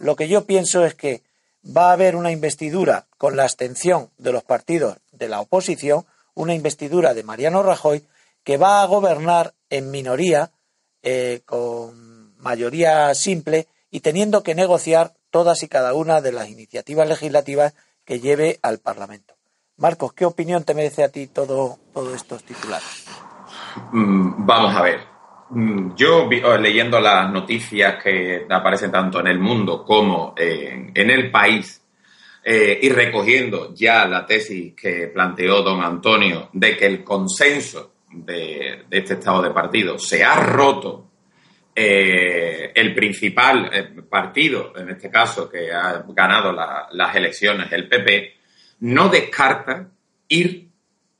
lo 0.00 0.16
que 0.16 0.28
yo 0.28 0.44
pienso 0.44 0.84
es 0.84 0.94
que 0.94 1.22
va 1.74 1.88
a 1.88 1.92
haber 1.94 2.14
una 2.14 2.30
investidura 2.30 3.06
con 3.16 3.36
la 3.36 3.44
abstención 3.44 4.10
de 4.18 4.32
los 4.32 4.44
partidos 4.44 4.98
de 5.12 5.30
la 5.30 5.40
oposición, 5.40 6.04
una 6.34 6.54
investidura 6.54 7.14
de 7.14 7.22
Mariano 7.22 7.62
Rajoy 7.62 8.04
que 8.42 8.58
va 8.58 8.82
a 8.82 8.86
gobernar 8.86 9.54
en 9.70 9.90
minoría 9.90 10.50
eh, 11.02 11.40
con 11.46 12.36
mayoría 12.36 13.14
simple 13.14 13.66
y 13.90 14.00
teniendo 14.00 14.42
que 14.42 14.54
negociar 14.54 15.14
todas 15.30 15.62
y 15.62 15.68
cada 15.68 15.94
una 15.94 16.20
de 16.20 16.32
las 16.32 16.50
iniciativas 16.50 17.08
legislativas 17.08 17.72
que 18.04 18.20
lleve 18.20 18.58
al 18.60 18.76
Parlamento. 18.76 19.34
Marcos, 19.76 20.12
¿qué 20.12 20.24
opinión 20.24 20.62
te 20.64 20.72
merece 20.72 21.02
a 21.02 21.08
ti 21.08 21.26
todo, 21.26 21.78
todos 21.92 22.14
estos 22.14 22.44
titulares? 22.44 23.06
Mm, 23.92 24.46
vamos 24.46 24.74
a 24.74 24.82
ver. 24.82 25.00
Mm, 25.50 25.94
yo 25.96 26.28
oh, 26.28 26.56
leyendo 26.56 27.00
las 27.00 27.30
noticias 27.30 28.00
que 28.02 28.46
aparecen 28.48 28.92
tanto 28.92 29.18
en 29.18 29.26
el 29.26 29.38
mundo 29.40 29.84
como 29.84 30.32
en, 30.36 31.10
el 31.10 31.30
país 31.30 31.82
eh, 32.44 32.78
y 32.82 32.88
recogiendo 32.88 33.74
ya 33.74 34.06
la 34.06 34.24
tesis 34.24 34.74
que 34.74 35.08
planteó 35.08 35.62
don 35.62 35.82
Antonio 35.82 36.50
de 36.52 36.76
que 36.76 36.86
el 36.86 37.02
consenso 37.02 37.94
de, 38.10 38.84
este 38.90 39.14
estado 39.14 39.42
de 39.42 39.50
partido 39.50 39.98
se 39.98 40.24
ha 40.24 40.36
roto 40.36 41.10
eh, 41.74 42.70
el 42.72 42.94
principal 42.94 43.70
eh, 43.72 44.02
partido, 44.08 44.72
en 44.76 44.90
este 44.90 45.10
caso, 45.10 45.48
que 45.48 45.72
ha 45.72 46.04
ganado 46.08 46.52
las 46.52 47.16
elecciones, 47.16 47.72
el 47.72 47.88
PP, 47.88 48.43
no 48.80 49.08
descarta 49.08 49.90
ir 50.28 50.70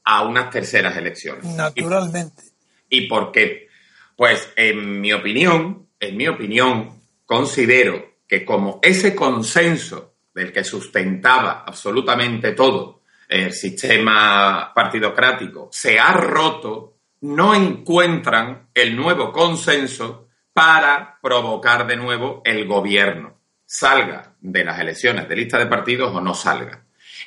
a 0.05 0.23
unas 0.23 0.51
terceras 0.51 0.97
elecciones. 0.97 1.45
Naturalmente. 1.45 2.43
¿Y, 2.89 3.09
por 3.09 3.33
qué? 3.33 3.69
Pues 4.17 4.53
en 4.57 5.01
mi 5.01 5.13
opinión, 5.13 5.89
en 5.99 6.17
mi 6.17 6.29
opinión, 6.29 7.01
considero 7.25 8.15
que 8.29 8.45
como 8.45 8.79
ese 8.83 9.15
consenso 9.15 10.15
del 10.35 10.53
que 10.53 10.65
sustentaba 10.65 11.65
absolutamente 11.67 12.53
todo 12.53 13.03
el 13.29 13.53
sistema 13.53 14.73
partidocrático 14.75 15.69
se 15.73 15.99
ha 15.99 16.13
roto, 16.13 16.99
no 17.23 17.55
encuentran 17.55 18.69
el 18.75 18.95
nuevo 18.95 19.33
consenso 19.33 20.29
para 20.53 21.19
provocar 21.21 21.87
de 21.87 21.97
nuevo 21.97 22.43
el 22.45 22.67
gobierno, 22.67 23.41
salga 23.65 24.37
de 24.41 24.65
las 24.65 24.79
elecciones 24.79 25.29
de 25.29 25.37
lista 25.37 25.59
de 25.59 25.67
partidos 25.67 26.15
o 26.15 26.21
no 26.21 26.35
salga. 26.35 26.84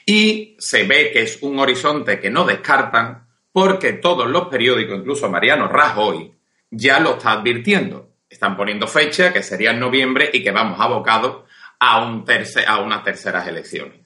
Y 0.10 0.56
se 0.58 0.86
ve 0.86 1.12
que 1.12 1.24
es 1.24 1.40
un 1.42 1.60
horizonte 1.60 2.18
que 2.18 2.30
no 2.30 2.46
descartan 2.46 3.28
porque 3.52 3.92
todos 3.92 4.26
los 4.26 4.48
periódicos, 4.48 5.00
incluso 5.00 5.30
Mariano 5.30 5.68
Rajoy, 5.68 6.32
ya 6.72 7.02
lo 7.02 7.16
está 7.16 7.34
advirtiendo. 7.34 8.14
Están 8.30 8.56
poniendo 8.56 8.88
fecha, 8.88 9.34
que 9.34 9.44
sería 9.44 9.72
en 9.72 9.82
noviembre, 9.82 10.30
y 10.32 10.42
que 10.42 10.52
vamos 10.52 10.80
abocados 10.80 11.44
a, 11.80 12.06
un 12.06 12.24
a 12.66 12.80
unas 12.80 13.04
terceras 13.04 13.48
elecciones. 13.50 14.00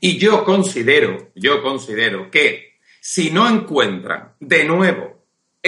Y 0.00 0.16
yo 0.16 0.44
considero, 0.44 1.30
yo 1.34 1.62
considero 1.62 2.30
que 2.30 2.78
si 2.98 3.30
no 3.30 3.46
encuentran 3.46 4.32
de 4.40 4.64
nuevo 4.64 5.17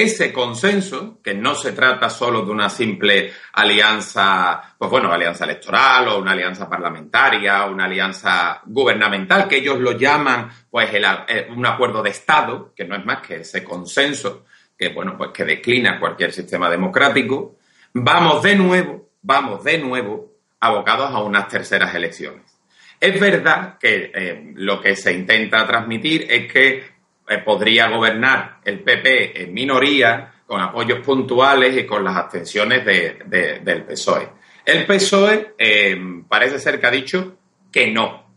ese 0.02 0.32
consenso, 0.32 1.20
que 1.22 1.34
no 1.34 1.54
se 1.54 1.72
trata 1.72 2.10
solo 2.10 2.42
de 2.42 2.50
una 2.50 2.68
simple 2.68 3.32
alianza, 3.52 4.74
pues 4.76 4.90
bueno, 4.90 5.12
alianza 5.12 5.44
electoral 5.44 6.08
o 6.08 6.18
una 6.18 6.32
alianza 6.32 6.68
parlamentaria 6.68 7.64
una 7.66 7.84
alianza 7.84 8.60
gubernamental, 8.64 9.48
que 9.48 9.56
ellos 9.56 9.78
lo 9.78 9.92
llaman 9.92 10.50
pues 10.70 10.88
eh, 10.92 11.48
un 11.54 11.66
acuerdo 11.66 12.02
de 12.02 12.10
Estado, 12.10 12.72
que 12.74 12.84
no 12.84 12.96
es 12.96 13.04
más 13.04 13.20
que 13.20 13.36
ese 13.36 13.64
consenso 13.64 14.44
que 14.80 14.88
bueno, 14.88 15.14
pues 15.14 15.30
que 15.32 15.44
declina 15.44 16.00
cualquier 16.00 16.32
sistema 16.32 16.70
democrático, 16.70 17.58
vamos 17.92 18.42
de 18.42 18.56
nuevo, 18.56 19.10
vamos 19.20 19.62
de 19.62 19.76
nuevo 19.76 20.32
abocados 20.58 21.10
a 21.10 21.18
unas 21.18 21.48
terceras 21.48 21.94
elecciones. 21.94 22.58
Es 22.98 23.20
verdad 23.20 23.76
que 23.78 24.10
eh, 24.14 24.52
lo 24.54 24.80
que 24.80 24.96
se 24.96 25.12
intenta 25.12 25.66
transmitir 25.66 26.26
es 26.30 26.50
que 26.50 26.84
podría 27.38 27.88
gobernar 27.88 28.58
el 28.64 28.80
PP 28.80 29.42
en 29.42 29.54
minoría, 29.54 30.32
con 30.50 30.60
apoyos 30.60 30.98
puntuales 30.98 31.76
y 31.76 31.86
con 31.86 32.02
las 32.02 32.16
abstenciones 32.16 32.84
del 32.84 33.84
PSOE. 33.84 34.28
El 34.64 34.84
PSOE 34.84 35.54
eh, 35.56 35.96
parece 36.28 36.58
ser 36.58 36.80
que 36.80 36.86
ha 36.88 36.90
dicho 36.90 37.36
que 37.70 37.86
no. 37.86 38.28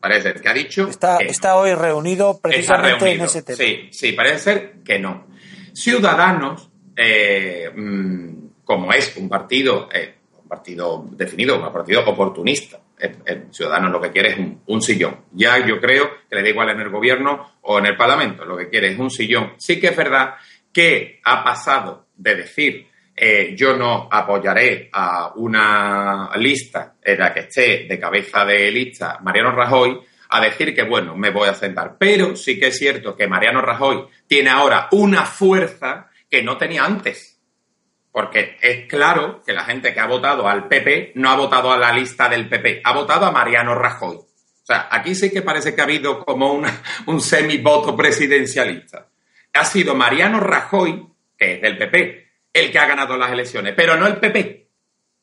Parece 0.00 0.22
ser 0.22 0.40
que 0.40 0.48
ha 0.48 0.52
dicho. 0.52 0.88
Está, 0.88 1.18
está 1.18 1.56
hoy 1.56 1.74
reunido 1.74 2.40
precisamente 2.40 3.12
en 3.12 3.20
ese 3.20 3.42
tema. 3.42 3.56
Sí, 3.56 3.88
sí, 3.92 4.12
parece 4.12 4.38
ser 4.38 4.72
que 4.84 4.98
no. 4.98 5.28
Ciudadanos, 5.72 6.70
eh, 6.96 7.70
mm, 7.72 8.30
como 8.64 8.92
es 8.92 9.16
un 9.16 9.28
partido, 9.28 9.88
un 10.42 10.48
partido 10.48 11.06
definido, 11.12 11.56
un 11.56 11.72
partido 11.72 12.02
oportunista, 12.04 12.80
el, 13.00 13.52
ciudadano 13.52 13.88
lo 13.88 14.00
que 14.00 14.10
quiere 14.10 14.30
es 14.30 14.38
un, 14.66 14.82
sillón. 14.82 15.24
Ya 15.32 15.58
yo 15.64 15.80
creo 15.80 16.10
que 16.28 16.36
le 16.36 16.42
da 16.42 16.48
igual 16.48 16.70
en 16.70 16.80
el 16.80 16.88
gobierno 16.88 17.58
o 17.62 17.78
en 17.78 17.86
el 17.86 17.96
Parlamento, 17.96 18.44
lo 18.44 18.56
que 18.56 18.68
quiere 18.68 18.88
es 18.92 18.98
un 18.98 19.10
sillón. 19.10 19.54
Sí 19.58 19.80
que 19.80 19.88
es 19.88 19.96
verdad 19.96 20.34
que 20.72 21.20
ha 21.24 21.42
pasado 21.42 22.06
de 22.16 22.36
decir 22.36 22.86
eh, 23.16 23.54
yo 23.54 23.76
no 23.76 24.08
apoyaré 24.10 24.88
a 24.92 25.32
una 25.34 26.30
lista 26.36 26.94
en 27.02 27.18
la 27.18 27.34
que 27.34 27.40
esté 27.40 27.86
de 27.88 27.98
cabeza 28.00 28.44
de 28.46 28.70
lista 28.70 29.18
Mariano 29.22 29.52
Rajoy 29.52 30.00
a 30.30 30.40
decir 30.40 30.74
que, 30.74 30.84
bueno, 30.84 31.16
me 31.16 31.30
voy 31.30 31.48
a 31.48 31.54
sentar. 31.54 31.96
Pero 31.98 32.36
sí 32.36 32.58
que 32.58 32.68
es 32.68 32.78
cierto 32.78 33.16
que 33.16 33.26
Mariano 33.26 33.60
Rajoy 33.60 34.06
tiene 34.26 34.48
ahora 34.50 34.88
una 34.92 35.24
fuerza 35.24 36.08
que 36.30 36.42
no 36.42 36.56
tenía 36.56 36.84
antes. 36.84 37.29
Porque 38.12 38.58
es 38.60 38.86
claro 38.86 39.42
que 39.46 39.52
la 39.52 39.64
gente 39.64 39.94
que 39.94 40.00
ha 40.00 40.06
votado 40.06 40.48
al 40.48 40.66
PP 40.66 41.12
no 41.14 41.30
ha 41.30 41.36
votado 41.36 41.72
a 41.72 41.78
la 41.78 41.92
lista 41.92 42.28
del 42.28 42.48
PP, 42.48 42.82
ha 42.84 42.92
votado 42.92 43.26
a 43.26 43.30
Mariano 43.30 43.74
Rajoy. 43.74 44.16
O 44.16 44.66
sea, 44.66 44.88
aquí 44.90 45.14
sí 45.14 45.30
que 45.30 45.42
parece 45.42 45.74
que 45.74 45.80
ha 45.80 45.84
habido 45.84 46.24
como 46.24 46.52
una, 46.52 46.82
un 47.06 47.20
semi-voto 47.20 47.96
presidencialista. 47.96 49.08
Ha 49.52 49.64
sido 49.64 49.94
Mariano 49.94 50.40
Rajoy, 50.40 51.06
que 51.36 51.54
es 51.54 51.62
del 51.62 51.78
PP, 51.78 52.28
el 52.52 52.70
que 52.70 52.78
ha 52.78 52.86
ganado 52.86 53.16
las 53.16 53.32
elecciones, 53.32 53.74
pero 53.76 53.96
no 53.96 54.06
el 54.06 54.16
PP. 54.16 54.68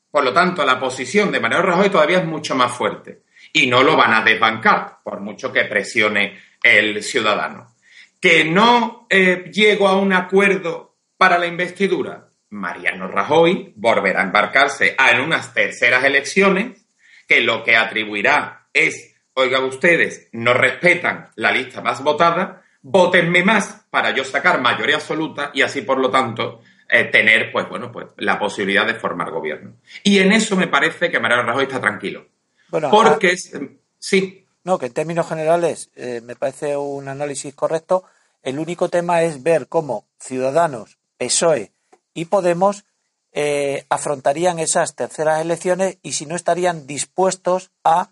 Por 0.10 0.24
lo 0.24 0.34
tanto, 0.34 0.66
la 0.66 0.80
posición 0.80 1.32
de 1.32 1.40
Mariano 1.40 1.66
Rajoy 1.66 1.90
todavía 1.90 2.20
es 2.20 2.26
mucho 2.26 2.56
más 2.56 2.72
fuerte. 2.72 3.24
Y 3.54 3.68
no 3.68 3.84
lo 3.84 3.96
van 3.96 4.14
a 4.14 4.22
desbancar, 4.22 5.00
por 5.04 5.20
mucho 5.20 5.52
que 5.52 5.66
presione 5.66 6.40
el 6.64 7.04
ciudadano. 7.04 7.76
Que 8.20 8.44
no 8.44 9.08
eh, 9.10 9.50
llego 9.54 9.88
a 9.88 9.98
un 9.98 10.14
acuerdo 10.14 10.96
para 11.18 11.38
la 11.38 11.48
investidura, 11.48 12.27
Mariano 12.50 13.08
Rajoy 13.08 13.74
volverá 13.76 14.22
a 14.22 14.24
embarcarse 14.24 14.96
en 15.12 15.22
unas 15.22 15.54
terceras 15.54 16.04
elecciones 16.04 16.86
que 17.28 17.42
lo 17.42 17.64
que 17.64 17.76
atribuirá 17.76 18.68
es 18.74 19.18
oiga, 19.38 19.60
ustedes 19.60 20.30
no 20.32 20.54
respetan 20.54 21.30
la 21.36 21.52
lista 21.52 21.82
más 21.82 22.04
votada, 22.04 22.64
votenme 22.82 23.44
más 23.44 23.86
para 23.92 24.10
yo 24.12 24.24
sacar 24.24 24.60
mayoría 24.60 24.96
absoluta 24.96 25.52
y 25.54 25.62
así, 25.62 25.84
por 25.84 26.00
lo 26.00 26.10
tanto, 26.10 26.62
eh, 26.90 27.06
tener, 27.06 27.52
pues 27.52 27.70
bueno, 27.70 27.92
pues 27.92 28.08
la 28.18 28.40
posibilidad 28.40 28.86
de 28.88 28.96
formar 28.96 29.30
gobierno. 29.30 29.76
Y 30.04 30.18
en 30.20 30.32
eso 30.32 30.56
me 30.56 30.68
parece 30.68 31.12
que 31.12 31.20
Mariano 31.20 31.44
Rajoy 31.44 31.66
está 31.66 31.80
tranquilo. 31.80 32.26
Bueno, 32.70 32.90
porque, 32.90 33.36
ah, 33.54 33.60
sí. 34.00 34.44
No, 34.64 34.80
que 34.80 34.88
en 34.88 34.94
términos 34.94 35.30
generales 35.30 35.92
eh, 35.96 36.22
me 36.24 36.36
parece 36.36 36.76
un 36.76 37.08
análisis 37.08 37.54
correcto. 37.54 38.06
El 38.42 38.58
único 38.58 38.90
tema 38.90 39.22
es 39.22 39.44
ver 39.44 39.68
cómo 39.68 40.08
Ciudadanos, 40.20 40.98
PSOE 41.18 41.72
y 42.18 42.26
Podemos 42.26 42.86
eh, 43.32 43.86
afrontarían 43.90 44.60
esas 44.60 44.96
terceras 44.96 45.42
elecciones 45.42 45.98
y 46.02 46.14
si 46.14 46.26
no 46.26 46.36
estarían 46.36 46.88
dispuestos 46.88 47.72
a 47.84 48.12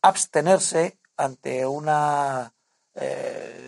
abstenerse 0.00 0.96
ante 1.18 1.66
una, 1.66 2.54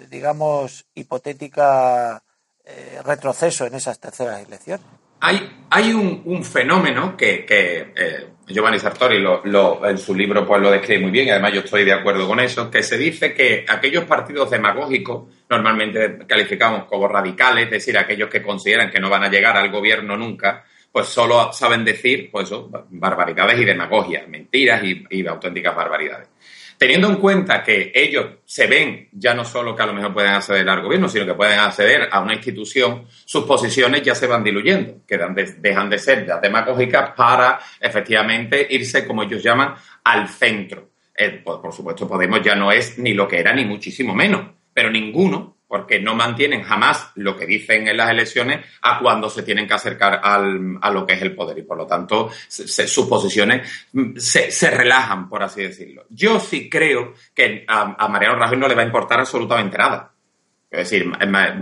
digamos, 0.09 0.87
hipotética 0.95 2.23
eh, 2.71 3.01
retroceso 3.03 3.65
en 3.65 3.75
esas 3.77 3.99
terceras 3.99 4.47
elecciones. 4.47 4.85
Hay, 5.21 5.65
hay 5.71 5.95
un, 5.95 6.45
fenómeno 6.45 7.17
que, 7.17 7.47
eh, 7.49 8.29
Giovanni 8.49 8.79
Sartori 8.79 9.21
lo, 9.21 9.87
en 9.87 9.99
su 9.99 10.15
libro 10.15 10.47
pues 10.47 10.61
lo 10.61 10.71
describe 10.71 11.03
muy 11.03 11.11
bien 11.11 11.29
y 11.29 11.31
además 11.31 11.53
yo 11.53 11.61
estoy 11.61 11.85
de 11.85 11.93
acuerdo 11.93 12.27
con 12.27 12.41
eso, 12.41 12.71
que 12.71 12.83
se 12.83 12.97
dice 12.97 13.35
que 13.35 13.65
aquellos 13.69 14.05
partidos 14.05 14.51
demagógicos, 14.51 15.25
normalmente 15.49 16.19
calificamos 16.27 16.85
como 16.85 17.09
radicales, 17.09 17.65
es 17.65 17.71
decir, 17.71 17.99
aquellos 17.99 18.31
que 18.31 18.43
consideran 18.43 18.91
que 18.91 19.01
no 19.01 19.11
van 19.11 19.25
a 19.25 19.31
llegar 19.31 19.57
al 19.57 19.71
gobierno 19.71 20.17
nunca, 20.17 20.65
pues 20.91 21.07
solo 21.07 21.53
saben 21.53 21.85
decir 21.85 22.31
pues 22.31 22.51
barbaridades 22.91 23.61
y 23.61 23.65
demagogia, 23.65 24.25
mentiras 24.27 24.83
y, 24.83 25.05
y 25.11 25.27
auténticas 25.27 25.77
barbaridades 25.77 26.29
teniendo 26.79 27.09
en 27.09 27.17
cuenta 27.17 27.63
que 27.63 27.91
ellos 27.93 28.27
se 28.45 28.67
ven 28.67 29.09
ya 29.13 29.35
no 29.35 29.45
solo 29.45 29.75
que 29.75 29.83
a 29.83 29.87
lo 29.87 29.93
mejor 29.93 30.15
pueden 30.15 30.31
acceder 30.31 30.67
al 30.69 30.81
gobierno, 30.81 31.09
sino 31.09 31.27
que 31.27 31.35
pueden 31.35 31.59
acceder 31.59 32.09
a 32.11 32.21
una 32.21 32.35
institución, 32.35 33.07
sus 33.25 33.45
posiciones 33.45 34.03
ya 34.03 34.15
se 34.15 34.29
van 34.29 34.45
diluyendo, 34.45 35.05
quedan 35.07 35.35
dejan 35.35 35.91
de 35.91 35.99
ser 35.99 36.25
ya 36.25 36.39
demagógicas 36.39 37.11
para 37.17 37.59
efectivamente 37.81 38.67
irse, 38.71 39.07
como 39.07 39.25
ellos 39.25 39.43
llaman, 39.43 39.75
al 40.05 40.29
centro. 40.29 40.91
Eh, 41.15 41.43
por 41.45 41.73
supuesto, 41.73 42.07
Podemos 42.07 42.41
ya 42.43 42.55
no 42.55 42.71
es 42.71 42.97
ni 42.97 43.13
lo 43.13 43.27
que 43.27 43.41
era, 43.41 43.53
ni 43.53 43.65
muchísimo 43.65 44.15
menos, 44.15 44.43
pero 44.73 44.89
ninguno 44.89 45.58
porque 45.69 46.01
no 46.01 46.15
mantienen 46.15 46.63
jamás 46.63 47.13
lo 47.17 47.37
que 47.37 47.47
dicen 47.47 47.87
en 47.87 47.97
las 47.99 48.11
elecciones 48.11 48.65
a 48.81 48.99
cuando 48.99 49.29
se 49.29 49.43
tienen 49.43 49.69
que 49.69 49.75
acercar 49.75 50.21
al, 50.25 50.79
a 50.81 50.91
lo 50.91 51.07
que 51.07 51.13
es 51.13 51.23
el 51.23 51.35
poder 51.35 51.59
y 51.59 51.63
por 51.63 51.77
lo 51.77 51.87
tanto 51.87 52.31
sus 52.49 53.07
posiciones 53.07 53.87
mm, 53.93 54.17
se, 54.17 54.71
relajan, 54.71 55.29
por 55.29 55.43
así 55.43 55.63
decirlo. 55.63 56.07
Yo 56.09 56.41
sí 56.41 56.71
creo 56.71 57.13
que 57.35 57.65
a, 57.69 58.09
Mariano 58.09 58.37
Rajoy 58.37 58.57
no 58.57 58.67
le 58.67 58.75
va 58.75 58.83
a 58.83 58.87
importar 58.87 59.21
absolutamente 59.21 59.77
nada. 59.77 60.11
Es 60.71 60.91
decir, 60.91 61.11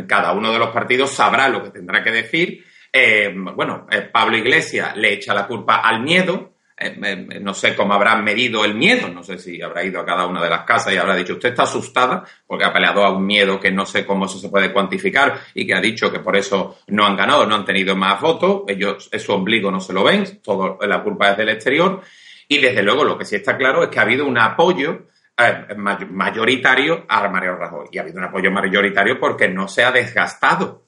cada 0.07 0.33
uno 0.33 0.53
de 0.53 0.59
los 0.59 0.71
partidos 0.71 1.11
sabrá 1.11 1.49
lo 1.49 1.63
que 1.63 1.71
tendrá 1.71 2.03
que 2.03 2.11
decir. 2.11 2.65
Eh, 2.93 3.33
bueno, 3.35 3.87
eh, 3.91 4.03
Pablo 4.03 4.37
Iglesias 4.37 4.97
le 4.97 5.15
echa 5.15 5.35
la 5.35 5.47
culpa 5.47 5.77
al 5.77 6.01
miedo, 6.01 6.56
eh, 6.79 7.41
no 7.41 7.55
sé 7.55 7.75
cómo 7.75 7.95
habrán 7.95 8.23
medido 8.23 8.63
el 8.65 8.75
miedo, 8.75 9.09
no 9.09 9.23
sé 9.23 9.39
si 9.39 9.63
habrá 9.63 9.83
ido 9.83 9.99
a 9.99 10.05
cada 10.05 10.27
una 10.27 10.43
de 10.43 10.51
las 10.51 10.65
casas 10.65 10.93
y 10.93 10.99
habrá 10.99 11.17
dicho, 11.17 11.33
usted 11.33 11.49
está 11.49 11.63
asustada 11.63 12.23
porque 12.47 12.65
ha 12.65 12.73
peleado 12.73 13.03
a 13.03 13.17
un 13.17 13.25
miedo 13.25 13.59
que 13.59 13.71
no 13.71 13.87
sé 13.87 14.05
cómo 14.05 14.27
eso 14.27 14.39
se 14.39 14.51
puede 14.51 14.73
cuantificar 14.73 15.41
y 15.55 15.67
que 15.67 15.75
ha 15.75 15.81
dicho 15.81 16.13
que 16.13 16.21
por 16.21 16.37
eso 16.37 16.81
no 16.89 17.07
han 17.07 17.17
ganado, 17.17 17.47
no 17.47 17.55
han 17.55 17.65
tenido 17.65 17.97
más 17.97 18.21
votos, 18.21 18.65
ellos 18.69 19.09
su 19.11 19.33
ombligo 19.33 19.71
no 19.71 19.81
se 19.81 19.95
lo 19.95 20.05
ven, 20.05 20.41
todo 20.43 20.79
la 20.83 21.03
culpa 21.03 21.31
es 21.31 21.39
del 21.39 21.49
exterior 21.49 22.03
y 22.47 22.59
desde 22.59 22.83
luego 22.83 23.05
lo 23.05 23.17
que 23.17 23.25
sí 23.25 23.37
está 23.37 23.57
claro 23.57 23.83
es 23.83 23.89
que 23.89 23.99
ha 23.99 24.03
habido 24.03 24.27
un 24.27 24.37
apoyo 24.37 25.07
eh, 25.39 25.75
mayoritario 25.77 27.07
a 27.09 27.29
Mario 27.29 27.57
Rajoy 27.57 27.89
y 27.91 27.99
ha 27.99 28.03
habido 28.03 28.19
un 28.19 28.25
apoyo 28.25 28.51
mayoritario 28.51 29.19
porque 29.19 29.49
no 29.49 29.67
se 29.67 29.83
ha 29.83 29.93
desgastado. 29.93 30.85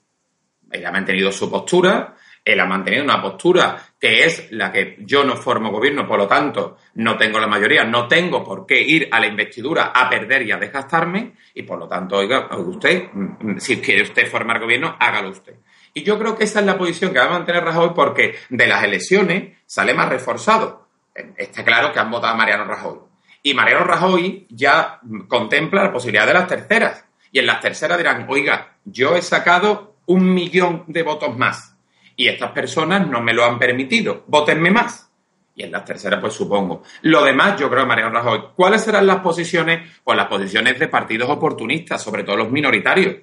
Ella 0.71 0.91
ha 0.91 0.93
mantenido 0.93 1.33
su 1.33 1.51
postura, 1.51 2.15
él 2.45 2.61
ha 2.61 2.67
mantenido 2.67 3.05
una 3.05 3.21
postura 3.21 3.79
que 4.01 4.25
es 4.25 4.53
la 4.53 4.71
que 4.71 4.97
yo 5.01 5.25
no 5.25 5.37
formo 5.37 5.71
gobierno, 5.71 6.07
por 6.07 6.19
lo 6.19 6.29
tanto, 6.29 6.79
no 6.95 7.17
tengo 7.17 7.41
la 7.41 7.49
mayoría, 7.49 7.85
no 7.85 8.07
tengo 8.07 8.45
por 8.45 8.65
qué 8.65 8.81
ir 8.81 9.09
a 9.11 9.19
la 9.19 9.27
investidura 9.27 9.93
a 9.95 10.09
perder 10.09 10.43
y 10.43 10.53
a 10.53 10.57
desgastarme, 10.57 11.33
y 11.55 11.63
por 11.63 11.79
lo 11.79 11.89
tanto, 11.89 12.17
oiga, 12.17 12.49
usted, 12.57 13.09
mm, 13.13 13.59
si 13.59 13.81
quiere 13.81 14.03
usted 14.03 14.29
formar 14.29 14.61
gobierno, 14.61 14.97
hágalo 15.01 15.31
usted. 15.31 15.57
Y 15.95 16.05
yo 16.05 16.19
creo 16.19 16.37
que 16.37 16.45
esa 16.45 16.61
es 16.61 16.67
la 16.67 16.79
posición 16.79 17.13
que 17.13 17.19
va 17.19 17.25
a 17.25 17.31
mantener 17.31 17.65
Rajoy 17.65 17.91
porque 17.95 18.37
de 18.51 18.67
las 18.69 18.85
elecciones 18.85 19.57
sale 19.67 19.95
más 19.95 20.09
reforzado. 20.09 20.87
Está 21.37 21.65
claro 21.65 21.93
que 21.93 21.99
han 21.99 22.11
votado 22.11 22.35
a 22.35 22.37
Mariano 22.37 22.65
Rajoy. 22.65 22.99
Y 23.43 23.55
Mariano 23.55 23.85
Rajoy 23.85 24.47
ya 24.51 25.01
contempla 25.27 25.83
la 25.83 25.93
posibilidad 25.93 26.27
de 26.27 26.35
las 26.35 26.47
terceras. 26.47 27.05
Y 27.33 27.41
en 27.41 27.47
las 27.47 27.61
terceras 27.61 27.99
dirán, 27.99 28.27
oiga, 28.29 28.77
yo 28.85 29.17
he 29.17 29.23
sacado 29.23 29.97
un 30.07 30.33
millón 30.33 30.85
de 30.87 31.03
votos 31.03 31.37
más 31.37 31.78
y 32.19 32.27
estas 32.27 32.51
personas 32.51 33.07
no 33.07 33.23
me 33.23 33.33
lo 33.33 33.45
han 33.45 33.61
permitido. 33.61 34.25
Votenme 34.27 34.73
más. 34.73 35.09
Y 35.55 35.63
en 35.63 35.71
las 35.71 35.85
terceras, 35.85 36.21
pues 36.21 36.35
supongo. 36.35 36.83
Lo 37.03 37.25
demás, 37.25 37.59
yo 37.59 37.71
creo, 37.71 37.87
Mariano 37.87 38.11
Rajoy, 38.11 38.41
¿cuáles 38.57 38.83
serán 38.83 39.07
las 39.07 39.21
posiciones? 39.21 39.89
Pues 40.03 40.17
las 40.17 40.27
posiciones 40.27 40.79
de 40.81 40.89
partidos 40.89 41.31
oportunistas, 41.31 42.03
sobre 42.03 42.25
todo 42.25 42.37
los 42.37 42.51
minoritarios. 42.51 43.17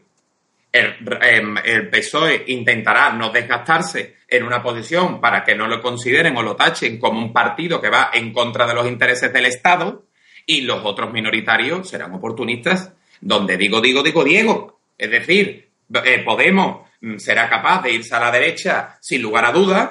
El, 0.71 0.95
em, 1.21 1.57
el, 1.63 1.89
PSOE 1.89 2.45
intentará 2.47 3.11
no 3.11 3.31
desgastarse 3.31 4.15
en 4.29 4.43
una 4.43 4.63
posición 4.63 5.19
para 5.19 5.43
que 5.43 5.55
no 5.55 5.67
lo 5.67 5.81
consideren 5.81 6.35
o 6.37 6.41
lo 6.41 6.55
tachen 6.55 6.97
como 6.97 7.19
un 7.19 7.33
partido 7.33 7.81
que 7.81 7.89
va 7.89 8.11
en 8.13 8.31
contra 8.31 8.65
de 8.65 8.73
los 8.73 8.87
intereses 8.87 9.31
del 9.31 9.45
Estado 9.45 10.05
y 10.45 10.61
los 10.61 10.85
otros 10.85 11.11
minoritarios 11.11 11.89
serán 11.89 12.13
oportunistas 12.13 12.93
donde 13.19 13.57
digo, 13.57 13.81
digo, 13.81 14.03
digo, 14.03 14.23
Diego. 14.23 14.79
Es 14.97 15.11
decir, 15.11 15.65
eh, 15.93 16.23
Podemos 16.25 16.84
será 17.17 17.49
capaz 17.49 17.83
de 17.83 17.91
irse 17.91 18.15
a 18.15 18.19
la 18.19 18.31
derecha 18.31 18.97
sin 19.01 19.21
lugar 19.21 19.45
a 19.45 19.51
dudas 19.51 19.89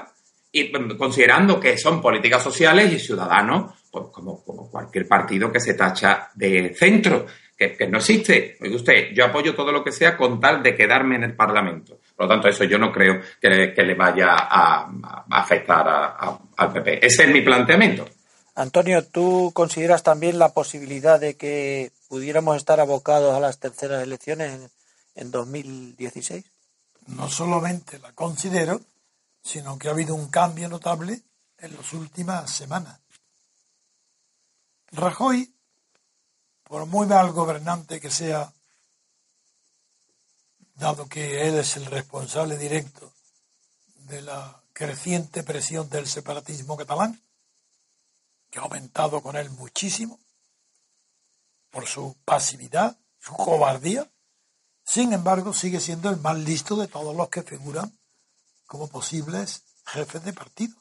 y 0.55 0.73
mm, 0.73 0.97
considerando 0.97 1.59
que 1.59 1.77
son 1.77 2.01
políticas 2.01 2.43
sociales 2.43 2.93
y 2.93 2.99
ciudadanos, 2.99 3.73
pues 3.91 4.05
como, 4.13 4.43
cualquier 4.71 5.07
partido 5.07 5.53
que 5.53 5.61
se 5.61 5.75
tacha 5.75 6.31
de 6.35 6.75
centro, 6.75 7.27
que, 7.57 7.87
no 7.89 7.99
existe. 7.99 8.57
Oye 8.61 8.77
usted, 8.77 9.13
yo 9.13 9.25
apoyo 9.25 9.55
todo 9.55 9.73
lo 9.73 9.83
que 9.83 9.93
sea 9.93 10.17
con 10.17 10.41
tal 10.41 10.63
de 10.63 10.77
quedarme 10.77 11.17
en 11.17 11.25
el 11.25 11.35
Parlamento. 11.35 11.99
Por 12.17 12.27
lo 12.27 12.29
tanto, 12.29 12.49
eso 12.49 12.65
yo 12.65 12.79
no 12.79 12.93
creo 12.93 13.21
que, 13.41 13.49
le 13.49 13.95
vaya 13.95 14.35
a, 14.37 14.91
afectar 15.31 16.17
al 16.57 16.73
PP. 16.73 17.05
Ese 17.05 17.25
es 17.25 17.31
mi 17.31 17.41
planteamiento. 17.41 18.09
Antonio, 18.55 19.05
¿tú 19.05 19.51
consideras 19.53 20.03
también 20.03 20.39
la 20.39 20.51
posibilidad 20.51 21.19
de 21.19 21.37
que 21.37 21.91
pudiéramos 22.09 22.57
estar 22.57 22.79
abocados 22.79 23.35
a 23.35 23.41
las 23.41 23.59
terceras 23.59 24.03
elecciones 24.03 24.53
en, 24.53 24.69
en 25.17 25.31
2016? 25.33 26.45
No 27.07 27.29
solamente 27.29 27.99
la 27.99 28.13
considero, 28.13 28.81
sino 29.43 29.79
que 29.79 29.89
ha 29.89 29.93
habido 29.93 30.15
un 30.15 30.29
cambio 30.29 30.69
notable 30.69 31.23
en 31.59 31.77
las 31.77 31.93
últimas 31.93 32.51
semanas. 32.51 32.99
Rajoy, 34.93 35.55
por 36.63 36.87
muy 36.87 37.07
mal 37.07 37.33
gobernante 37.33 38.01
que 38.01 38.11
sea, 38.11 38.53
dado 40.75 41.09
que 41.09 41.47
él 41.49 41.59
es 41.59 41.77
el 41.77 41.87
responsable 41.87 42.57
directo 42.57 43.13
de 44.09 44.23
la 44.23 44.63
creciente 44.73 45.43
presión 45.43 45.89
del 45.89 46.07
separatismo 46.07 46.77
catalán, 46.77 47.21
que 48.51 48.59
ha 48.59 48.63
aumentado 48.63 49.23
con 49.23 49.37
él 49.37 49.51
muchísimo, 49.51 50.19
por 51.71 51.87
su 51.87 52.17
pasividad, 52.25 52.97
su 53.19 53.33
cobardía, 53.35 54.09
sin 54.85 55.13
embargo, 55.13 55.55
sigue 55.55 55.81
siendo 55.81 56.11
el 56.11 56.21
más 56.21 56.39
listo 56.39 56.77
de 56.77 56.89
todos 56.89 57.17
los 57.17 57.29
que 57.31 57.43
figuran 57.43 57.99
como 58.67 58.89
posibles 58.89 59.63
jefes 59.87 60.25
de 60.25 60.33
partido. 60.33 60.77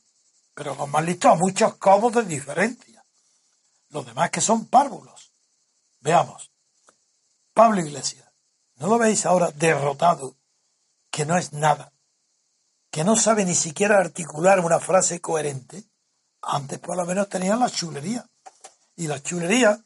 Pero 0.53 0.75
los 0.75 0.89
más 0.89 1.03
listos 1.03 1.31
a 1.31 1.35
muchos 1.35 1.75
codos 1.75 2.13
de 2.13 2.23
diferencia. 2.23 3.03
Los 3.89 4.05
demás 4.05 4.29
que 4.29 4.41
son 4.41 4.67
párvulos. 4.67 5.31
Veamos. 5.99 6.51
Pablo 7.53 7.81
Iglesias. 7.81 8.27
¿No 8.75 8.87
lo 8.87 8.97
veis 8.97 9.25
ahora 9.25 9.51
derrotado? 9.51 10.35
Que 11.09 11.25
no 11.25 11.37
es 11.37 11.53
nada. 11.53 11.93
Que 12.91 13.03
no 13.03 13.15
sabe 13.15 13.45
ni 13.45 13.55
siquiera 13.55 13.99
articular 13.99 14.59
una 14.59 14.79
frase 14.79 15.21
coherente. 15.21 15.83
Antes 16.41 16.79
por 16.79 16.97
lo 16.97 17.05
menos 17.05 17.29
tenía 17.29 17.55
la 17.55 17.69
chulería. 17.69 18.27
Y 18.95 19.07
la 19.07 19.21
chulería 19.23 19.83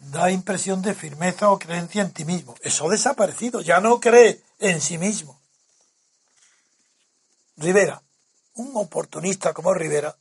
da 0.00 0.30
impresión 0.30 0.82
de 0.82 0.94
firmeza 0.94 1.50
o 1.50 1.58
creencia 1.58 2.02
en 2.02 2.12
ti 2.12 2.24
mismo. 2.24 2.54
Eso 2.62 2.86
ha 2.86 2.90
desaparecido, 2.90 3.60
ya 3.60 3.80
no 3.80 4.00
cree 4.00 4.42
en 4.58 4.80
sí 4.80 4.98
mismo. 4.98 5.38
Rivera, 7.56 8.02
un 8.54 8.72
oportunista 8.74 9.52
como 9.52 9.74
Rivera, 9.74 10.16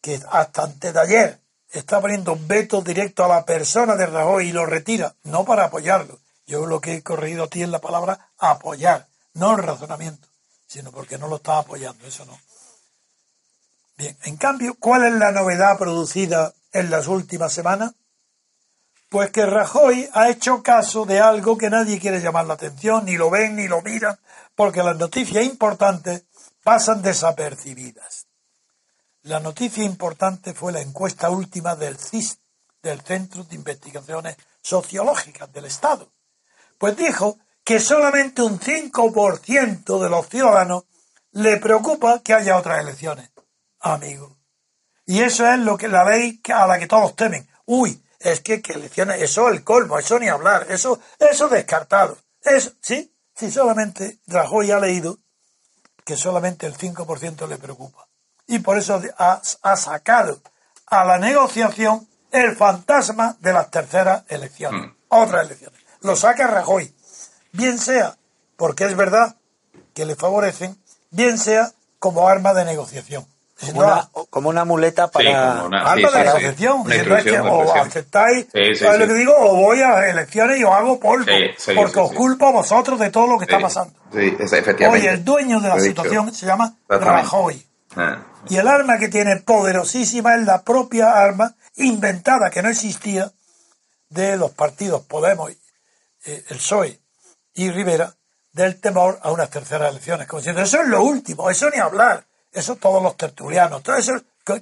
que 0.00 0.20
hasta 0.30 0.62
antes 0.62 0.94
de 0.94 1.00
ayer 1.00 1.40
está 1.70 2.00
poniendo 2.00 2.38
veto 2.40 2.82
directo 2.82 3.24
a 3.24 3.28
la 3.28 3.44
persona 3.44 3.96
de 3.96 4.06
Rajoy 4.06 4.48
y 4.48 4.52
lo 4.52 4.64
retira, 4.64 5.14
no 5.24 5.44
para 5.44 5.64
apoyarlo. 5.64 6.20
Yo 6.46 6.66
lo 6.66 6.80
que 6.80 6.94
he 6.94 7.02
corregido 7.02 7.44
a 7.44 7.48
ti 7.48 7.62
es 7.62 7.68
la 7.68 7.80
palabra 7.80 8.30
apoyar, 8.38 9.08
no 9.32 9.56
el 9.56 9.62
razonamiento, 9.62 10.28
sino 10.66 10.92
porque 10.92 11.18
no 11.18 11.26
lo 11.26 11.36
está 11.36 11.58
apoyando, 11.58 12.06
eso 12.06 12.24
no. 12.26 12.38
Bien, 13.96 14.16
en 14.22 14.36
cambio, 14.36 14.76
¿cuál 14.78 15.06
es 15.06 15.14
la 15.14 15.32
novedad 15.32 15.78
producida 15.78 16.52
en 16.72 16.90
las 16.90 17.08
últimas 17.08 17.52
semanas? 17.52 17.92
Pues 19.14 19.30
que 19.30 19.46
Rajoy 19.46 20.10
ha 20.12 20.28
hecho 20.28 20.60
caso 20.60 21.04
de 21.04 21.20
algo 21.20 21.56
que 21.56 21.70
nadie 21.70 22.00
quiere 22.00 22.20
llamar 22.20 22.46
la 22.46 22.54
atención, 22.54 23.04
ni 23.04 23.16
lo 23.16 23.30
ven 23.30 23.54
ni 23.54 23.68
lo 23.68 23.80
miran, 23.80 24.18
porque 24.56 24.82
las 24.82 24.96
noticias 24.96 25.44
importantes 25.44 26.24
pasan 26.64 27.00
desapercibidas. 27.00 28.26
La 29.22 29.38
noticia 29.38 29.84
importante 29.84 30.52
fue 30.52 30.72
la 30.72 30.80
encuesta 30.80 31.30
última 31.30 31.76
del 31.76 31.96
CIS, 31.96 32.40
del 32.82 33.02
Centro 33.02 33.44
de 33.44 33.54
Investigaciones 33.54 34.36
Sociológicas 34.60 35.52
del 35.52 35.66
Estado. 35.66 36.10
Pues 36.76 36.96
dijo 36.96 37.38
que 37.62 37.78
solamente 37.78 38.42
un 38.42 38.58
5% 38.58 40.02
de 40.02 40.10
los 40.10 40.28
ciudadanos 40.28 40.86
le 41.30 41.58
preocupa 41.58 42.18
que 42.18 42.34
haya 42.34 42.58
otras 42.58 42.80
elecciones, 42.80 43.30
amigo. 43.78 44.36
Y 45.06 45.20
eso 45.20 45.46
es 45.46 45.60
lo 45.60 45.76
que 45.76 45.86
la 45.86 46.02
ley 46.02 46.40
a 46.52 46.66
la 46.66 46.80
que 46.80 46.88
todos 46.88 47.14
temen. 47.14 47.48
Uy, 47.64 48.03
es 48.24 48.40
que, 48.40 48.62
que 48.62 48.72
elecciones, 48.72 49.20
eso 49.20 49.48
es 49.48 49.56
el 49.56 49.64
colmo, 49.64 49.98
eso 49.98 50.18
ni 50.18 50.28
hablar, 50.28 50.66
eso, 50.70 50.98
eso 51.18 51.48
descartado. 51.48 52.16
Eso, 52.42 52.72
sí, 52.80 53.14
sí, 53.34 53.50
solamente 53.50 54.18
Rajoy 54.26 54.70
ha 54.70 54.80
leído 54.80 55.18
que 56.04 56.16
solamente 56.16 56.66
el 56.66 56.76
5% 56.76 57.46
le 57.46 57.58
preocupa. 57.58 58.08
Y 58.46 58.58
por 58.60 58.78
eso 58.78 59.00
ha, 59.18 59.42
ha, 59.62 59.76
sacado 59.76 60.40
a 60.86 61.04
la 61.04 61.18
negociación 61.18 62.08
el 62.30 62.56
fantasma 62.56 63.36
de 63.40 63.52
las 63.52 63.70
terceras 63.70 64.24
elecciones, 64.28 64.90
mm. 64.90 64.96
otras 65.08 65.46
elecciones. 65.46 65.80
Lo 66.00 66.16
saca 66.16 66.46
Rajoy. 66.46 66.94
Bien 67.52 67.78
sea 67.78 68.16
porque 68.56 68.84
es 68.84 68.96
verdad 68.96 69.36
que 69.92 70.06
le 70.06 70.16
favorecen, 70.16 70.78
bien 71.10 71.38
sea 71.38 71.72
como 71.98 72.28
arma 72.28 72.54
de 72.54 72.64
negociación. 72.64 73.26
Como, 73.60 73.80
una, 73.80 74.08
como 74.30 74.48
una, 74.48 74.64
muleta 74.64 75.08
para 75.08 75.60
arma 75.60 76.10
de 76.10 76.24
negociación. 76.24 76.84
o 77.46 77.72
aceptáis 77.72 78.46
lo 78.52 79.06
que 79.06 79.14
digo, 79.14 79.32
o 79.38 79.56
voy 79.56 79.80
a 79.80 79.90
las 79.90 80.04
elecciones 80.06 80.58
y 80.58 80.64
os 80.64 80.72
hago 80.72 80.98
polvo, 80.98 81.26
porque 81.74 82.00
os 82.00 82.12
culpo 82.12 82.48
a 82.48 82.50
vosotros 82.50 82.98
de 82.98 83.10
todo 83.10 83.28
lo 83.28 83.38
que 83.38 83.44
está 83.44 83.60
pasando. 83.60 83.94
Oye, 84.90 85.08
el 85.08 85.24
dueño 85.24 85.60
de 85.60 85.68
la 85.68 85.78
situación 85.78 86.34
se 86.34 86.46
llama 86.46 86.76
Rajoy. 86.88 87.64
Ah. 87.96 88.18
Y 88.48 88.56
el 88.56 88.66
arma 88.66 88.98
que 88.98 89.08
tiene 89.08 89.36
poderosísima 89.36 90.34
es 90.34 90.44
la 90.44 90.62
propia 90.62 91.12
arma 91.12 91.54
inventada, 91.76 92.50
que 92.50 92.60
no 92.60 92.68
existía, 92.68 93.30
de 94.08 94.36
los 94.36 94.52
partidos 94.52 95.02
Podemos, 95.02 95.50
eh, 95.50 96.44
el 96.48 96.56
PSOE 96.56 97.00
y 97.54 97.70
Rivera, 97.70 98.14
del 98.52 98.80
temor 98.80 99.18
a 99.22 99.30
unas 99.32 99.50
terceras 99.50 99.90
elecciones. 99.90 100.26
Como 100.28 100.40
diciendo, 100.40 100.62
eso 100.62 100.80
es 100.80 100.88
lo 100.88 101.02
último, 101.02 101.50
eso 101.50 101.68
ni 101.70 101.78
hablar. 101.78 102.24
Eso 102.54 102.76
todos 102.76 103.02
los 103.02 103.16
tertulianos, 103.16 103.82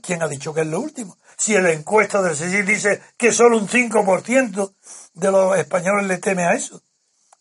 ¿quién 0.02 0.22
ha 0.22 0.28
dicho 0.28 0.54
que 0.54 0.62
es 0.62 0.66
lo 0.66 0.80
último? 0.80 1.18
Si 1.36 1.54
el 1.54 1.66
encuesta 1.66 2.22
del 2.22 2.32
CSIC 2.32 2.64
dice 2.64 3.02
que 3.18 3.32
solo 3.32 3.58
un 3.58 3.68
5% 3.68 4.74
de 5.12 5.30
los 5.30 5.58
españoles 5.58 6.06
le 6.06 6.16
teme 6.16 6.44
a 6.44 6.54
eso. 6.54 6.80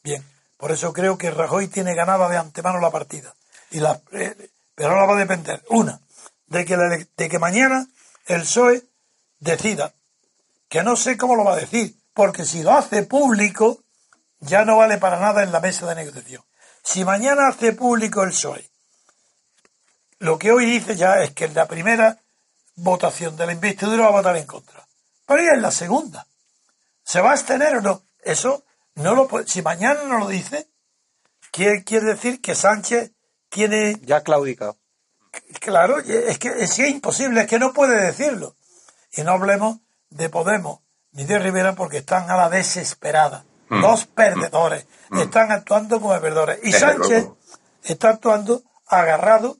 Bien, 0.03 0.23
por 0.57 0.71
eso 0.71 0.91
creo 0.91 1.17
que 1.17 1.31
Rajoy 1.31 1.67
tiene 1.67 1.95
ganada 1.95 2.27
de 2.27 2.37
antemano 2.37 2.79
la 2.79 2.91
partida. 2.91 3.33
Y 3.69 3.79
la, 3.79 4.01
eh, 4.11 4.49
pero 4.75 4.89
ahora 4.89 5.05
va 5.05 5.15
a 5.15 5.19
depender, 5.19 5.63
una, 5.69 6.01
de 6.47 6.65
que, 6.65 6.75
de 6.75 7.29
que 7.29 7.39
mañana 7.39 7.87
el 8.25 8.41
PSOE 8.41 8.83
decida, 9.39 9.93
que 10.67 10.83
no 10.83 10.97
sé 10.97 11.15
cómo 11.15 11.35
lo 11.35 11.45
va 11.45 11.53
a 11.53 11.59
decir, 11.59 11.95
porque 12.13 12.43
si 12.43 12.61
lo 12.61 12.73
hace 12.73 13.03
público, 13.03 13.79
ya 14.39 14.65
no 14.65 14.77
vale 14.77 14.97
para 14.97 15.19
nada 15.19 15.43
en 15.43 15.53
la 15.53 15.61
mesa 15.61 15.85
de 15.87 15.95
negociación. 15.95 16.43
Si 16.83 17.05
mañana 17.05 17.47
hace 17.47 17.71
público 17.71 18.23
el 18.23 18.31
PSOE, 18.31 18.70
lo 20.21 20.37
que 20.37 20.51
hoy 20.51 20.65
dice 20.65 20.95
ya 20.95 21.15
es 21.23 21.31
que 21.31 21.45
en 21.45 21.55
la 21.55 21.67
primera 21.67 22.19
votación 22.75 23.35
de 23.35 23.47
la 23.47 23.53
investidura 23.53 24.03
va 24.03 24.09
a 24.09 24.21
votar 24.21 24.37
en 24.37 24.45
contra. 24.45 24.87
Pero 25.25 25.41
ya 25.41 25.53
en 25.55 25.63
la 25.63 25.71
segunda, 25.71 26.27
¿se 27.03 27.21
va 27.21 27.29
a 27.29 27.33
abstener 27.33 27.77
o 27.77 27.81
no? 27.81 28.03
Eso 28.23 28.63
no 28.95 29.15
lo 29.15 29.27
puede, 29.27 29.47
si 29.47 29.63
mañana 29.63 30.03
no 30.03 30.19
lo 30.19 30.27
dice, 30.27 30.67
quiere, 31.51 31.83
quiere 31.83 32.05
decir 32.05 32.39
que 32.39 32.53
Sánchez 32.53 33.11
tiene... 33.49 33.99
Ya 34.03 34.21
claudicado. 34.21 34.77
Claro, 35.59 35.97
es 35.99 36.37
que 36.37 36.49
es, 36.49 36.77
es 36.77 36.89
imposible, 36.89 37.41
es 37.41 37.47
que 37.47 37.57
no 37.57 37.73
puede 37.73 37.99
decirlo. 37.99 38.55
Y 39.13 39.23
no 39.23 39.31
hablemos 39.31 39.79
de 40.11 40.29
Podemos 40.29 40.81
ni 41.13 41.23
de 41.23 41.39
Rivera 41.39 41.73
porque 41.73 41.97
están 41.97 42.29
a 42.29 42.37
la 42.37 42.49
desesperada. 42.49 43.43
Mm. 43.69 43.81
Los 43.81 44.05
perdedores 44.05 44.85
mm. 45.09 45.19
están 45.19 45.51
actuando 45.51 45.99
como 45.99 46.19
perdedores. 46.21 46.59
Y 46.61 46.71
Sánchez 46.73 47.27
está 47.83 48.09
actuando 48.09 48.61
agarrado 48.85 49.57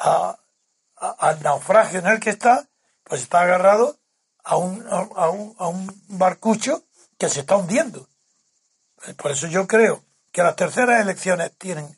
al 0.00 1.42
naufragio 1.42 2.00
en 2.00 2.06
el 2.06 2.20
que 2.20 2.30
está, 2.30 2.68
pues 3.04 3.22
está 3.22 3.40
agarrado 3.40 3.98
a 4.42 4.56
un, 4.56 4.84
a 4.88 5.28
un, 5.28 5.54
a 5.58 5.68
un 5.68 6.02
barcucho 6.08 6.84
que 7.18 7.28
se 7.28 7.40
está 7.40 7.56
hundiendo. 7.56 8.08
Por 9.16 9.30
eso 9.30 9.46
yo 9.46 9.66
creo 9.66 10.02
que 10.32 10.42
las 10.42 10.56
terceras 10.56 11.00
elecciones 11.00 11.52
tienen 11.56 11.96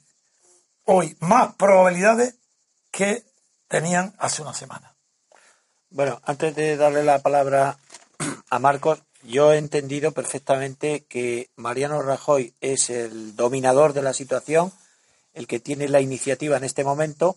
hoy 0.85 1.17
más 1.21 1.55
probabilidades 1.55 2.37
que 2.91 3.25
tenían 3.69 4.15
hace 4.19 4.43
una 4.43 4.55
semana. 4.55 4.95
Bueno, 5.91 6.21
antes 6.25 6.55
de 6.55 6.77
darle 6.77 7.05
la 7.05 7.21
palabra 7.21 7.79
a 8.51 8.59
Marcos, 8.59 9.03
yo 9.23 9.53
he 9.53 9.59
entendido 9.59 10.13
perfectamente 10.13 11.05
que 11.05 11.51
Mariano 11.57 12.03
Rajoy 12.03 12.55
es 12.61 12.91
el 12.91 13.37
dominador 13.37 13.93
de 13.93 14.03
la 14.03 14.13
situación, 14.13 14.73
el 15.33 15.47
que 15.47 15.61
tiene 15.61 15.89
la 15.89 16.01
iniciativa 16.01 16.57
en 16.57 16.65
este 16.65 16.85
momento 16.85 17.37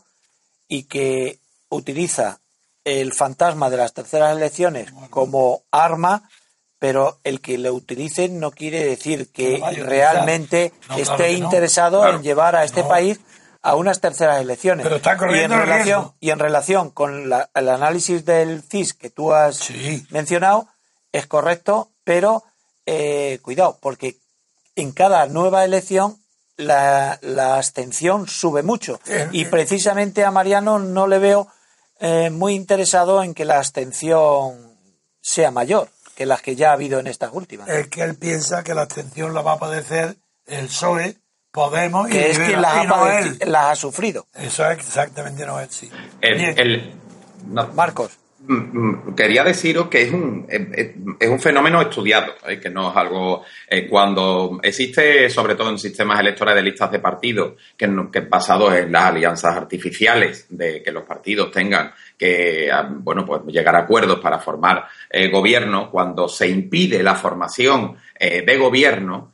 y 0.68 0.84
que 0.84 1.40
utiliza 1.70 2.40
el 2.84 3.14
fantasma 3.14 3.70
de 3.70 3.78
las 3.78 3.94
terceras 3.94 4.36
elecciones 4.36 4.92
como 5.10 5.64
arma, 5.72 6.30
pero 6.78 7.20
el 7.24 7.42
que 7.42 7.58
lo 7.58 7.74
utilice 7.74 8.30
no 8.30 8.52
quiere 8.52 8.86
decir 8.86 9.32
que 9.32 9.62
realmente 9.84 10.72
esté 10.98 11.34
interesado 11.34 12.08
en 12.08 12.22
llevar 12.22 12.56
a 12.56 12.64
este 12.64 12.84
país 12.84 13.20
a 13.64 13.76
unas 13.76 14.00
terceras 14.00 14.40
elecciones. 14.40 14.86
y, 14.86 15.40
en 15.40 15.50
relación, 15.50 16.14
y 16.20 16.30
en 16.30 16.40
relación 16.40 16.92
con 16.92 17.34
el 17.56 17.70
análisis 17.70 18.24
del 18.24 18.62
CIS 18.62 18.94
que 18.94 19.10
tú 19.10 19.34
has 19.34 19.72
mencionado, 20.12 20.68
es 21.12 21.26
correcto, 21.26 21.90
pero 22.04 22.44
eh, 22.86 23.40
cuidado, 23.42 23.80
porque 23.82 24.18
en 24.76 24.92
cada 24.92 25.26
nueva 25.26 25.66
elección 25.66 26.18
la, 26.58 27.20
abstención 27.56 28.28
sube 28.28 28.64
mucho. 28.64 29.00
Eh, 29.08 29.30
y 29.32 29.44
eh. 29.44 29.48
precisamente 29.48 30.24
a 30.24 30.32
Mariano 30.32 30.80
no 30.80 31.08
le 31.08 31.20
veo 31.20 31.48
muy 32.32 32.54
interesado 32.54 33.24
en 33.24 33.34
que 33.34 33.46
la 33.46 33.58
abstención 33.58 34.78
sea 35.22 35.50
mayor 35.50 35.90
que 36.14 36.26
las 36.26 36.42
que 36.42 36.56
ya 36.56 36.70
ha 36.70 36.74
habido 36.74 37.00
en 37.00 37.08
estas 37.08 37.32
últimas. 37.34 37.68
Es 37.68 37.88
que 37.88 38.02
él 38.02 38.16
piensa 38.16 38.64
que 38.64 38.74
la 38.74 38.84
abstención 38.84 39.34
la 39.34 39.42
va 39.42 39.54
a 39.54 39.60
padecer 39.60 40.16
el 40.46 40.68
PSOE, 40.68 41.18
Podemos 41.56 42.10
que 42.10 42.32
es 42.32 42.38
quien 42.38 42.62
las, 42.62 42.86
ha, 42.86 43.72
ha 43.72 43.76
sufrido. 43.78 44.28
Eso 44.34 44.70
es 44.70 44.78
exactamente 44.78 45.46
no 45.46 45.58
es, 45.58 45.74
sí. 45.74 45.90
El, 46.20 47.00
Marcos. 47.74 48.12
Quería 49.16 49.44
deciros 49.44 49.88
que 49.88 50.04
es 50.04 50.12
un, 50.12 50.46
es 50.50 51.30
un 51.30 51.40
fenómeno 51.40 51.82
estudiado, 51.82 52.34
¿eh? 52.48 52.60
que 52.60 52.70
no 52.70 52.92
es 52.92 52.98
algo 52.98 53.44
eh, 53.68 53.88
cuando 53.88 54.60
existe, 54.62 55.30
sobre 55.30 55.56
todo 55.56 55.70
en 55.70 55.80
sistemas 55.80 56.20
electorales 56.20 56.64
de 56.64 56.70
listas 56.70 56.92
de 56.92 57.00
partidos, 57.00 57.54
que, 57.78 57.90
que 58.12 58.22
basados 58.22 58.74
en 58.76 58.92
las 58.92 59.06
alianzas 59.06 59.56
artificiales 59.56 60.48
de 60.50 60.84
que 60.84 60.92
los 60.92 61.04
partidos 61.04 61.52
tengan 61.52 61.92
que 62.18 62.70
ah, 62.72 62.88
bueno 62.90 63.26
pues 63.26 63.42
llegar 63.48 63.76
a 63.76 63.80
acuerdos 63.80 64.20
para 64.20 64.40
formar 64.40 64.86
eh, 65.10 65.30
gobierno, 65.30 65.90
cuando 65.90 66.28
se 66.28 66.48
impide 66.48 67.04
la 67.04 67.16
formación 67.16 67.98
de 68.18 68.58
gobierno, 68.58 69.34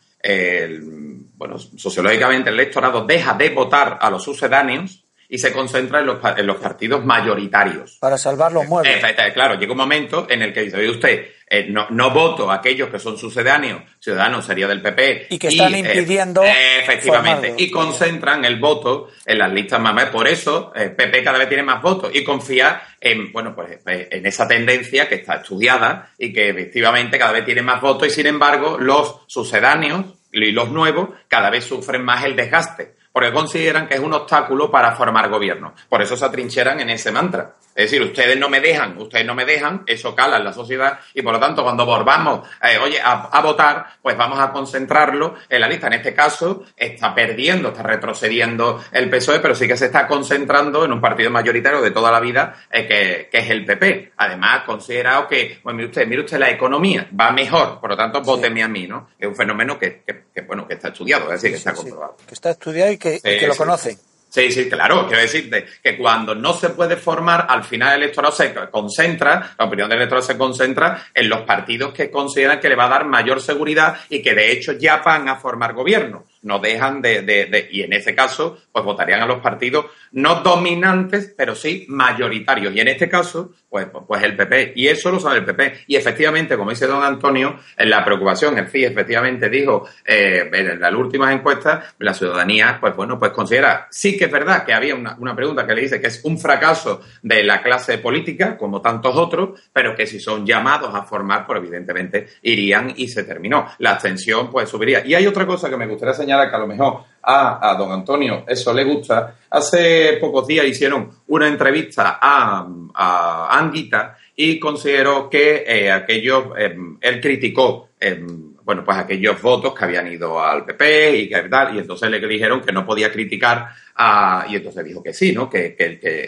bueno, 1.38 1.60
sociológicamente 1.60 2.50
el 2.50 2.56
electorado 2.56 3.06
deja 3.06 3.36
de 3.36 3.50
votar 3.50 4.00
a 4.02 4.10
los 4.10 4.24
sucedáneos 4.24 5.01
y 5.32 5.38
se 5.38 5.54
concentra 5.54 6.02
en 6.02 6.08
los, 6.08 6.18
en 6.38 6.46
los 6.46 6.58
partidos 6.58 7.06
mayoritarios. 7.06 7.98
Para 8.02 8.18
salvar 8.18 8.52
los 8.52 8.68
muebles. 8.68 9.02
claro, 9.34 9.58
llega 9.58 9.72
un 9.72 9.78
momento 9.78 10.28
en 10.30 10.42
el 10.42 10.54
que 10.54 10.64
dice, 10.64 10.76
oye 10.76 10.90
usted, 10.90 11.26
eh, 11.50 11.68
no, 11.70 11.88
no, 11.90 12.12
voto 12.12 12.52
a 12.52 12.56
aquellos 12.56 12.90
que 12.90 13.00
son 13.00 13.18
sucedáneos, 13.18 13.82
ciudadanos 13.98 14.46
sería 14.46 14.68
del 14.68 14.82
PP. 14.82 15.28
Y 15.30 15.40
que 15.40 15.48
están 15.48 15.74
eh, 15.74 15.80
impidiendo. 15.80 16.44
efectivamente, 16.44 17.56
y 17.58 17.72
concentran 17.72 18.44
el 18.44 18.60
voto 18.60 19.08
en 19.26 19.38
las 19.38 19.54
listas 19.54 19.80
más. 19.80 20.10
Por 20.10 20.28
eso, 20.28 20.74
PP 20.74 21.20
eh, 21.20 21.24
cada 21.24 21.38
vez 21.38 21.48
tiene 21.48 21.64
más 21.64 21.82
votos 21.82 22.12
y 22.14 22.26
confía 22.26 22.82
en, 23.00 23.32
bueno, 23.32 23.56
pues, 23.56 23.80
en 23.86 24.26
esa 24.26 24.50
tendencia 24.50 25.08
que 25.08 25.16
está 25.16 25.36
estudiada 25.36 26.12
y 26.18 26.34
que 26.34 26.50
efectivamente 26.50 27.18
cada 27.18 27.32
vez 27.32 27.46
tiene 27.46 27.62
más 27.62 27.80
votos 27.80 28.10
y 28.10 28.12
sin 28.12 28.28
embargo 28.28 28.78
los 28.78 29.22
sucedáneos 29.28 30.08
y 30.34 30.52
los 30.52 30.70
nuevos 30.72 31.10
cada 31.30 31.50
vez 31.50 31.64
sufren 31.64 32.04
más 32.04 32.26
el 32.26 32.36
desgaste 32.36 33.00
porque 33.12 33.34
consideran 33.34 33.88
que 33.88 33.96
es 33.96 34.00
un 34.00 34.14
obstáculo 34.14 34.72
para 34.72 34.94
formar 34.94 35.30
gobierno. 35.30 35.74
Por 35.90 36.02
eso 36.02 36.16
se 36.16 36.26
atrincheran 36.26 36.80
en 36.80 36.90
ese 36.90 37.12
mantra. 37.12 37.56
Es 37.74 37.90
decir, 37.90 38.02
ustedes 38.02 38.38
no 38.38 38.50
me 38.50 38.60
dejan, 38.60 38.98
ustedes 38.98 39.26
no 39.26 39.34
me 39.34 39.46
dejan, 39.46 39.84
eso 39.88 40.14
cala 40.14 40.38
en 40.38 40.44
la 40.44 40.52
sociedad 40.52 41.00
y 41.14 41.22
por 41.22 41.34
lo 41.34 41.40
tanto 41.40 41.64
cuando 41.64 41.86
volvamos, 41.86 42.48
eh, 42.62 42.78
oye, 42.78 43.00
a, 43.02 43.42
votar, 43.42 43.86
pues 44.02 44.18
vamos 44.18 44.40
a 44.40 44.52
concentrarlo 44.52 45.36
en 45.48 45.62
la 45.62 45.70
lista. 45.70 45.88
En 45.88 45.94
este 45.94 46.14
caso 46.14 46.66
está 46.76 47.16
perdiendo, 47.16 47.70
está 47.70 47.84
retrocediendo 47.84 48.84
el 48.92 49.10
PSOE, 49.10 49.40
pero 49.40 49.56
sí 49.56 49.68
que 49.68 49.78
se 49.78 49.86
está 49.86 50.06
concentrando 50.06 50.84
en 50.84 50.92
un 50.92 51.00
partido 51.00 51.30
mayoritario 51.30 51.82
de 51.82 51.92
toda 51.92 52.12
la 52.12 52.20
vida 52.20 52.56
eh, 52.70 53.28
que, 53.32 53.38
es 53.38 53.50
el 53.50 53.66
PP. 53.66 54.14
Además, 54.18 54.64
considerado 54.66 55.28
que, 55.28 55.60
bueno, 55.64 55.78
mire 55.78 55.90
usted, 55.90 56.08
mire 56.08 56.22
usted, 56.24 56.40
la 56.40 56.50
economía 56.50 57.08
va 57.18 57.32
mejor, 57.32 57.80
por 57.80 57.90
lo 57.90 57.98
tanto, 57.98 58.22
vóteme 58.22 58.64
a 58.64 58.68
mí, 58.68 58.86
¿no? 58.86 59.10
Es 59.18 59.28
un 59.28 59.36
fenómeno 59.36 59.80
que, 59.80 60.04
bueno, 60.46 60.68
que 60.68 60.74
está 60.74 60.90
estudiado, 60.90 61.32
es 61.32 61.42
decir, 61.42 61.52
que 61.52 61.58
está 61.58 61.74
comprobado. 61.74 62.18
Que 62.28 62.34
está 62.34 62.52
estudiado 62.52 62.92
y 62.92 62.98
que, 63.02 63.48
lo 63.48 63.56
conocen. 63.56 63.98
Sí, 64.30 64.50
sí, 64.50 64.70
claro. 64.70 65.08
Quiero 65.08 65.22
decirte 65.22 65.66
que 65.84 65.98
cuando 65.98 66.34
no 66.34 66.54
se 66.54 66.70
puede 66.70 66.96
formar, 66.96 67.48
al 67.50 67.66
final 67.66 67.96
el 67.96 68.04
electorado 68.04 68.34
se 68.34 68.54
concentra, 68.72 69.56
la 69.60 69.66
opinión 69.66 69.90
del 69.90 69.98
electorado 69.98 70.26
se 70.26 70.38
concentra 70.38 71.08
en 71.14 71.28
los 71.28 71.42
partidos 71.42 71.94
que 71.94 72.10
consideran 72.10 72.62
que 72.62 72.70
le 72.70 72.76
va 72.76 72.86
a 72.86 72.90
dar 72.90 73.06
mayor 73.06 73.42
seguridad 73.42 73.98
y 74.08 74.22
que 74.22 74.34
de 74.34 74.54
hecho 74.54 74.72
ya 74.72 74.98
van 74.98 75.28
a 75.28 75.36
formar 75.36 75.74
gobierno 75.74 76.26
no 76.44 76.60
dejan 76.60 77.02
de, 77.02 77.70
y 77.72 77.82
en 77.84 77.94
ese 77.94 78.16
caso, 78.16 78.58
pues 78.72 78.84
votarían 78.84 79.22
a 79.22 79.26
los 79.26 79.40
partidos 79.40 79.86
no 80.12 80.42
dominantes, 80.42 81.34
pero 81.38 81.56
sí 81.56 81.86
mayoritarios. 81.88 82.76
Y 82.76 82.80
en 82.80 82.90
este 82.90 83.08
caso, 83.08 83.52
pues, 83.70 83.88
pues 84.08 84.24
el 84.24 84.36
PP. 84.36 84.74
Y 84.76 84.88
eso 84.88 85.12
lo 85.12 85.20
sabe 85.20 85.40
el 85.40 85.46
PP. 85.46 85.86
Y 85.88 85.96
efectivamente, 85.96 86.58
como 86.58 86.72
dice 86.72 86.88
don 86.88 87.04
Antonio, 87.04 87.60
en 87.78 87.90
la 87.90 88.04
preocupación, 88.04 88.58
el 88.58 88.68
FI 88.68 88.86
efectivamente 88.86 89.50
dijo 89.50 89.88
eh, 90.06 90.50
en 90.52 90.80
las 90.80 90.94
últimas 90.94 91.34
encuestas, 91.34 91.96
la 92.00 92.14
ciudadanía, 92.14 92.78
pues 92.82 92.96
bueno, 92.96 93.18
pues 93.18 93.32
considera, 93.32 93.88
sí 93.90 94.18
que 94.18 94.26
es 94.26 94.32
verdad 94.32 94.66
que 94.66 94.74
había 94.74 94.96
una, 94.96 95.16
una 95.20 95.36
pregunta 95.36 95.66
que 95.66 95.76
le 95.76 95.82
dice 95.82 96.02
que 96.02 96.08
es 96.08 96.22
un 96.26 96.38
fracaso 96.38 97.02
de 97.22 97.44
la 97.44 97.62
clase 97.62 97.98
política, 98.00 98.58
como 98.58 98.82
tantos 98.82 99.16
otros, 99.16 99.62
pero 99.72 99.96
que 99.96 100.06
si 100.06 100.20
son 100.20 100.46
llamados 100.46 100.94
a 100.94 101.04
formar, 101.04 101.46
pues 101.46 101.60
evidentemente 101.60 102.28
irían 102.42 102.94
y 102.96 103.08
se 103.08 103.24
terminó. 103.24 103.68
La 103.80 103.92
abstención, 103.92 104.50
pues 104.50 104.70
subiría. 104.70 105.06
Y 105.06 105.14
hay 105.14 105.28
otra 105.28 105.46
cosa 105.46 105.70
que 105.70 105.78
me 105.78 105.88
gustaría 105.88 106.14
señalar 106.14 106.31
que 106.50 106.56
a 106.56 106.60
lo 106.60 106.68
mejor 106.68 107.04
a, 107.24 107.76
don 107.78 107.92
Antonio 107.92 108.44
eso 108.48 108.74
le 108.74 108.84
gusta. 108.84 109.36
Hace 109.50 110.18
pocos 110.20 110.48
días 110.48 110.66
hicieron 110.66 111.10
una 111.28 111.48
entrevista 111.48 112.20
a, 112.22 112.68
a 112.94 113.58
Anguita 113.60 114.18
y 114.36 114.60
consideró 114.60 115.30
que 115.30 115.64
eh, 115.68 115.92
aquellos, 115.92 116.46
em, 116.58 116.98
él 117.00 117.22
criticó 117.22 117.90
em, 118.00 118.52
bueno, 118.64 118.84
pues 118.86 118.98
aquellos 118.98 119.42
votos 119.42 119.74
que 119.74 119.86
habían 119.86 120.08
ido 120.08 120.42
al 120.42 120.66
PP 120.66 121.18
y 121.18 121.30
que 121.30 121.42
tal, 121.50 121.76
y 121.76 121.80
entonces 121.80 122.10
le 122.10 122.26
dijeron 122.26 122.62
que 122.62 122.72
no 122.72 122.86
podía 122.86 123.12
criticar 123.12 123.70
a, 123.96 124.46
y 124.48 124.56
entonces 124.56 124.86
dijo 124.86 125.04
que 125.04 125.14
sí, 125.14 125.34
¿no? 125.34 125.50
Que 125.50 125.76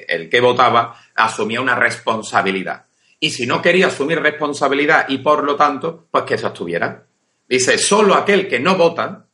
el 0.08 0.30
que 0.30 0.42
votaba 0.42 1.00
asumía 1.16 1.62
una 1.62 1.76
responsabilidad. 1.76 2.86
Y 3.20 3.30
si 3.30 3.46
no 3.46 3.62
quería 3.62 3.88
asumir 3.88 4.20
responsabilidad 4.20 5.06
y 5.08 5.20
por 5.20 5.46
lo 5.46 5.56
tanto, 5.56 6.08
pues 6.12 6.26
que 6.26 6.38
se 6.38 6.46
abstuviera. 6.46 7.06
Dice, 7.48 7.78
solo 7.78 8.16
aquel 8.16 8.50
que 8.50 8.60
no 8.60 8.76
vota 8.76 9.28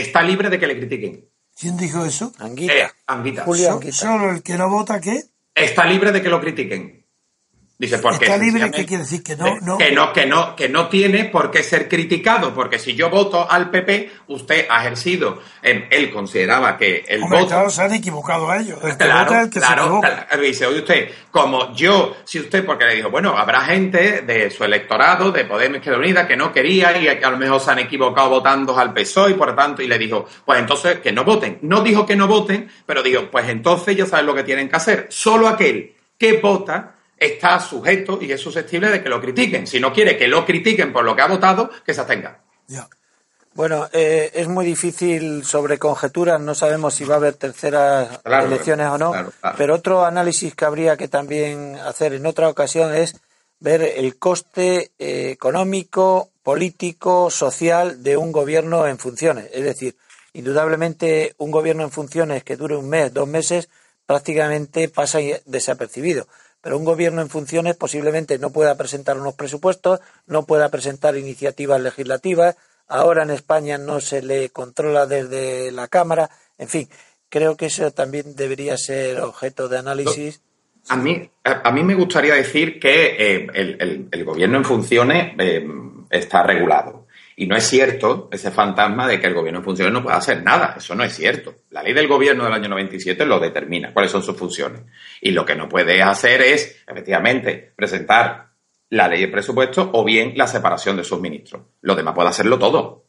está 0.00 0.22
libre 0.22 0.50
de 0.50 0.58
que 0.58 0.66
le 0.66 0.78
critiquen. 0.78 1.28
¿Quién 1.58 1.76
dijo 1.76 2.04
eso? 2.04 2.32
Anguita. 2.38 2.72
Eh, 2.72 2.88
Anguita. 3.06 3.44
¿Solo 3.92 4.30
el 4.30 4.42
que 4.42 4.56
no 4.56 4.68
vota 4.68 5.00
qué? 5.00 5.22
Está 5.54 5.86
libre 5.86 6.12
de 6.12 6.22
que 6.22 6.28
lo 6.28 6.40
critiquen. 6.40 6.95
Dice, 7.78 7.98
porque 7.98 8.24
está 8.24 8.38
libre, 8.38 8.70
¿qué 8.70 8.86
quiere 8.86 9.02
decir? 9.02 9.22
Que 9.22 9.36
no, 9.36 9.60
no, 9.60 9.76
que 9.76 9.92
no, 9.92 10.10
que 10.14 10.24
no, 10.24 10.56
que 10.56 10.70
no 10.70 10.88
tiene 10.88 11.26
por 11.26 11.50
qué 11.50 11.62
ser 11.62 11.90
criticado, 11.90 12.54
porque 12.54 12.78
si 12.78 12.94
yo 12.94 13.10
voto 13.10 13.50
al 13.50 13.68
PP, 13.68 14.12
usted 14.28 14.66
ha 14.70 14.80
ejercido, 14.80 15.42
él 15.60 16.10
consideraba 16.10 16.78
que 16.78 17.04
el 17.06 17.22
Hombre, 17.22 17.40
voto. 17.40 17.50
Claro, 17.50 17.68
se 17.68 17.82
han 17.82 17.92
equivocado 17.92 18.50
a 18.50 18.56
ellos. 18.60 18.78
El 18.82 18.96
claro, 18.96 19.30
que 19.30 19.40
el 19.40 19.50
que 19.50 19.60
claro, 19.60 20.00
se 20.30 20.38
Dice, 20.38 20.66
oye 20.66 20.78
usted, 20.78 21.10
como 21.30 21.74
yo, 21.74 22.16
si 22.24 22.40
usted, 22.40 22.64
porque 22.64 22.86
le 22.86 22.94
dijo, 22.94 23.10
bueno, 23.10 23.36
habrá 23.36 23.60
gente 23.60 24.22
de 24.22 24.50
su 24.50 24.64
electorado, 24.64 25.30
de 25.30 25.44
Podemos 25.44 25.76
Izquierda 25.76 25.98
Unida, 25.98 26.26
que 26.26 26.36
no 26.36 26.54
quería 26.54 26.96
y 26.96 27.02
que 27.18 27.24
a 27.26 27.30
lo 27.30 27.36
mejor 27.36 27.60
se 27.60 27.72
han 27.72 27.80
equivocado 27.80 28.30
votando 28.30 28.78
al 28.78 28.94
PSOE 28.94 29.32
y 29.32 29.34
por 29.34 29.54
tanto, 29.54 29.82
y 29.82 29.86
le 29.86 29.98
dijo, 29.98 30.26
pues 30.46 30.60
entonces 30.60 31.00
que 31.00 31.12
no 31.12 31.24
voten. 31.24 31.58
No 31.60 31.82
dijo 31.82 32.06
que 32.06 32.16
no 32.16 32.26
voten, 32.26 32.70
pero 32.86 33.02
dijo, 33.02 33.30
pues 33.30 33.50
entonces 33.50 33.94
ya 33.94 34.06
saben 34.06 34.24
lo 34.24 34.34
que 34.34 34.44
tienen 34.44 34.70
que 34.70 34.76
hacer. 34.76 35.08
Solo 35.10 35.46
aquel 35.46 35.94
que 36.16 36.38
vota 36.38 36.95
está 37.16 37.58
sujeto 37.60 38.18
y 38.20 38.30
es 38.30 38.40
susceptible 38.40 38.88
de 38.90 39.02
que 39.02 39.08
lo 39.08 39.20
critiquen. 39.20 39.66
Si 39.66 39.80
no 39.80 39.92
quiere 39.92 40.16
que 40.16 40.28
lo 40.28 40.44
critiquen 40.44 40.92
por 40.92 41.04
lo 41.04 41.16
que 41.16 41.22
ha 41.22 41.26
votado, 41.26 41.70
que 41.84 41.94
se 41.94 42.00
abstenga. 42.00 42.40
Bueno, 43.54 43.88
eh, 43.92 44.32
es 44.34 44.48
muy 44.48 44.66
difícil 44.66 45.42
sobre 45.42 45.78
conjeturas, 45.78 46.38
no 46.38 46.54
sabemos 46.54 46.94
si 46.94 47.04
va 47.04 47.14
a 47.14 47.16
haber 47.16 47.34
terceras 47.34 48.20
elecciones 48.22 48.86
o 48.88 48.98
no, 48.98 49.14
pero 49.56 49.74
otro 49.74 50.04
análisis 50.04 50.54
que 50.54 50.66
habría 50.66 50.98
que 50.98 51.08
también 51.08 51.76
hacer 51.76 52.12
en 52.12 52.26
otra 52.26 52.50
ocasión 52.50 52.94
es 52.94 53.18
ver 53.58 53.80
el 53.80 54.18
coste 54.18 54.90
eh, 54.98 55.30
económico, 55.30 56.28
político, 56.42 57.30
social 57.30 58.02
de 58.02 58.18
un 58.18 58.30
gobierno 58.30 58.86
en 58.86 58.98
funciones. 58.98 59.48
Es 59.54 59.64
decir, 59.64 59.96
indudablemente 60.34 61.34
un 61.38 61.50
gobierno 61.50 61.82
en 61.82 61.90
funciones 61.90 62.44
que 62.44 62.56
dure 62.56 62.76
un 62.76 62.90
mes, 62.90 63.14
dos 63.14 63.26
meses, 63.26 63.70
prácticamente 64.04 64.90
pasa 64.90 65.18
desapercibido 65.46 66.26
pero 66.66 66.78
un 66.78 66.84
gobierno 66.84 67.22
en 67.22 67.28
funciones 67.28 67.76
posiblemente 67.76 68.40
no 68.40 68.50
pueda 68.50 68.76
presentar 68.76 69.16
unos 69.16 69.34
presupuestos, 69.34 70.00
no 70.26 70.46
pueda 70.46 70.68
presentar 70.68 71.16
iniciativas 71.16 71.80
legislativas, 71.80 72.56
ahora 72.88 73.22
en 73.22 73.30
España 73.30 73.78
no 73.78 74.00
se 74.00 74.20
le 74.20 74.50
controla 74.50 75.06
desde 75.06 75.70
la 75.70 75.86
Cámara, 75.86 76.28
en 76.58 76.66
fin, 76.66 76.88
creo 77.28 77.56
que 77.56 77.66
eso 77.66 77.92
también 77.92 78.34
debería 78.34 78.76
ser 78.76 79.20
objeto 79.20 79.68
de 79.68 79.78
análisis. 79.78 80.42
A 80.88 80.96
mí, 80.96 81.30
a 81.44 81.70
mí 81.70 81.84
me 81.84 81.94
gustaría 81.94 82.34
decir 82.34 82.80
que 82.80 83.14
eh, 83.16 83.46
el, 84.10 84.24
gobierno 84.24 84.56
en 84.58 84.64
funciones 84.64 85.34
eh, 85.38 85.64
está 86.10 86.42
regulado. 86.42 87.05
Y 87.38 87.46
no 87.46 87.54
es 87.54 87.68
cierto 87.68 88.30
ese 88.32 88.50
fantasma 88.50 89.06
de 89.06 89.20
que 89.20 89.26
el 89.26 89.34
gobierno 89.34 89.58
en 89.58 89.64
funciones 89.64 89.92
no 89.92 90.02
pueda 90.02 90.16
hacer 90.16 90.42
nada. 90.42 90.74
Eso 90.78 90.94
no 90.94 91.04
es 91.04 91.14
cierto. 91.14 91.56
La 91.68 91.82
ley 91.82 91.92
del 91.92 92.08
gobierno 92.08 92.44
del 92.44 92.52
año 92.54 92.70
97 92.70 93.26
lo 93.26 93.38
determina, 93.38 93.92
cuáles 93.92 94.10
son 94.10 94.22
sus 94.22 94.36
funciones. 94.36 94.80
Y 95.20 95.32
lo 95.32 95.44
que 95.44 95.54
no 95.54 95.68
puede 95.68 96.02
hacer 96.02 96.40
es, 96.40 96.82
efectivamente, 96.86 97.72
presentar 97.76 98.48
la 98.88 99.06
ley 99.06 99.20
de 99.20 99.28
presupuesto 99.28 99.90
o 99.92 100.02
bien 100.02 100.32
la 100.34 100.46
separación 100.46 100.96
de 100.96 101.04
sus 101.04 101.20
ministros. 101.20 101.62
Lo 101.82 101.94
demás 101.94 102.14
puede 102.14 102.30
hacerlo 102.30 102.58
todo. 102.58 103.04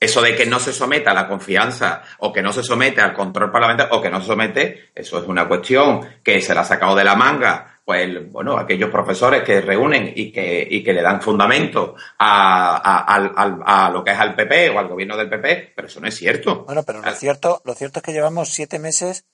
Eso 0.00 0.22
de 0.22 0.34
que 0.34 0.46
no 0.46 0.58
se 0.58 0.72
someta 0.72 1.10
a 1.10 1.14
la 1.14 1.28
confianza 1.28 2.02
o 2.18 2.32
que 2.32 2.42
no 2.42 2.52
se 2.52 2.62
somete 2.62 3.02
al 3.02 3.12
control 3.12 3.50
parlamentario 3.50 3.94
o 3.94 4.00
que 4.00 4.10
no 4.10 4.20
se 4.20 4.26
somete, 4.26 4.90
eso 4.94 5.18
es 5.18 5.28
una 5.28 5.48
cuestión 5.48 6.00
que 6.22 6.40
se 6.40 6.54
la 6.54 6.62
ha 6.62 6.64
sacado 6.64 6.94
de 6.94 7.04
la 7.04 7.14
manga 7.14 7.75
pues 7.86 8.32
bueno, 8.32 8.58
aquellos 8.58 8.90
profesores 8.90 9.44
que 9.44 9.60
reúnen 9.60 10.12
y 10.12 10.32
que, 10.32 10.66
y 10.68 10.82
que 10.82 10.92
le 10.92 11.02
dan 11.02 11.22
fundamento 11.22 11.94
a, 12.18 12.78
a, 12.78 13.86
a, 13.86 13.90
lo 13.92 14.02
que 14.02 14.10
es 14.10 14.18
al 14.18 14.34
PP 14.34 14.70
o 14.70 14.80
al 14.80 14.88
gobierno 14.88 15.16
del 15.16 15.28
PP, 15.28 15.72
pero 15.76 15.86
eso 15.86 16.00
no 16.00 16.08
es 16.08 16.16
cierto. 16.16 16.64
Bueno, 16.64 16.82
pero 16.82 17.00
lo 17.00 17.12
cierto, 17.12 17.62
lo 17.64 17.74
cierto 17.74 18.00
es 18.00 18.02
que 18.02 18.12
llevamos 18.12 18.48
siete 18.48 18.80
meses 18.80 19.24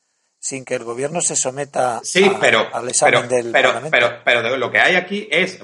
sin 0.43 0.65
que 0.65 0.75
el 0.75 0.83
gobierno 0.83 1.21
se 1.21 1.37
someta 1.37 2.01
sí, 2.03 2.29
pero, 2.41 2.67
al 2.73 2.89
examen 2.89 3.29
del 3.29 3.53
pero, 3.53 3.75
Pero, 3.93 4.11
pero, 4.25 4.57
lo 4.57 4.73
que 4.73 4.81
hay 4.81 4.97
aquí 4.97 5.29
es, 5.31 5.61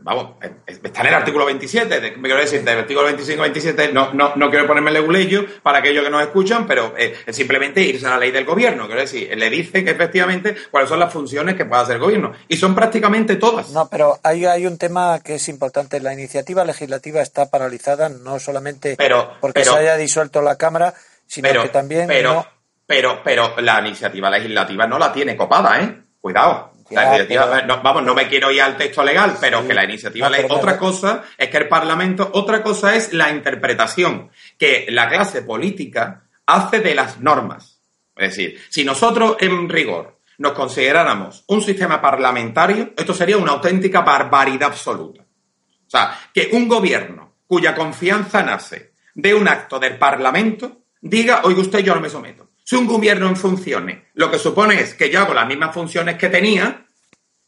vamos, 0.00 0.36
está 0.66 1.02
en 1.02 1.06
el 1.08 1.14
artículo 1.14 1.44
27, 1.44 2.00
de, 2.00 2.12
me 2.12 2.28
quiero 2.28 2.40
decir, 2.40 2.64
del 2.64 2.78
artículo 2.78 3.04
25 3.08 3.42
27, 3.42 3.92
no, 3.92 4.14
no, 4.14 4.34
no 4.34 4.48
quiero 4.48 4.66
ponerme 4.66 4.90
leguleyo 4.90 5.44
para 5.62 5.80
aquellos 5.80 6.02
que 6.02 6.08
nos 6.08 6.22
escuchan, 6.22 6.66
pero 6.66 6.94
eh, 6.96 7.14
es 7.26 7.36
simplemente 7.36 7.82
irse 7.82 8.06
a 8.06 8.10
la 8.10 8.18
ley 8.20 8.30
del 8.30 8.46
gobierno, 8.46 8.86
quiero 8.86 9.02
decir, 9.02 9.36
le 9.36 9.50
dice 9.50 9.84
que 9.84 9.90
efectivamente 9.90 10.56
cuáles 10.70 10.88
son 10.88 10.98
las 10.98 11.12
funciones 11.12 11.54
que 11.54 11.66
puede 11.66 11.82
hacer 11.82 11.96
el 11.96 12.00
gobierno, 12.00 12.32
y 12.48 12.56
son 12.56 12.74
prácticamente 12.74 13.36
todas. 13.36 13.68
No, 13.68 13.90
pero 13.90 14.18
hay, 14.22 14.46
hay 14.46 14.66
un 14.66 14.78
tema 14.78 15.20
que 15.20 15.34
es 15.34 15.46
importante, 15.50 16.00
la 16.00 16.14
iniciativa 16.14 16.64
legislativa 16.64 17.20
está 17.20 17.50
paralizada 17.50 18.08
no 18.08 18.38
solamente 18.38 18.96
porque 19.42 19.62
se 19.62 19.76
haya 19.76 19.98
disuelto 19.98 20.40
la 20.40 20.56
Cámara, 20.56 20.94
sino 21.26 21.50
que 21.62 21.68
también... 21.68 22.06
Pero, 22.06 22.46
pero, 22.86 23.20
pero 23.22 23.54
la 23.58 23.80
iniciativa 23.80 24.30
legislativa 24.30 24.86
no 24.86 24.98
la 24.98 25.12
tiene 25.12 25.36
copada, 25.36 25.80
¿eh? 25.80 26.02
Cuidado. 26.20 26.72
La 26.90 27.08
iniciativa, 27.08 27.62
no, 27.62 27.82
vamos, 27.82 28.02
no 28.02 28.14
me 28.14 28.28
quiero 28.28 28.50
ir 28.50 28.60
al 28.60 28.76
texto 28.76 29.02
legal, 29.02 29.36
pero 29.40 29.66
que 29.66 29.72
la 29.72 29.84
iniciativa 29.84 30.28
legislativa. 30.28 30.60
Otra 30.60 30.78
cosa 30.78 31.22
es 31.38 31.48
que 31.48 31.56
el 31.56 31.68
Parlamento, 31.68 32.30
otra 32.34 32.62
cosa 32.62 32.94
es 32.94 33.12
la 33.12 33.30
interpretación 33.30 34.30
que 34.58 34.86
la 34.90 35.08
clase 35.08 35.42
política 35.42 36.24
hace 36.46 36.80
de 36.80 36.94
las 36.94 37.18
normas. 37.20 37.80
Es 38.16 38.36
decir, 38.36 38.60
si 38.68 38.84
nosotros 38.84 39.36
en 39.40 39.68
rigor 39.68 40.18
nos 40.38 40.52
consideráramos 40.52 41.44
un 41.46 41.62
sistema 41.62 42.00
parlamentario, 42.00 42.92
esto 42.96 43.14
sería 43.14 43.38
una 43.38 43.52
auténtica 43.52 44.02
barbaridad 44.02 44.68
absoluta. 44.68 45.22
O 45.22 45.90
sea, 45.90 46.18
que 46.32 46.50
un 46.52 46.68
gobierno 46.68 47.36
cuya 47.46 47.74
confianza 47.74 48.42
nace 48.42 48.92
de 49.14 49.34
un 49.34 49.48
acto 49.48 49.78
del 49.78 49.98
Parlamento 49.98 50.84
diga, 51.00 51.42
oiga 51.44 51.60
usted, 51.60 51.80
yo 51.80 51.94
no 51.94 52.00
me 52.00 52.10
someto. 52.10 52.51
Si 52.64 52.76
un 52.76 52.86
gobierno 52.86 53.28
en 53.28 53.36
funciones 53.36 53.98
lo 54.14 54.30
que 54.30 54.38
supone 54.38 54.80
es 54.80 54.94
que 54.94 55.10
yo 55.10 55.20
hago 55.20 55.34
las 55.34 55.46
mismas 55.46 55.74
funciones 55.74 56.16
que 56.16 56.28
tenía, 56.28 56.86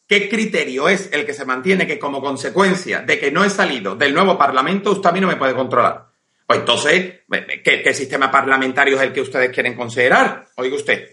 ¿qué 0.06 0.28
criterio 0.28 0.88
es 0.88 1.10
el 1.12 1.24
que 1.24 1.34
se 1.34 1.44
mantiene 1.44 1.86
que 1.86 1.98
como 1.98 2.20
consecuencia 2.20 3.00
de 3.00 3.18
que 3.18 3.30
no 3.30 3.44
he 3.44 3.50
salido 3.50 3.94
del 3.94 4.14
nuevo 4.14 4.36
Parlamento, 4.36 4.92
usted 4.92 5.10
a 5.10 5.12
mí 5.12 5.20
no 5.20 5.28
me 5.28 5.36
puede 5.36 5.54
controlar? 5.54 6.06
Pues 6.46 6.58
entonces, 6.60 7.20
¿qué, 7.64 7.94
sistema 7.94 8.30
parlamentario 8.30 8.96
es 8.96 9.02
el 9.02 9.12
que 9.12 9.22
ustedes 9.22 9.50
quieren 9.50 9.74
considerar? 9.74 10.46
Oiga 10.56 10.76
usted. 10.76 11.10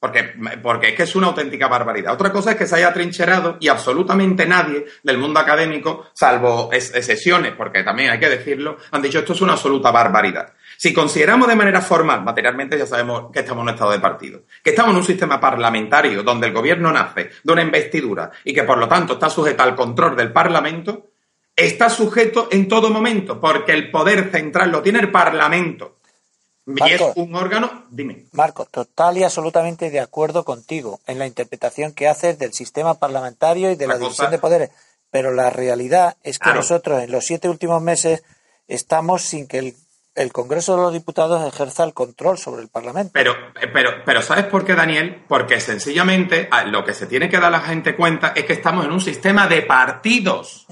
Porque, 0.00 0.32
porque 0.62 0.88
es 0.88 0.94
que 0.94 1.02
es 1.04 1.16
una 1.16 1.28
auténtica 1.28 1.66
barbaridad. 1.66 2.12
Otra 2.12 2.30
cosa 2.30 2.52
es 2.52 2.56
que 2.56 2.66
se 2.66 2.76
haya 2.76 2.92
trincherado 2.92 3.56
y 3.60 3.66
absolutamente 3.66 4.46
nadie 4.46 4.84
del 5.02 5.18
mundo 5.18 5.40
académico, 5.40 6.06
salvo 6.12 6.70
excepciones, 6.72 7.52
porque 7.52 7.82
también 7.82 8.10
hay 8.10 8.20
que 8.20 8.28
decirlo, 8.28 8.76
han 8.92 9.02
dicho 9.02 9.18
esto 9.18 9.32
es 9.32 9.40
una 9.40 9.54
absoluta 9.54 9.90
barbaridad. 9.90 10.52
Si 10.78 10.94
consideramos 10.94 11.48
de 11.48 11.56
manera 11.56 11.80
formal, 11.80 12.22
materialmente 12.22 12.78
ya 12.78 12.86
sabemos 12.86 13.32
que 13.32 13.40
estamos 13.40 13.62
en 13.62 13.68
un 13.68 13.74
estado 13.74 13.90
de 13.90 13.98
partido, 13.98 14.42
que 14.62 14.70
estamos 14.70 14.92
en 14.92 14.98
un 14.98 15.04
sistema 15.04 15.40
parlamentario 15.40 16.22
donde 16.22 16.46
el 16.46 16.52
gobierno 16.52 16.92
nace 16.92 17.30
de 17.42 17.52
una 17.52 17.62
investidura 17.62 18.30
y 18.44 18.54
que 18.54 18.62
por 18.62 18.78
lo 18.78 18.86
tanto 18.86 19.14
está 19.14 19.28
sujeto 19.28 19.64
al 19.64 19.74
control 19.74 20.14
del 20.14 20.32
Parlamento, 20.32 21.08
está 21.56 21.90
sujeto 21.90 22.46
en 22.52 22.68
todo 22.68 22.90
momento, 22.90 23.40
porque 23.40 23.72
el 23.72 23.90
poder 23.90 24.30
central 24.30 24.70
lo 24.70 24.80
tiene 24.80 25.00
el 25.00 25.10
Parlamento. 25.10 25.96
y 26.64 26.92
es 26.92 27.02
un 27.16 27.34
órgano, 27.34 27.86
dime. 27.90 28.26
Marco, 28.30 28.64
total 28.66 29.18
y 29.18 29.24
absolutamente 29.24 29.90
de 29.90 29.98
acuerdo 29.98 30.44
contigo 30.44 31.00
en 31.08 31.18
la 31.18 31.26
interpretación 31.26 31.92
que 31.92 32.06
haces 32.06 32.38
del 32.38 32.52
sistema 32.52 32.94
parlamentario 32.94 33.72
y 33.72 33.74
de 33.74 33.88
la, 33.88 33.98
división 33.98 34.30
de 34.30 34.38
poderes. 34.38 34.70
Pero 35.10 35.32
la 35.32 35.50
realidad 35.50 36.16
es 36.22 36.38
que 36.38 36.52
nosotros 36.52 37.02
en 37.02 37.10
los 37.10 37.26
siete 37.26 37.48
últimos 37.48 37.82
meses 37.82 38.22
estamos 38.68 39.22
sin 39.22 39.48
que 39.48 39.58
el 39.58 39.74
el 40.18 40.32
Congreso 40.32 40.76
de 40.76 40.82
los 40.82 40.92
Diputados 40.92 41.46
ejerza 41.46 41.84
el 41.84 41.94
control 41.94 42.38
sobre 42.38 42.62
el 42.62 42.68
Parlamento. 42.68 43.12
Pero, 43.14 43.34
pero, 43.72 44.04
pero 44.04 44.20
¿sabes 44.20 44.44
por 44.46 44.64
qué, 44.64 44.74
Daniel? 44.74 45.22
Porque 45.28 45.60
sencillamente 45.60 46.48
ah, 46.50 46.64
lo 46.64 46.84
que 46.84 46.92
se 46.92 47.06
tiene 47.06 47.28
que 47.28 47.38
dar 47.38 47.52
la 47.52 47.60
gente 47.60 47.94
cuenta 47.94 48.32
es 48.34 48.44
que 48.44 48.52
estamos 48.52 48.84
en 48.84 48.92
un 48.92 49.00
sistema 49.00 49.46
de 49.46 49.62
partidos 49.62 50.66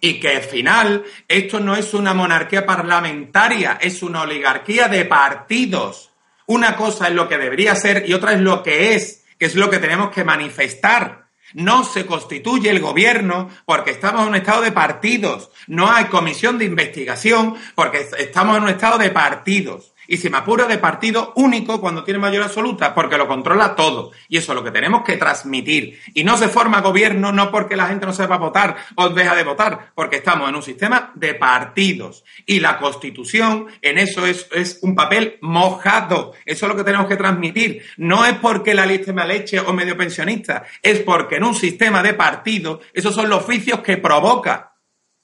y 0.00 0.20
que 0.20 0.36
al 0.36 0.42
final 0.42 1.04
esto 1.26 1.60
no 1.60 1.74
es 1.74 1.94
una 1.94 2.12
monarquía 2.12 2.66
parlamentaria, 2.66 3.78
es 3.80 4.02
una 4.02 4.22
oligarquía 4.22 4.88
de 4.88 5.06
partidos. 5.06 6.12
Una 6.46 6.76
cosa 6.76 7.08
es 7.08 7.14
lo 7.14 7.28
que 7.28 7.38
debería 7.38 7.74
ser 7.74 8.08
y 8.08 8.12
otra 8.12 8.32
es 8.32 8.40
lo 8.40 8.62
que 8.62 8.94
es, 8.94 9.24
que 9.38 9.46
es 9.46 9.54
lo 9.54 9.70
que 9.70 9.78
tenemos 9.78 10.10
que 10.10 10.24
manifestar. 10.24 11.19
No 11.54 11.84
se 11.84 12.06
constituye 12.06 12.70
el 12.70 12.80
gobierno 12.80 13.48
porque 13.64 13.90
estamos 13.90 14.22
en 14.22 14.28
un 14.28 14.34
estado 14.36 14.62
de 14.62 14.72
partidos. 14.72 15.50
No 15.66 15.90
hay 15.90 16.06
comisión 16.06 16.58
de 16.58 16.64
investigación 16.64 17.56
porque 17.74 18.06
estamos 18.18 18.56
en 18.56 18.64
un 18.64 18.68
estado 18.70 18.98
de 18.98 19.10
partidos 19.10 19.89
y 20.10 20.16
se 20.16 20.28
me 20.28 20.38
apura 20.38 20.66
de 20.66 20.76
partido 20.78 21.32
único 21.36 21.80
cuando 21.80 22.02
tiene 22.02 22.18
mayoría 22.18 22.46
absoluta, 22.46 22.92
porque 22.92 23.16
lo 23.16 23.28
controla 23.28 23.76
todo. 23.76 24.10
Y 24.28 24.38
eso 24.38 24.50
es 24.50 24.56
lo 24.56 24.64
que 24.64 24.72
tenemos 24.72 25.04
que 25.04 25.16
transmitir. 25.16 26.00
Y 26.14 26.24
no 26.24 26.36
se 26.36 26.48
forma 26.48 26.80
gobierno 26.80 27.30
no 27.30 27.52
porque 27.52 27.76
la 27.76 27.86
gente 27.86 28.06
no 28.06 28.12
sepa 28.12 28.36
votar 28.36 28.76
o 28.96 29.08
deja 29.10 29.36
de 29.36 29.44
votar, 29.44 29.92
porque 29.94 30.16
estamos 30.16 30.48
en 30.48 30.56
un 30.56 30.64
sistema 30.64 31.12
de 31.14 31.34
partidos. 31.34 32.24
Y 32.44 32.58
la 32.58 32.78
constitución 32.78 33.68
en 33.82 33.98
eso 33.98 34.26
es, 34.26 34.48
es 34.50 34.80
un 34.82 34.96
papel 34.96 35.38
mojado. 35.42 36.32
Eso 36.44 36.66
es 36.66 36.72
lo 36.72 36.76
que 36.76 36.82
tenemos 36.82 37.06
que 37.06 37.16
transmitir. 37.16 37.84
No 37.96 38.24
es 38.24 38.34
porque 38.34 38.74
la 38.74 38.86
lista 38.86 39.12
me 39.12 39.24
leche 39.24 39.60
o 39.60 39.72
medio 39.72 39.96
pensionista, 39.96 40.64
es 40.82 40.98
porque 40.98 41.36
en 41.36 41.44
un 41.44 41.54
sistema 41.54 42.02
de 42.02 42.14
partidos 42.14 42.80
esos 42.92 43.14
son 43.14 43.28
los 43.28 43.44
oficios 43.44 43.78
que 43.78 43.96
provoca 43.96 44.69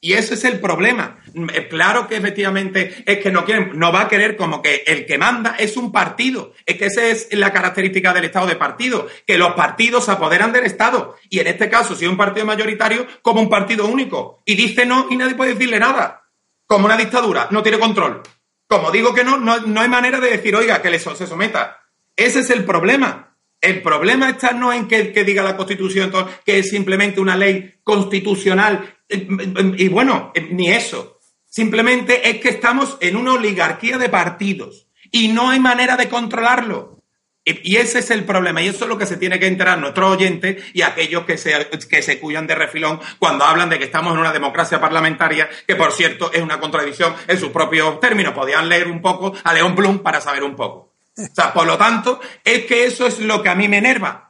y 0.06 0.12
ese 0.12 0.34
es 0.34 0.44
el 0.44 0.60
problema. 0.60 1.18
Eh, 1.34 1.66
claro 1.66 2.06
que 2.06 2.14
efectivamente 2.14 3.02
es 3.04 3.18
que 3.18 3.32
no 3.32 3.44
quieren, 3.44 3.72
no 3.74 3.90
va 3.90 4.02
a 4.02 4.08
querer 4.08 4.36
como 4.36 4.62
que 4.62 4.84
el 4.86 5.04
que 5.04 5.18
manda 5.18 5.56
es 5.58 5.76
un 5.76 5.90
partido. 5.90 6.52
Es 6.64 6.76
que 6.76 6.86
esa 6.86 7.04
es 7.06 7.26
la 7.32 7.52
característica 7.52 8.12
del 8.12 8.26
Estado 8.26 8.46
de 8.46 8.54
partido, 8.54 9.08
que 9.26 9.36
los 9.36 9.54
partidos 9.54 10.04
se 10.04 10.12
apoderan 10.12 10.52
del 10.52 10.64
Estado. 10.64 11.16
Y 11.28 11.40
en 11.40 11.48
este 11.48 11.68
caso, 11.68 11.96
si 11.96 12.04
es 12.04 12.10
un 12.10 12.16
partido 12.16 12.46
mayoritario, 12.46 13.04
como 13.20 13.40
un 13.40 13.50
partido 13.50 13.88
único. 13.88 14.44
Y 14.46 14.54
dice 14.54 14.86
no 14.86 15.08
y 15.10 15.16
nadie 15.16 15.34
puede 15.34 15.54
decirle 15.54 15.80
nada. 15.80 16.22
Como 16.68 16.86
una 16.86 16.96
dictadura, 16.96 17.48
no 17.50 17.64
tiene 17.64 17.80
control. 17.80 18.22
Como 18.68 18.92
digo 18.92 19.12
que 19.12 19.24
no, 19.24 19.38
no, 19.38 19.80
hay 19.80 19.88
manera 19.88 20.20
de 20.20 20.30
decir, 20.30 20.54
oiga, 20.54 20.80
que 20.82 20.90
le, 20.90 21.00
se 21.00 21.26
someta. 21.26 21.80
Ese 22.14 22.40
es 22.40 22.50
el 22.50 22.64
problema. 22.64 23.25
El 23.60 23.82
problema 23.82 24.30
está 24.30 24.52
no 24.52 24.72
en 24.72 24.86
que, 24.86 25.02
diga 25.24 25.42
la 25.42 25.56
Constitución 25.56 26.12
que 26.44 26.58
es 26.58 26.70
simplemente 26.70 27.20
una 27.20 27.36
ley 27.36 27.74
constitucional 27.82 28.96
y 29.08 29.88
bueno, 29.88 30.32
ni 30.50 30.70
eso. 30.70 31.18
Simplemente 31.46 32.28
es 32.28 32.40
que 32.40 32.50
estamos 32.50 32.98
en 33.00 33.16
una 33.16 33.32
oligarquía 33.32 33.98
de 33.98 34.08
partidos 34.08 34.88
y 35.10 35.28
no 35.28 35.50
hay 35.50 35.60
manera 35.60 35.96
de 35.96 36.08
controlarlo. 36.08 37.02
Y 37.44 37.76
ese 37.76 38.00
es 38.00 38.10
el 38.10 38.24
problema, 38.24 38.60
y 38.60 38.66
eso 38.66 38.84
es 38.84 38.88
lo 38.88 38.98
que 38.98 39.06
se 39.06 39.16
tiene 39.16 39.38
que 39.38 39.46
enterar 39.46 39.78
nuestros 39.78 40.16
oyentes 40.16 40.64
y 40.74 40.82
aquellos 40.82 41.24
que 41.24 41.38
se, 41.38 41.68
que 41.88 42.02
se 42.02 42.18
cuyan 42.18 42.48
de 42.48 42.56
refilón 42.56 42.98
cuando 43.20 43.44
hablan 43.44 43.70
de 43.70 43.78
que 43.78 43.84
estamos 43.84 44.14
en 44.14 44.18
una 44.18 44.32
democracia 44.32 44.80
parlamentaria, 44.80 45.48
que 45.64 45.76
por 45.76 45.92
cierto 45.92 46.32
es 46.32 46.42
una 46.42 46.58
contradicción 46.58 47.14
en 47.28 47.38
sus 47.38 47.50
propios 47.50 48.00
términos. 48.00 48.34
Podían 48.34 48.68
leer 48.68 48.88
un 48.88 49.00
poco 49.00 49.32
a 49.44 49.54
León 49.54 49.76
Blum 49.76 50.00
para 50.00 50.20
saber 50.20 50.42
un 50.42 50.56
poco. 50.56 50.85
O 51.18 51.34
sea, 51.34 51.52
por 51.52 51.66
lo 51.66 51.78
tanto, 51.78 52.20
es 52.44 52.66
que 52.66 52.84
eso 52.84 53.06
es 53.06 53.18
lo 53.20 53.43
que 53.43 53.48
a 53.48 53.55
mí 53.55 53.68
me 53.68 53.78
enerva 53.78 54.26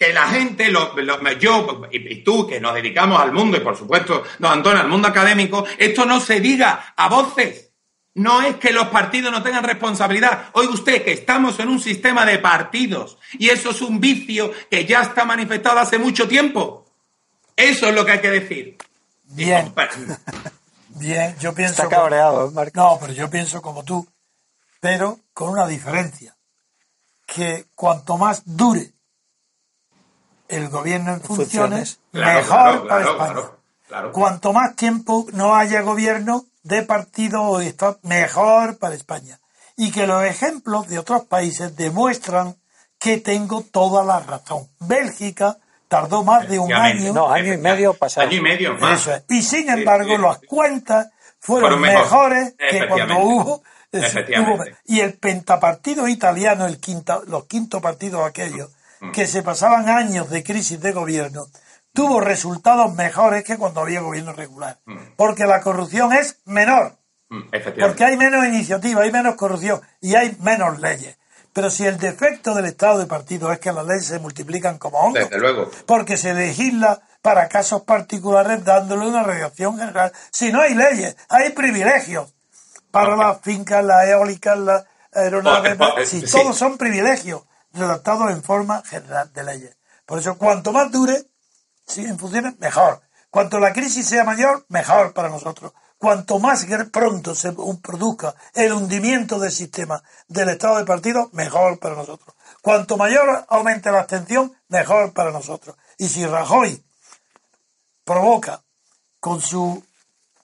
que 0.00 0.14
la 0.14 0.28
gente, 0.28 0.70
lo, 0.70 0.94
yo 1.38 1.82
y, 1.92 2.24
tú, 2.24 2.46
que 2.46 2.58
nos 2.58 2.74
dedicamos 2.74 3.20
al 3.20 3.32
mundo, 3.32 3.58
y 3.58 3.60
por 3.60 3.76
supuesto, 3.76 4.24
don 4.38 4.50
Antonio, 4.50 4.80
al 4.80 4.88
mundo 4.88 5.08
académico, 5.08 5.66
esto 5.76 6.06
no 6.06 6.20
se 6.20 6.40
diga 6.40 6.94
a 6.96 7.08
voces. 7.10 7.70
No 8.14 8.40
es 8.40 8.56
que 8.56 8.72
los 8.72 8.88
partidos 8.88 9.30
no 9.30 9.42
tengan 9.42 9.62
responsabilidad. 9.62 10.46
Oiga 10.54 10.72
usted 10.72 11.04
que 11.04 11.12
estamos 11.12 11.60
en 11.60 11.68
un 11.68 11.78
sistema 11.78 12.24
de 12.24 12.38
partidos 12.38 13.18
y 13.32 13.50
eso 13.50 13.72
es 13.72 13.82
un 13.82 14.00
vicio 14.00 14.50
que 14.70 14.86
ya 14.86 15.02
está 15.02 15.26
manifestado 15.26 15.80
hace 15.80 15.98
mucho 15.98 16.26
tiempo. 16.26 16.86
Eso 17.54 17.86
es 17.86 17.94
lo 17.94 18.06
que 18.06 18.12
hay 18.12 18.20
que 18.20 18.30
decir. 18.30 18.78
Bien. 19.24 19.70
Bien, 20.88 21.36
yo 21.38 21.54
pienso. 21.54 21.82
Está 21.82 21.94
cabreado, 21.94 22.50
No, 22.74 22.98
pero 23.00 23.12
yo 23.12 23.28
pienso 23.28 23.60
como 23.60 23.84
tú, 23.84 24.08
pero 24.80 25.20
con 25.32 25.50
una 25.50 25.66
diferencia. 25.66 26.36
Que 27.26 27.66
cuanto 27.74 28.16
más 28.16 28.42
dure 28.44 28.92
el 30.48 30.68
gobierno 30.68 31.14
en 31.14 31.20
funciones, 31.20 32.00
mejor 32.12 32.88
para 32.88 33.04
España. 33.04 34.12
Cuanto 34.12 34.52
más 34.52 34.74
tiempo 34.74 35.26
no 35.32 35.54
haya 35.54 35.82
gobierno 35.82 36.46
de 36.62 36.82
partido 36.82 37.42
o 37.42 37.60
Estado, 37.60 37.98
mejor 38.02 38.78
para 38.78 38.94
España. 38.94 39.38
Y 39.76 39.92
que 39.92 40.06
los 40.06 40.24
ejemplos 40.24 40.88
de 40.88 40.98
otros 40.98 41.24
países 41.24 41.76
demuestran 41.76 42.56
que 42.98 43.18
tengo 43.18 43.62
toda 43.62 44.04
la 44.04 44.20
razón. 44.20 44.68
Bélgica 44.80 45.56
tardó 45.88 46.22
más 46.22 46.48
de 46.48 46.58
un 46.58 46.72
año. 46.72 47.12
No, 47.12 47.32
año 47.32 47.54
y 47.54 47.56
medio 47.56 47.94
pasado. 47.94 48.28
Año 48.28 48.38
y 48.38 48.42
medio 48.42 48.74
más. 48.76 49.08
Y 49.28 49.42
sin 49.42 49.70
embargo, 49.70 50.18
las 50.18 50.38
cuentas 50.38 51.08
fueron, 51.38 51.80
mejores 51.80 52.54
que 52.58 52.86
cuando 52.86 53.18
hubo, 53.18 53.62
Y 54.84 55.00
el 55.00 55.14
pentapartido 55.14 56.06
italiano, 56.08 56.66
el 56.66 56.78
quinta, 56.78 57.20
los 57.26 57.46
quinto 57.46 57.80
partidos 57.80 58.26
aquellos, 58.26 58.70
Mm. 59.00 59.12
que 59.12 59.26
se 59.26 59.42
pasaban 59.42 59.88
años 59.88 60.30
de 60.30 60.42
crisis 60.42 60.80
de 60.80 60.92
gobierno, 60.92 61.46
tuvo 61.92 62.20
resultados 62.20 62.94
mejores 62.94 63.44
que 63.44 63.56
cuando 63.56 63.80
había 63.80 64.00
gobierno 64.00 64.32
regular. 64.32 64.78
Mm. 64.84 64.98
Porque 65.16 65.46
la 65.46 65.60
corrupción 65.60 66.12
es 66.12 66.38
menor. 66.44 66.96
Mm, 67.30 67.42
porque 67.80 68.04
hay 68.04 68.16
menos 68.16 68.44
iniciativa, 68.44 69.02
hay 69.02 69.12
menos 69.12 69.36
corrupción 69.36 69.80
y 70.00 70.14
hay 70.16 70.36
menos 70.40 70.80
leyes. 70.80 71.16
Pero 71.52 71.70
si 71.70 71.84
el 71.86 71.98
defecto 71.98 72.54
del 72.54 72.66
Estado 72.66 72.98
de 72.98 73.06
partido 73.06 73.50
es 73.52 73.58
que 73.58 73.72
las 73.72 73.86
leyes 73.86 74.06
se 74.06 74.18
multiplican 74.18 74.78
como 74.78 74.98
hongos, 74.98 75.28
porque 75.86 76.16
se 76.16 76.34
legisla 76.34 77.00
para 77.22 77.48
casos 77.48 77.82
particulares 77.82 78.64
dándole 78.64 79.06
una 79.06 79.22
redacción 79.22 79.78
general. 79.78 80.12
Si 80.30 80.52
no 80.52 80.60
hay 80.60 80.74
leyes, 80.74 81.16
hay 81.28 81.50
privilegios 81.50 82.32
para 82.90 83.16
las 83.16 83.40
fincas, 83.40 83.84
las 83.84 84.06
eólicas, 84.06 84.58
las 84.58 84.84
aeronaves. 85.12 86.08
si 86.08 86.22
todos 86.22 86.56
son 86.56 86.76
privilegios 86.78 87.42
redactado 87.72 88.28
en 88.30 88.42
forma 88.42 88.82
general 88.82 89.32
de 89.32 89.44
leyes. 89.44 89.76
Por 90.06 90.18
eso, 90.18 90.36
cuanto 90.36 90.72
más 90.72 90.90
dure, 90.90 91.24
si 91.86 92.04
en 92.04 92.18
funciones, 92.18 92.58
mejor. 92.58 93.00
Cuanto 93.30 93.60
la 93.60 93.72
crisis 93.72 94.08
sea 94.08 94.24
mayor, 94.24 94.64
mejor 94.68 95.12
para 95.12 95.28
nosotros. 95.28 95.72
Cuanto 95.98 96.38
más 96.38 96.66
pronto 96.90 97.34
se 97.34 97.52
produzca 97.52 98.34
el 98.54 98.72
hundimiento 98.72 99.38
del 99.38 99.52
sistema 99.52 100.02
del 100.28 100.48
Estado 100.48 100.78
de 100.78 100.86
partido, 100.86 101.28
mejor 101.32 101.78
para 101.78 101.94
nosotros. 101.94 102.34
Cuanto 102.62 102.96
mayor 102.96 103.44
aumente 103.48 103.92
la 103.92 104.00
abstención, 104.00 104.52
mejor 104.68 105.12
para 105.12 105.30
nosotros. 105.30 105.76
Y 105.98 106.08
si 106.08 106.24
Rajoy 106.24 106.82
provoca 108.02 108.62
con 109.20 109.40
su 109.42 109.84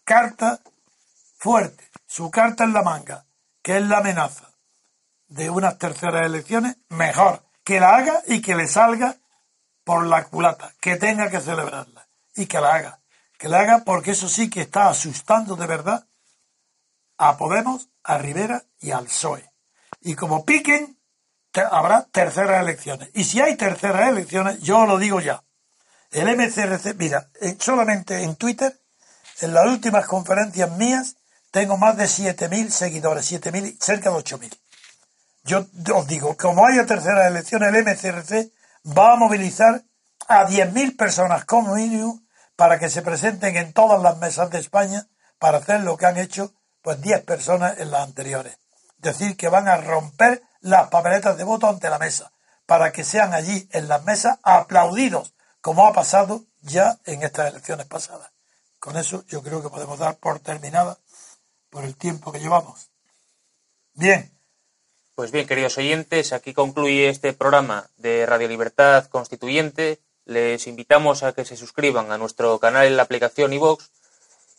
carta 0.05 0.61
fuerte, 1.39 1.91
su 2.17 2.31
carta 2.31 2.65
en 2.65 2.73
la 2.73 2.83
manga, 2.83 3.27
que 3.61 3.77
es 3.77 3.83
la 3.83 3.99
amenaza, 3.99 4.51
de 5.29 5.51
unas 5.51 5.77
terceras 5.77 6.25
elecciones, 6.25 6.79
mejor 6.89 7.45
que 7.63 7.79
la 7.79 7.95
haga 7.95 8.23
y 8.27 8.41
que 8.41 8.55
le 8.55 8.69
salga 8.69 9.17
por 9.85 10.07
la 10.07 10.25
culata, 10.25 10.73
que 10.81 10.97
tenga 10.97 11.29
que 11.29 11.43
celebrarla 11.43 12.09
y 12.35 12.47
que 12.47 12.59
la 12.59 12.75
haga. 12.75 13.01
Que 13.37 13.51
la 13.51 13.61
haga 13.61 13.85
porque 13.85 14.13
eso 14.13 14.31
sí 14.31 14.49
que 14.49 14.63
está 14.63 14.89
asustando 14.89 15.57
de 15.57 15.67
verdad 15.67 16.07
a 17.19 17.37
Podemos, 17.37 17.91
a 18.03 18.17
Rivera 18.17 18.65
y 18.81 18.93
al 18.93 19.05
PSOE. 19.05 19.53
Y 20.01 20.15
como 20.15 20.47
piquen, 20.47 20.99
habrá 21.71 22.05
terceras 22.05 22.63
elecciones. 22.63 23.11
Y 23.13 23.25
si 23.25 23.43
hay 23.43 23.57
terceras 23.57 24.09
elecciones, 24.09 24.63
yo 24.63 24.87
lo 24.87 24.97
digo 24.97 25.21
ya. 25.21 25.45
El 26.11 26.35
MCRC, 26.35 26.95
mira, 26.97 27.29
solamente 27.59 28.23
en 28.23 28.37
Twitter, 28.37 28.75
en 29.43 29.53
las 29.53 29.67
últimas 29.67 30.07
conferencias 30.07 30.71
mías, 30.79 31.17
tengo 31.57 31.79
más 31.79 31.97
de 31.97 32.05
7.000 32.05 32.69
seguidores, 32.69 33.33
7.000, 33.33 33.79
cerca 33.81 34.11
de 34.11 34.17
8.000. 34.17 34.59
Yo 35.45 35.67
os 35.95 36.07
digo, 36.07 36.37
como 36.37 36.67
haya 36.67 36.85
terceras 36.85 37.29
elecciones, 37.29 37.73
el 37.73 37.83
MCRC 37.83 38.53
va 38.87 39.15
a 39.15 39.17
movilizar 39.17 39.83
a 40.29 40.47
10.000 40.47 40.99
personas 40.99 41.47
como 41.47 41.77
mínimo 41.77 42.21
para 42.57 42.79
que 42.79 42.91
se 42.91 43.01
presenten 43.01 43.57
en 43.57 43.73
todas 43.73 44.03
las 44.03 44.19
mesas 44.19 44.51
de 44.51 44.59
España 44.59 45.09
para 45.39 45.57
hacer 45.57 45.81
lo 45.81 45.97
que 45.97 46.05
han 46.05 46.19
hecho 46.19 46.53
pues 46.83 47.01
10 47.01 47.23
personas 47.23 47.79
en 47.79 47.91
las 47.91 48.03
anteriores. 48.03 48.59
Decir 48.99 49.35
que 49.39 49.49
van 49.49 49.67
a 49.67 49.79
romper 49.79 50.43
las 50.61 50.89
papeletas 50.89 51.39
de 51.39 51.45
voto 51.45 51.71
ante 51.71 51.89
la 51.89 51.99
mesa 51.99 52.33
para 52.67 52.93
que 52.93 53.03
sean 53.03 53.33
allí 53.33 53.67
en 53.73 53.89
las 53.89 54.05
mesas 54.05 54.37
aplaudidos, 54.43 55.33
como 55.63 55.87
ha 55.87 55.95
pasado 55.95 56.45
ya 56.61 56.99
en 57.07 57.23
estas 57.23 57.49
elecciones 57.49 57.87
pasadas. 57.87 58.31
Con 58.79 58.99
eso 58.99 59.25
yo 59.27 59.43
creo 59.43 59.63
que 59.63 59.71
podemos 59.71 59.99
dar 59.99 60.17
por 60.17 60.41
terminada 60.41 60.99
por 61.71 61.85
el 61.85 61.97
tiempo 61.97 62.33
que 62.33 62.41
llevamos. 62.41 62.91
Bien. 63.95 64.33
Pues 65.15 65.31
bien, 65.31 65.47
queridos 65.47 65.79
oyentes, 65.79 66.33
aquí 66.33 66.53
concluye 66.53 67.09
este 67.09 67.33
programa 67.33 67.89
de 67.97 68.27
Radio 68.27 68.49
Libertad 68.49 69.07
Constituyente. 69.07 69.99
Les 70.27 70.67
invitamos 70.67 71.23
a 71.23 71.33
que 71.33 71.47
se 71.47 71.57
suscriban 71.57 72.13
a 72.13 72.19
nuestro 72.19 72.59
canal 72.59 72.87
en 72.87 72.97
la 72.97 73.05
aplicación 73.05 73.53
iVox 73.55 73.91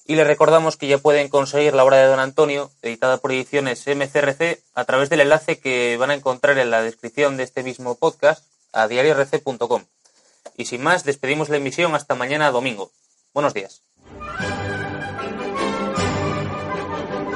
y 0.07 0.15
les 0.15 0.25
recordamos 0.25 0.77
que 0.77 0.87
ya 0.87 0.97
pueden 0.97 1.27
conseguir 1.27 1.75
la 1.75 1.83
obra 1.83 1.97
de 1.97 2.05
Don 2.05 2.19
Antonio, 2.19 2.71
editada 2.81 3.17
por 3.17 3.33
ediciones 3.33 3.85
MCRC, 3.85 4.63
a 4.73 4.85
través 4.85 5.09
del 5.09 5.19
enlace 5.19 5.59
que 5.59 5.97
van 5.97 6.11
a 6.11 6.15
encontrar 6.15 6.57
en 6.57 6.71
la 6.71 6.81
descripción 6.81 7.35
de 7.35 7.43
este 7.43 7.61
mismo 7.61 7.95
podcast 7.95 8.45
a 8.71 8.87
diariorc.com. 8.87 9.83
Y 10.55 10.65
sin 10.65 10.81
más, 10.81 11.03
despedimos 11.03 11.49
la 11.49 11.57
emisión 11.57 11.93
hasta 11.93 12.15
mañana 12.15 12.51
domingo. 12.51 12.91
Buenos 13.33 13.53
días. 13.53 13.83